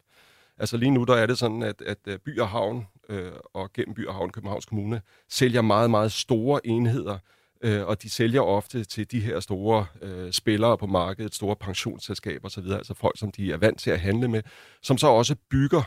Altså 0.58 0.78
lige 0.78 0.92
nu 0.92 1.04
der 1.04 1.16
er 1.16 1.26
det 1.26 1.38
sådan, 1.38 1.64
at, 1.64 1.82
at 1.82 1.98
øh, 2.08 2.20
By 2.20 2.40
og 2.40 2.48
Havn 2.48 2.88
øh, 3.10 3.32
og 3.54 3.74
gennem 3.74 3.96
By 3.96 4.06
og 4.06 4.14
Havn 4.14 4.30
Københavns 4.30 4.66
Kommune 4.66 5.02
sælger 5.30 5.62
meget, 5.62 5.90
meget 5.90 6.12
store 6.12 6.68
enheder, 6.68 7.18
øh, 7.64 7.88
og 7.88 8.04
de 8.04 8.10
sælger 8.10 8.42
ofte 8.42 8.84
til 8.84 9.12
de 9.12 9.20
her 9.20 9.40
store 9.40 9.86
øh, 10.02 10.32
spillere 10.32 10.78
på 10.78 10.88
markedet, 10.88 11.36
store 11.36 11.56
pensionsselskaber 11.56 12.46
osv., 12.46 12.72
altså 12.72 12.94
folk, 12.94 13.20
som 13.20 13.32
de 13.32 13.52
er 13.52 13.58
vant 13.58 13.80
til 13.80 13.92
at 13.92 14.00
handle 14.00 14.28
med, 14.28 14.42
som 14.82 14.98
så 14.98 15.08
også 15.08 15.36
bygger 15.50 15.82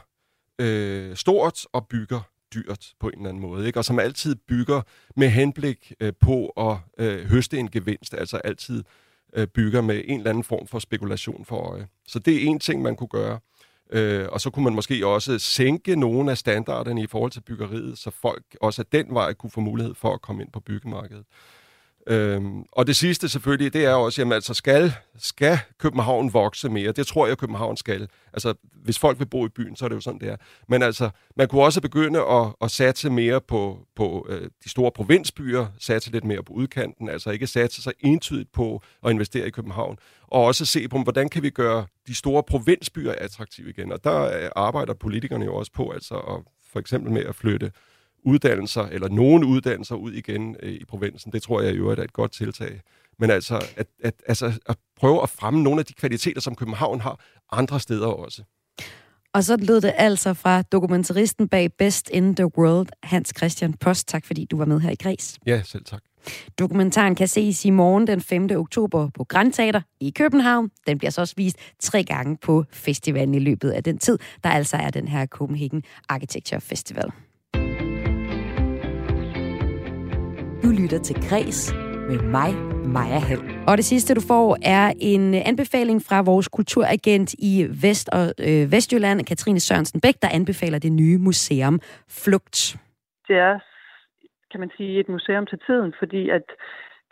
øh, 0.60 1.16
stort 1.16 1.66
og 1.72 1.86
bygger 1.88 2.20
dyrt 2.54 2.92
på 3.00 3.08
en 3.08 3.18
eller 3.18 3.28
anden 3.28 3.42
måde, 3.42 3.66
ikke? 3.66 3.78
og 3.78 3.84
som 3.84 3.98
altid 3.98 4.34
bygger 4.34 4.82
med 5.16 5.28
henblik 5.28 5.92
øh, 6.00 6.12
på 6.20 6.46
at 6.46 6.76
øh, 6.98 7.24
høste 7.24 7.58
en 7.58 7.70
gevinst, 7.70 8.14
altså 8.14 8.36
altid 8.36 8.84
øh, 9.36 9.46
bygger 9.46 9.80
med 9.80 10.02
en 10.04 10.18
eller 10.18 10.30
anden 10.30 10.44
form 10.44 10.66
for 10.66 10.78
spekulation 10.78 11.44
for 11.44 11.56
øje. 11.56 11.88
Så 12.08 12.18
det 12.18 12.34
er 12.34 12.46
en 12.46 12.60
ting, 12.60 12.82
man 12.82 12.96
kunne 12.96 13.08
gøre. 13.08 13.38
Øh, 13.92 14.28
og 14.28 14.40
så 14.40 14.50
kunne 14.50 14.64
man 14.64 14.74
måske 14.74 15.06
også 15.06 15.38
sænke 15.38 15.96
nogle 15.96 16.30
af 16.30 16.38
standarderne 16.38 17.02
i 17.02 17.06
forhold 17.06 17.30
til 17.30 17.40
byggeriet, 17.40 17.98
så 17.98 18.10
folk 18.10 18.44
også 18.60 18.82
af 18.82 18.86
den 18.86 19.14
vej 19.14 19.32
kunne 19.32 19.50
få 19.50 19.60
mulighed 19.60 19.94
for 19.94 20.14
at 20.14 20.22
komme 20.22 20.42
ind 20.42 20.52
på 20.52 20.60
byggemarkedet. 20.60 21.24
Øhm, 22.06 22.64
og 22.72 22.86
det 22.86 22.96
sidste 22.96 23.28
selvfølgelig, 23.28 23.72
det 23.72 23.84
er 23.84 23.94
også, 23.94 24.20
jamen 24.20 24.32
altså, 24.32 24.54
skal, 24.54 24.92
skal 25.18 25.58
København 25.78 26.32
vokse 26.32 26.68
mere? 26.68 26.92
Det 26.92 27.06
tror 27.06 27.26
jeg, 27.26 27.38
København 27.38 27.76
skal. 27.76 28.08
Altså, 28.32 28.54
hvis 28.74 28.98
folk 28.98 29.18
vil 29.18 29.26
bo 29.26 29.46
i 29.46 29.48
byen, 29.48 29.76
så 29.76 29.84
er 29.84 29.88
det 29.88 29.96
jo 29.96 30.00
sådan, 30.00 30.20
det 30.20 30.28
er. 30.28 30.36
Men 30.68 30.82
altså, 30.82 31.10
man 31.36 31.48
kunne 31.48 31.62
også 31.62 31.80
begynde 31.80 32.20
at, 32.20 32.46
at 32.62 32.70
satse 32.70 33.10
mere 33.10 33.40
på, 33.40 33.86
på 33.96 34.26
øh, 34.28 34.48
de 34.64 34.70
store 34.70 34.90
provinsbyer, 34.90 35.66
satse 35.78 36.10
lidt 36.10 36.24
mere 36.24 36.42
på 36.42 36.52
udkanten, 36.52 37.08
altså 37.08 37.30
ikke 37.30 37.46
satse 37.46 37.82
så 37.82 37.92
entydigt 38.00 38.52
på 38.52 38.82
at 39.04 39.10
investere 39.10 39.46
i 39.46 39.50
København, 39.50 39.98
og 40.22 40.44
også 40.44 40.64
se 40.64 40.88
på, 40.88 40.98
hvordan 40.98 41.28
kan 41.28 41.42
vi 41.42 41.50
gøre 41.50 41.86
de 42.06 42.14
store 42.14 42.42
provinsbyer 42.42 43.14
attraktive 43.18 43.70
igen. 43.70 43.92
Og 43.92 44.04
der 44.04 44.42
øh, 44.42 44.50
arbejder 44.56 44.94
politikerne 44.94 45.44
jo 45.44 45.54
også 45.54 45.72
på, 45.72 45.90
altså 45.90 46.14
at, 46.14 46.40
for 46.72 46.80
eksempel 46.80 47.12
med 47.12 47.24
at 47.24 47.34
flytte 47.34 47.72
uddannelser, 48.22 48.82
eller 48.82 49.08
nogle 49.08 49.46
uddannelser 49.46 49.94
ud 49.94 50.12
igen 50.12 50.56
øh, 50.62 50.72
i 50.72 50.84
provinsen. 50.84 51.32
Det 51.32 51.42
tror 51.42 51.60
jeg 51.60 51.78
jo 51.78 51.88
er 51.88 51.96
et 51.96 52.12
godt 52.12 52.32
tiltag. 52.32 52.80
Men 53.18 53.30
altså 53.30 53.64
at, 53.76 53.86
at, 54.02 54.14
altså 54.26 54.52
at 54.66 54.76
prøve 54.96 55.22
at 55.22 55.28
fremme 55.28 55.62
nogle 55.62 55.80
af 55.80 55.86
de 55.86 55.92
kvaliteter, 55.92 56.40
som 56.40 56.54
København 56.54 57.00
har 57.00 57.20
andre 57.52 57.80
steder 57.80 58.06
også. 58.06 58.42
Og 59.34 59.44
så 59.44 59.56
lød 59.56 59.80
det 59.80 59.92
altså 59.96 60.34
fra 60.34 60.62
dokumentaristen 60.62 61.48
bag 61.48 61.72
Best 61.72 62.10
in 62.12 62.34
the 62.34 62.58
World, 62.58 62.88
Hans 63.02 63.32
Christian 63.36 63.72
Post. 63.72 64.08
Tak 64.08 64.26
fordi 64.26 64.44
du 64.44 64.56
var 64.56 64.64
med 64.64 64.80
her 64.80 64.90
i 64.90 64.94
Græs. 64.94 65.38
Ja, 65.46 65.62
selv 65.64 65.84
tak. 65.84 66.02
Dokumentaren 66.58 67.14
kan 67.14 67.28
ses 67.28 67.64
i 67.64 67.70
morgen 67.70 68.06
den 68.06 68.20
5. 68.20 68.48
oktober 68.56 69.08
på 69.14 69.24
Grand 69.24 69.52
Theater 69.52 69.80
i 70.00 70.10
København. 70.10 70.70
Den 70.86 70.98
bliver 70.98 71.10
så 71.10 71.20
også 71.20 71.34
vist 71.36 71.56
tre 71.80 72.04
gange 72.04 72.36
på 72.42 72.64
festivalen 72.72 73.34
i 73.34 73.38
løbet 73.38 73.70
af 73.70 73.84
den 73.84 73.98
tid, 73.98 74.18
der 74.44 74.50
altså 74.50 74.76
er 74.76 74.90
den 74.90 75.08
her 75.08 75.26
Copenhagen 75.26 75.82
Architecture 76.08 76.60
Festival. 76.60 77.10
Du 80.62 80.68
lytter 80.80 80.98
til 80.98 81.16
Græs 81.28 81.74
med 82.10 82.18
mig, 82.36 82.50
Maja 82.94 83.18
Hall. 83.28 83.40
Og 83.68 83.76
det 83.76 83.84
sidste, 83.84 84.14
du 84.14 84.20
får, 84.20 84.58
er 84.76 84.92
en 85.00 85.34
anbefaling 85.34 86.02
fra 86.08 86.22
vores 86.22 86.48
kulturagent 86.48 87.34
i 87.38 87.66
Vest- 87.82 88.10
og 88.12 88.24
øh, 88.48 88.72
Vestjylland, 88.72 89.26
Katrine 89.26 89.60
Sørensen 89.60 90.00
Bæk, 90.00 90.14
der 90.22 90.28
anbefaler 90.32 90.78
det 90.78 90.92
nye 90.92 91.18
museum 91.18 91.80
Flugt. 92.08 92.76
Det 93.28 93.36
er, 93.36 93.58
kan 94.50 94.60
man 94.60 94.70
sige, 94.76 95.00
et 95.00 95.08
museum 95.08 95.46
til 95.46 95.58
tiden, 95.66 95.94
fordi 95.98 96.30
at 96.30 96.46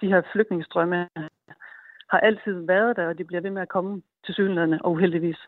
de 0.00 0.06
her 0.06 0.22
flygtningestrømme 0.32 1.08
har 2.10 2.20
altid 2.28 2.54
været 2.66 2.96
der, 2.96 3.06
og 3.08 3.18
de 3.18 3.24
bliver 3.24 3.42
ved 3.42 3.50
med 3.50 3.62
at 3.62 3.68
komme 3.68 4.02
til 4.24 4.34
synlædende 4.34 4.78
og 4.84 4.92
uheldigvis. 4.92 5.38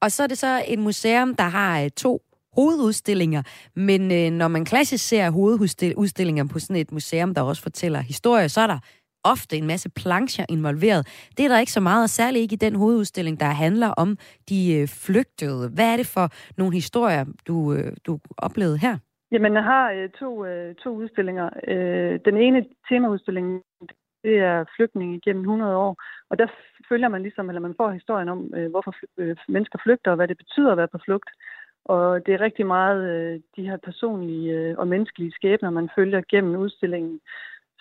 Og 0.00 0.10
så 0.10 0.22
er 0.22 0.26
det 0.26 0.38
så 0.38 0.62
et 0.68 0.78
museum, 0.78 1.34
der 1.34 1.48
har 1.58 1.82
øh, 1.82 1.90
to 1.90 2.22
hovedudstillinger, 2.56 3.42
men 3.76 4.02
øh, 4.12 4.38
når 4.38 4.48
man 4.48 4.64
klassisk 4.64 5.08
ser 5.08 5.30
hovedudstillinger 5.30 6.44
på 6.52 6.58
sådan 6.58 6.76
et 6.76 6.92
museum, 6.92 7.34
der 7.34 7.42
også 7.42 7.62
fortæller 7.62 8.00
historie, 8.00 8.48
så 8.48 8.60
er 8.60 8.66
der 8.66 8.78
ofte 9.24 9.56
en 9.56 9.66
masse 9.66 9.90
plancher 9.90 10.44
involveret. 10.48 11.02
Det 11.36 11.44
er 11.44 11.48
der 11.48 11.58
ikke 11.58 11.72
så 11.72 11.80
meget, 11.80 12.02
og 12.02 12.08
særligt 12.08 12.42
ikke 12.42 12.54
i 12.54 12.64
den 12.66 12.74
hovedudstilling, 12.74 13.40
der 13.40 13.46
handler 13.46 13.88
om 13.88 14.16
de 14.48 14.60
øh, 14.78 14.88
flygtede. 14.88 15.70
Hvad 15.74 15.92
er 15.92 15.96
det 15.96 16.06
for 16.06 16.26
nogle 16.58 16.74
historier, 16.74 17.24
du, 17.48 17.72
øh, 17.74 17.92
du 18.06 18.18
oplevede 18.38 18.78
her? 18.78 18.96
Jamen, 19.32 19.52
jeg 19.54 19.64
har 19.64 19.90
øh, 19.92 20.08
to, 20.20 20.44
øh, 20.44 20.74
to 20.74 20.90
udstillinger. 20.90 21.50
Øh, 21.68 22.20
den 22.24 22.36
ene 22.36 22.64
temaudstilling, 22.88 23.62
det 24.24 24.36
er 24.38 24.64
flygtning 24.76 25.14
igennem 25.14 25.42
100 25.42 25.76
år, 25.76 25.96
og 26.30 26.38
der 26.38 26.46
følger 26.88 27.08
man 27.08 27.22
ligesom, 27.22 27.48
eller 27.48 27.60
man 27.60 27.74
får 27.80 27.90
historien 27.90 28.28
om, 28.28 28.40
øh, 28.56 28.70
hvorfor 28.70 28.94
fly, 28.98 29.06
øh, 29.22 29.36
mennesker 29.48 29.78
flygter, 29.82 30.10
og 30.10 30.16
hvad 30.16 30.28
det 30.28 30.36
betyder 30.36 30.70
at 30.72 30.76
være 30.76 30.94
på 30.94 30.98
flugt. 31.04 31.30
Og 31.88 32.26
det 32.26 32.34
er 32.34 32.40
rigtig 32.40 32.66
meget 32.66 33.00
øh, 33.14 33.40
de 33.56 33.62
her 33.68 33.76
personlige 33.76 34.52
øh, 34.52 34.78
og 34.78 34.88
menneskelige 34.88 35.32
skæbner, 35.32 35.70
man 35.70 35.90
følger 35.96 36.22
gennem 36.30 36.56
udstillingen. 36.56 37.20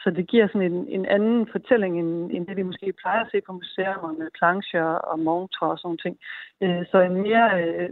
Så 0.03 0.10
det 0.10 0.28
giver 0.30 0.47
sådan 0.47 0.72
en, 0.72 0.88
en 0.88 1.05
anden 1.05 1.47
fortælling, 1.51 1.99
end, 1.99 2.32
end 2.32 2.47
det 2.47 2.58
vi 2.58 2.64
måske 2.64 2.93
plejer 3.01 3.22
at 3.24 3.32
se 3.32 3.41
på 3.45 3.51
museer 3.51 4.16
med 4.20 4.30
plancher 4.39 4.84
og 4.84 5.20
montre 5.20 5.68
og 5.72 5.78
sådan 5.80 5.97
ting. 5.97 6.18
Øh, 6.64 6.84
så 6.91 6.97
en 7.01 7.22
mere 7.28 7.47
øh, 7.64 7.89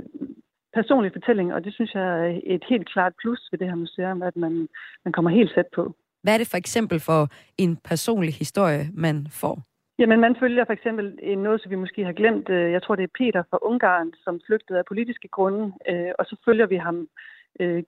personlig 0.74 1.12
fortælling, 1.12 1.54
og 1.54 1.64
det 1.64 1.74
synes 1.74 1.94
jeg 1.94 2.08
er 2.26 2.40
et 2.44 2.64
helt 2.70 2.90
klart 2.94 3.14
plus 3.22 3.42
ved 3.52 3.60
det 3.60 3.68
her 3.68 3.76
museum, 3.76 4.22
at 4.22 4.36
man, 4.36 4.68
man 5.06 5.12
kommer 5.12 5.32
helt 5.32 5.52
sæt 5.56 5.70
på. 5.76 5.96
Hvad 6.24 6.34
er 6.34 6.38
det 6.38 6.52
for 6.52 6.58
eksempel 6.58 7.00
for 7.00 7.22
en 7.58 7.78
personlig 7.78 8.34
historie, 8.34 8.84
man 8.94 9.28
får? 9.32 9.56
Jamen, 10.00 10.20
man 10.20 10.36
følger 10.40 10.66
for 10.66 10.74
eksempel 10.74 11.20
øh, 11.24 11.38
noget, 11.38 11.62
som 11.62 11.72
vi 11.72 11.76
måske 11.76 12.06
har 12.06 12.14
glemt. 12.14 12.50
Øh, 12.50 12.72
jeg 12.72 12.84
tror, 12.84 12.96
det 12.96 13.04
er 13.04 13.18
Peter 13.20 13.44
fra 13.50 13.60
Ungarn, 13.62 14.14
som 14.24 14.42
flygtede 14.48 14.80
af 14.80 14.86
politiske 14.86 15.28
grunde, 15.28 15.74
øh, 15.90 16.12
og 16.20 16.26
så 16.26 16.36
følger 16.46 16.66
vi 16.66 16.76
ham 16.76 17.08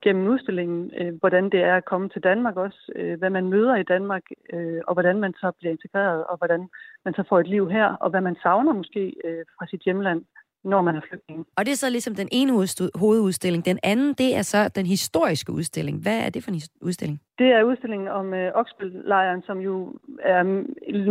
gennem 0.02 0.28
udstillingen, 0.28 0.92
hvordan 1.18 1.44
det 1.50 1.60
er 1.60 1.76
at 1.76 1.84
komme 1.84 2.08
til 2.08 2.22
Danmark 2.22 2.56
også, 2.56 2.92
hvad 3.18 3.30
man 3.30 3.48
møder 3.48 3.76
i 3.76 3.82
Danmark, 3.82 4.22
og 4.86 4.92
hvordan 4.94 5.20
man 5.20 5.34
så 5.34 5.52
bliver 5.58 5.72
integreret, 5.72 6.24
og 6.24 6.36
hvordan 6.36 6.68
man 7.04 7.14
så 7.14 7.24
får 7.28 7.40
et 7.40 7.48
liv 7.48 7.70
her, 7.70 7.86
og 7.86 8.10
hvad 8.10 8.20
man 8.20 8.36
savner 8.42 8.72
måske 8.72 9.14
fra 9.58 9.66
sit 9.66 9.80
hjemland 9.80 10.24
når 10.68 10.82
man 10.82 10.96
er 10.96 11.00
flygtning. 11.08 11.46
Og 11.56 11.66
det 11.66 11.72
er 11.72 11.76
så 11.76 11.90
ligesom 11.90 12.14
den 12.14 12.28
ene 12.32 12.52
hovedudstilling. 12.94 13.64
Den 13.64 13.78
anden, 13.82 14.14
det 14.14 14.36
er 14.36 14.42
så 14.42 14.68
den 14.68 14.86
historiske 14.86 15.52
udstilling. 15.52 16.02
Hvad 16.02 16.18
er 16.26 16.30
det 16.30 16.44
for 16.44 16.50
en 16.50 16.60
udstilling? 16.80 17.20
Det 17.38 17.46
er 17.46 17.62
udstillingen 17.62 18.08
om 18.08 18.34
øh, 18.34 18.52
Oksbøl-lejren, 18.54 19.42
som 19.42 19.58
jo 19.58 19.94
er 20.20 20.42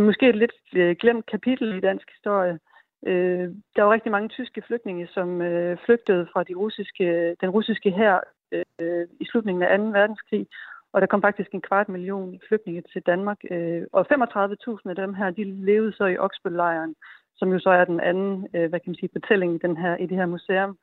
måske 0.08 0.28
et 0.28 0.36
lidt 0.36 0.52
øh, 0.74 0.96
glemt 1.00 1.26
kapitel 1.26 1.76
i 1.76 1.80
dansk 1.80 2.10
historie. 2.16 2.58
Øh, 3.06 3.48
der 3.76 3.82
var 3.82 3.92
rigtig 3.92 4.12
mange 4.12 4.28
tyske 4.28 4.62
flygtninge, 4.66 5.08
som 5.14 5.42
øh, 5.42 5.78
flygtede 5.84 6.26
fra 6.32 6.42
de 6.42 6.54
russiske, 6.54 7.36
den 7.40 7.50
russiske 7.50 7.90
hær 7.90 8.18
øh, 8.52 9.06
i 9.20 9.24
slutningen 9.24 9.62
af 9.62 9.78
2. 9.78 9.84
verdenskrig. 9.84 10.46
Og 10.92 11.00
der 11.00 11.06
kom 11.06 11.22
faktisk 11.22 11.50
en 11.52 11.60
kvart 11.68 11.88
million 11.88 12.40
flygtninge 12.48 12.82
til 12.92 13.02
Danmark. 13.02 13.40
Øh, 13.50 13.82
og 13.92 14.06
35.000 14.12 14.90
af 14.90 14.96
dem 14.96 15.14
her, 15.14 15.30
de 15.30 15.44
levede 15.44 15.92
så 15.92 16.04
i 16.04 16.18
Oksbøl-lejren 16.18 16.94
som 17.38 17.52
jo 17.52 17.58
så 17.58 17.70
er 17.70 17.84
den 17.84 18.00
anden, 18.00 18.48
øh, 18.54 18.68
hvad 18.68 18.80
kan 18.80 18.90
man 18.90 19.00
sige, 19.00 19.16
fortælling 19.18 19.54
i, 19.54 19.58
den 19.58 19.76
her, 19.76 19.96
i 19.96 20.06
det 20.06 20.16
her 20.16 20.26
museum. 20.26 20.78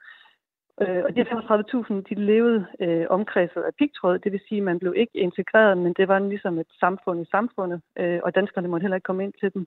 Øh, 0.81 1.03
og 1.05 1.15
de 1.15 1.21
35.000, 1.21 1.93
de 2.09 2.15
levede 2.15 2.65
øh, 2.79 3.05
omkredset 3.09 3.61
af 3.61 3.75
pigtråd, 3.79 4.19
det 4.19 4.31
vil 4.31 4.41
sige, 4.47 4.57
at 4.57 4.63
man 4.63 4.79
blev 4.79 4.93
ikke 4.97 5.17
integreret, 5.17 5.77
men 5.77 5.93
det 5.93 6.07
var 6.07 6.19
ligesom 6.19 6.59
et 6.59 6.71
samfund 6.79 7.21
i 7.21 7.31
samfundet, 7.31 7.81
øh, 7.99 8.19
og 8.23 8.35
danskerne 8.35 8.67
måtte 8.67 8.83
heller 8.83 8.95
ikke 8.95 9.09
komme 9.09 9.23
ind 9.23 9.33
til 9.39 9.53
dem. 9.53 9.65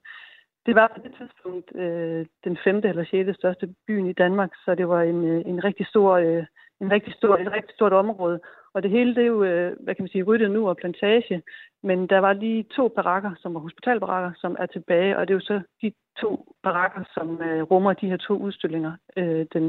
Det 0.67 0.75
var 0.75 0.93
på 0.95 1.01
det 1.05 1.13
tidspunkt 1.19 1.77
øh, 1.77 2.27
den 2.45 2.59
femte 2.65 2.89
eller 2.89 3.05
sjette 3.05 3.35
største 3.35 3.75
byen 3.87 4.07
i 4.07 4.13
Danmark, 4.13 4.53
så 4.65 4.75
det 4.75 4.89
var 4.89 5.03
en, 5.03 5.25
øh, 5.25 5.43
en 5.47 5.65
rigtig 5.65 5.87
stor, 5.87 6.13
øh, 6.13 6.45
en 6.81 6.91
rigtig 6.93 7.15
stor, 7.15 7.37
et 7.37 7.53
rigtig 7.53 7.75
stort 7.75 7.93
område. 7.93 8.41
Og 8.79 8.83
det 8.85 8.91
hele, 8.91 9.15
det 9.15 9.23
er 9.23 9.33
jo, 9.37 9.45
øh, 9.45 9.77
hvad 9.85 9.95
kan 9.95 10.03
man 10.03 10.13
sige, 10.13 10.23
ryddet 10.29 10.51
nu 10.51 10.69
og 10.69 10.77
plantage. 10.77 11.43
Men 11.89 11.99
der 12.13 12.19
var 12.19 12.33
lige 12.33 12.65
to 12.77 12.89
barakker, 12.89 13.33
som 13.43 13.55
var 13.55 13.61
hospitalbarakker, 13.61 14.33
som 14.43 14.57
er 14.59 14.67
tilbage. 14.67 15.17
Og 15.17 15.23
det 15.23 15.33
er 15.33 15.39
jo 15.41 15.51
så 15.53 15.61
de 15.83 15.93
to 16.23 16.31
barakker, 16.63 17.03
som 17.15 17.27
øh, 17.43 17.63
rummer 17.63 17.93
de 17.93 18.11
her 18.11 18.17
to 18.17 18.35
udstillinger. 18.47 18.93
Øh, 19.17 19.47
den, 19.55 19.65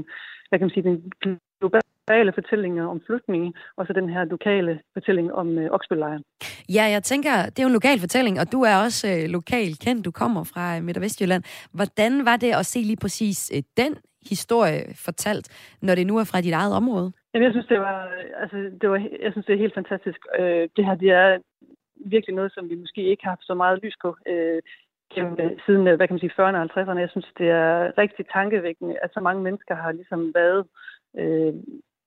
hvad 0.47 0.59
kan 0.59 0.65
man 0.67 0.75
sige, 0.75 0.83
den 1.23 1.39
globale 1.59 2.31
fortællinger 2.33 2.85
om 2.87 3.01
flygtninge, 3.07 3.53
og 3.77 3.85
så 3.87 3.93
den 3.93 4.09
her 4.09 4.23
lokale 4.23 4.81
fortælling 4.93 5.33
om 5.33 5.57
øh, 5.57 5.71
Oksbøllejren. 5.71 6.23
Ja, 6.69 6.83
jeg 6.95 7.03
tænker, 7.03 7.33
det 7.45 7.59
er 7.59 7.63
jo 7.63 7.71
en 7.73 7.79
lokal 7.79 7.99
fortælling, 7.99 8.39
og 8.39 8.51
du 8.51 8.61
er 8.61 8.75
også 8.85 9.07
øh, 9.13 9.29
lokal 9.37 9.71
kendt. 9.85 10.05
Du 10.05 10.11
kommer 10.11 10.43
fra 10.43 10.77
øh, 10.77 10.83
Midt- 10.83 10.97
og 10.97 11.03
Vestjylland. 11.03 11.43
Hvordan 11.73 12.25
var 12.25 12.37
det 12.37 12.51
at 12.51 12.65
se 12.65 12.79
lige 12.79 13.01
præcis 13.01 13.51
øh, 13.55 13.63
den 13.77 13.95
historie 14.29 14.81
fortalt, 15.05 15.75
når 15.81 15.95
det 15.95 16.07
nu 16.07 16.17
er 16.17 16.23
fra 16.23 16.41
dit 16.41 16.53
eget 16.53 16.73
område? 16.73 17.11
Jamen, 17.33 17.45
jeg 17.45 17.53
synes, 17.53 17.67
det 17.67 17.79
var, 17.79 18.11
altså, 18.35 18.57
det 18.81 18.89
var, 18.89 18.97
jeg 19.21 19.31
synes, 19.31 19.45
det 19.45 19.53
er 19.53 19.63
helt 19.63 19.73
fantastisk. 19.73 20.19
Øh, 20.39 20.69
det 20.75 20.85
her, 20.85 20.95
det 20.95 21.11
er 21.11 21.39
virkelig 22.05 22.35
noget, 22.35 22.51
som 22.53 22.69
vi 22.69 22.75
måske 22.75 23.03
ikke 23.03 23.23
har 23.23 23.31
haft 23.31 23.45
så 23.45 23.53
meget 23.53 23.79
lys 23.83 23.95
på 24.01 24.17
øh, 24.27 24.61
gennem, 25.13 25.37
øh, 25.39 25.51
siden, 25.65 25.87
øh, 25.87 25.95
hvad 25.95 26.07
kan 26.07 26.13
man 26.13 26.19
sige, 26.19 26.37
40'erne 26.39 26.57
og 26.57 26.63
50'erne. 26.63 26.99
Jeg 26.99 27.09
synes, 27.09 27.29
det 27.37 27.49
er 27.49 27.97
rigtig 27.97 28.25
tankevækkende, 28.33 28.95
at 29.03 29.13
så 29.13 29.19
mange 29.19 29.41
mennesker 29.43 29.75
har 29.75 29.91
ligesom 29.91 30.31
været, 30.35 30.65
øh, 31.17 31.53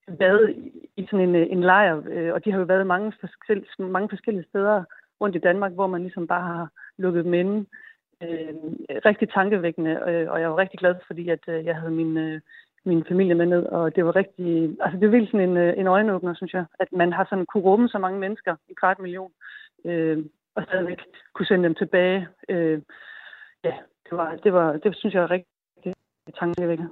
været 0.09 0.57
i 0.97 1.07
sådan 1.11 1.29
en, 1.29 1.35
øh, 1.35 1.47
en 1.51 1.61
lejr, 1.61 2.03
øh, 2.11 2.33
og 2.35 2.45
de 2.45 2.53
har 2.53 2.59
jo 2.59 2.65
været 2.65 2.87
mange 2.87 3.13
forskellige, 3.21 3.69
mange 3.79 4.09
forskellige 4.09 4.49
steder 4.49 4.85
rundt 5.21 5.37
i 5.37 5.45
Danmark, 5.49 5.73
hvor 5.73 5.87
man 5.87 6.03
ligesom 6.03 6.27
bare 6.27 6.43
har 6.43 6.69
lukket 6.99 7.25
dem 7.25 7.35
inde. 7.35 7.67
Øh, 8.23 8.55
rigtig 9.09 9.29
tankevækkende, 9.31 9.91
øh, 10.09 10.31
og 10.31 10.41
jeg 10.41 10.51
var 10.51 10.59
rigtig 10.59 10.79
glad, 10.79 10.95
fordi 11.07 11.29
at 11.29 11.45
øh, 11.49 11.65
jeg 11.65 11.77
havde 11.77 11.93
min, 11.93 12.17
øh, 12.17 12.41
min 12.85 13.05
familie 13.09 13.35
med 13.35 13.47
ned, 13.47 13.65
og 13.67 13.97
det 13.97 14.05
var 14.05 14.17
rigtig, 14.17 14.77
altså 14.81 14.99
det 14.99 15.07
var 15.07 15.13
virkelig 15.13 15.31
sådan 15.33 15.49
en, 15.49 15.57
øh, 15.57 15.75
en 15.79 15.87
øjenåbner, 15.87 16.35
synes 16.35 16.53
jeg, 16.53 16.65
at 16.81 16.89
man 16.93 17.13
har 17.13 17.27
sådan 17.31 17.47
kunne 17.47 17.63
rumme 17.63 17.89
så 17.89 17.99
mange 17.99 18.19
mennesker, 18.19 18.57
i 18.69 18.75
kvart 18.81 18.99
million, 18.99 19.33
øh, 19.85 20.25
og 20.57 20.63
stadigvæk 20.63 20.99
kunne 21.35 21.47
sende 21.47 21.65
dem 21.65 21.75
tilbage. 21.75 22.29
Øh, 22.49 22.83
ja, 23.65 23.75
det 24.07 24.19
var, 24.19 24.37
det 24.45 24.53
var, 24.53 24.73
det 24.73 24.97
synes 24.97 25.15
jeg 25.15 25.23
er 25.23 25.31
rigtig 25.31 25.95
tankevækkende. 26.39 26.91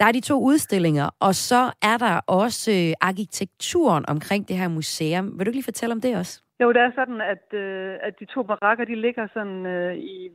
Der 0.00 0.06
er 0.06 0.12
de 0.12 0.20
to 0.20 0.42
udstillinger, 0.42 1.10
og 1.20 1.34
så 1.34 1.62
er 1.82 1.96
der 1.98 2.20
også 2.26 2.70
øh, 2.70 2.92
arkitekturen 3.00 4.04
omkring 4.08 4.48
det 4.48 4.56
her 4.56 4.68
museum. 4.68 5.38
Vil 5.38 5.46
du 5.46 5.50
ikke 5.50 5.56
lige 5.56 5.72
fortælle 5.72 5.92
om 5.92 6.00
det 6.00 6.16
også? 6.16 6.42
Jo, 6.60 6.72
det 6.72 6.80
er 6.82 6.92
sådan, 6.94 7.20
at, 7.20 7.44
øh, 7.52 7.96
at 8.02 8.20
de 8.20 8.24
to 8.24 8.42
barakker, 8.42 8.84
de 8.84 8.94
ligger 8.94 9.28
sådan 9.34 9.66
øh, 9.66 9.96
i, 9.96 10.30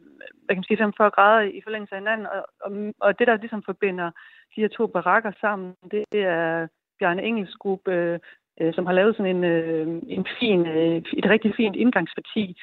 hvad 0.45 0.55
kan 0.55 0.57
man 0.57 0.63
sige, 0.63 0.77
45 0.77 1.09
grader 1.09 1.41
i 1.41 1.61
forlængelse 1.63 1.95
af 1.95 2.01
hinanden, 2.01 2.27
og, 2.27 2.45
og, 2.61 2.71
og 2.99 3.19
det, 3.19 3.27
der 3.27 3.37
ligesom 3.37 3.63
forbinder 3.63 4.11
de 4.55 4.61
her 4.61 4.67
to 4.67 4.87
barakker 4.87 5.31
sammen, 5.41 5.73
det 5.91 6.05
er 6.13 6.67
Bjarne 6.99 7.23
Engels 7.23 7.55
gruppe, 7.55 7.91
øh, 7.91 8.19
øh, 8.61 8.73
som 8.73 8.85
har 8.85 8.93
lavet 8.93 9.15
sådan 9.15 9.35
en, 9.35 9.43
øh, 9.43 9.87
en 10.07 10.25
fin, 10.39 10.67
øh, 10.67 10.95
et 11.19 11.25
rigtig 11.25 11.53
fint 11.57 11.75
indgangsparti, 11.75 12.57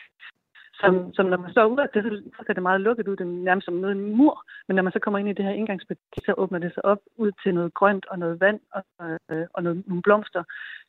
som, 0.80 1.14
som 1.14 1.26
når 1.26 1.36
man 1.36 1.50
står 1.50 1.64
ud 1.64 1.78
af 1.78 1.88
det, 1.94 2.02
så 2.36 2.42
ser 2.46 2.52
det 2.52 2.62
meget 2.62 2.80
lukket 2.80 3.08
ud, 3.08 3.16
det 3.16 3.26
er 3.26 3.44
nærmest 3.48 3.64
som 3.64 3.74
noget 3.74 3.96
en 3.96 4.16
mur, 4.16 4.44
men 4.66 4.74
når 4.76 4.82
man 4.82 4.92
så 4.92 4.98
kommer 4.98 5.18
ind 5.18 5.28
i 5.28 5.32
det 5.32 5.44
her 5.44 5.52
indgangsparti, 5.52 6.18
så 6.26 6.34
åbner 6.36 6.58
det 6.58 6.74
sig 6.74 6.84
op 6.84 7.00
ud 7.16 7.32
til 7.42 7.54
noget 7.54 7.74
grønt 7.74 8.06
og 8.06 8.18
noget 8.18 8.40
vand 8.40 8.60
og, 8.72 8.82
øh, 9.30 9.46
og 9.54 9.62
noget, 9.62 9.82
nogle 9.86 10.02
blomster. 10.02 10.42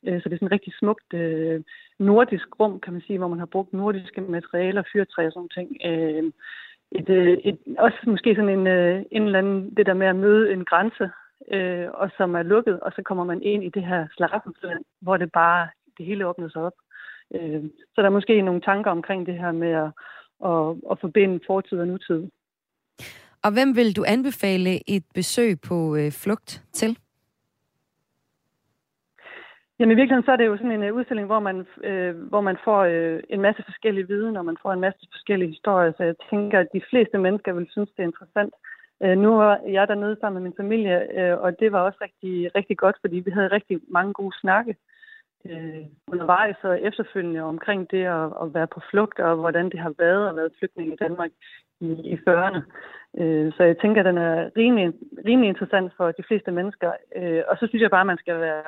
Øh, 0.06 0.22
så 0.22 0.28
det 0.28 0.34
er 0.34 0.38
sådan 0.38 0.46
et 0.46 0.52
rigtig 0.52 0.72
smukt 0.78 1.14
øh, 1.14 1.60
nordisk 1.98 2.60
rum, 2.60 2.80
kan 2.80 2.92
man 2.92 3.02
sige, 3.06 3.18
hvor 3.18 3.28
man 3.28 3.38
har 3.38 3.46
brugt 3.46 3.72
nordiske 3.72 4.20
materialer, 4.20 4.82
fyrtræ 4.92 5.26
og 5.26 5.32
sådan 5.32 5.48
ting. 5.48 5.68
Øh, 5.84 6.24
et, 6.92 7.08
øh, 7.08 7.38
et, 7.48 7.58
også 7.78 7.98
måske 8.06 8.34
sådan 8.34 8.58
en, 8.58 8.66
øh, 8.66 9.02
en 9.10 9.22
eller 9.22 9.38
anden, 9.38 9.74
det 9.76 9.86
der 9.86 9.94
med 9.94 10.06
at 10.06 10.16
møde 10.16 10.52
en 10.52 10.64
grænse, 10.64 11.10
øh, 11.52 11.88
og 11.94 12.10
som 12.16 12.34
er 12.34 12.42
lukket, 12.42 12.80
og 12.80 12.92
så 12.96 13.02
kommer 13.02 13.24
man 13.24 13.42
ind 13.42 13.64
i 13.64 13.68
det 13.68 13.84
her 13.84 14.06
slaraffenland, 14.16 14.84
hvor 15.00 15.16
det 15.16 15.32
bare, 15.32 15.68
det 15.98 16.06
hele 16.06 16.26
åbner 16.26 16.48
sig 16.48 16.62
op. 16.62 16.72
Øh, 17.34 17.62
så 17.94 17.96
der 18.02 18.08
er 18.08 18.18
måske 18.18 18.42
nogle 18.42 18.60
tanker 18.60 18.90
omkring 18.90 19.26
det 19.26 19.34
her 19.34 19.52
med 19.52 19.72
at, 19.84 19.90
at, 20.50 20.90
at 20.90 21.00
forbinde 21.00 21.40
fortid 21.46 21.78
og 21.78 21.88
nutid. 21.88 22.30
Og 23.44 23.52
hvem 23.52 23.76
vil 23.76 23.96
du 23.96 24.04
anbefale 24.06 24.90
et 24.96 25.04
besøg 25.14 25.60
på 25.68 25.96
øh, 25.96 26.12
flugt 26.12 26.64
til? 26.72 26.98
Jamen 29.78 29.92
i 29.92 29.98
virkeligheden 29.98 30.24
så 30.24 30.32
er 30.32 30.36
det 30.36 30.46
jo 30.46 30.56
sådan 30.56 30.72
en 30.72 30.90
uh, 30.90 30.96
udstilling, 30.96 31.26
hvor 31.26 31.40
man, 31.40 31.66
øh, 31.84 32.16
hvor 32.30 32.40
man 32.40 32.56
får 32.64 32.80
øh, 32.80 33.20
en 33.28 33.40
masse 33.40 33.62
forskellige 33.64 34.08
viden, 34.08 34.36
og 34.36 34.44
man 34.44 34.56
får 34.62 34.72
en 34.72 34.80
masse 34.80 35.06
forskellige 35.12 35.50
historier, 35.50 35.92
så 35.96 36.02
jeg 36.04 36.14
tænker, 36.30 36.58
at 36.60 36.72
de 36.74 36.82
fleste 36.90 37.18
mennesker 37.18 37.52
vil 37.52 37.66
synes, 37.70 37.90
det 37.90 38.02
er 38.02 38.10
interessant. 38.12 38.54
Øh, 39.02 39.18
nu 39.18 39.30
var 39.34 39.60
jeg 39.68 39.88
dernede 39.88 40.16
sammen 40.20 40.42
med 40.42 40.50
min 40.50 40.56
familie, 40.56 40.96
øh, 41.18 41.38
og 41.38 41.60
det 41.60 41.72
var 41.72 41.80
også 41.80 41.98
rigtig, 42.00 42.54
rigtig 42.54 42.76
godt, 42.78 42.96
fordi 43.00 43.16
vi 43.16 43.30
havde 43.30 43.54
rigtig 43.56 43.80
mange 43.88 44.12
gode 44.12 44.34
snakke 44.40 44.76
øh, 45.44 45.84
undervejs 46.12 46.56
og 46.62 46.80
efterfølgende 46.80 47.40
omkring 47.40 47.90
det 47.90 48.04
at, 48.04 48.26
at 48.42 48.54
være 48.54 48.66
på 48.66 48.80
flugt, 48.90 49.18
og 49.18 49.36
hvordan 49.36 49.70
det 49.70 49.80
har 49.80 49.94
været 49.98 50.28
at 50.28 50.36
være 50.36 50.56
flygtning 50.58 50.92
i 50.92 50.96
Danmark 50.96 51.30
i, 51.80 51.88
i 52.12 52.14
40'erne. 52.28 52.60
Øh, 53.20 53.52
så 53.56 53.62
jeg 53.62 53.76
tænker, 53.78 54.00
at 54.00 54.06
den 54.10 54.18
er 54.18 54.50
rimelig, 54.56 54.86
rimelig 55.28 55.48
interessant 55.48 55.92
for 55.96 56.06
de 56.18 56.22
fleste 56.28 56.50
mennesker. 56.50 56.90
Øh, 57.16 57.42
og 57.48 57.56
så 57.56 57.66
synes 57.66 57.82
jeg 57.82 57.90
bare, 57.90 58.06
at 58.06 58.12
man 58.12 58.22
skal 58.24 58.40
være 58.40 58.62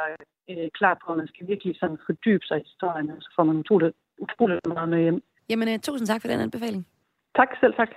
øh, 0.50 0.68
klar 0.78 0.94
på, 1.06 1.12
at 1.12 1.18
man 1.18 1.28
skal 1.28 1.48
virkelig 1.48 1.76
sådan 1.80 1.98
fordybe 2.06 2.44
sig 2.46 2.56
i 2.58 2.68
historien, 2.70 3.20
så 3.20 3.32
får 3.36 3.44
man 3.44 3.56
utroligt, 3.56 3.96
utroligt 4.18 4.66
meget 4.66 4.88
med 4.88 5.00
hjem. 5.02 5.22
Jamen, 5.50 5.80
tusind 5.80 6.06
tak 6.06 6.20
for 6.20 6.28
den 6.28 6.40
anbefaling. 6.40 6.86
Tak, 7.36 7.48
selv 7.60 7.74
tak. 7.74 7.90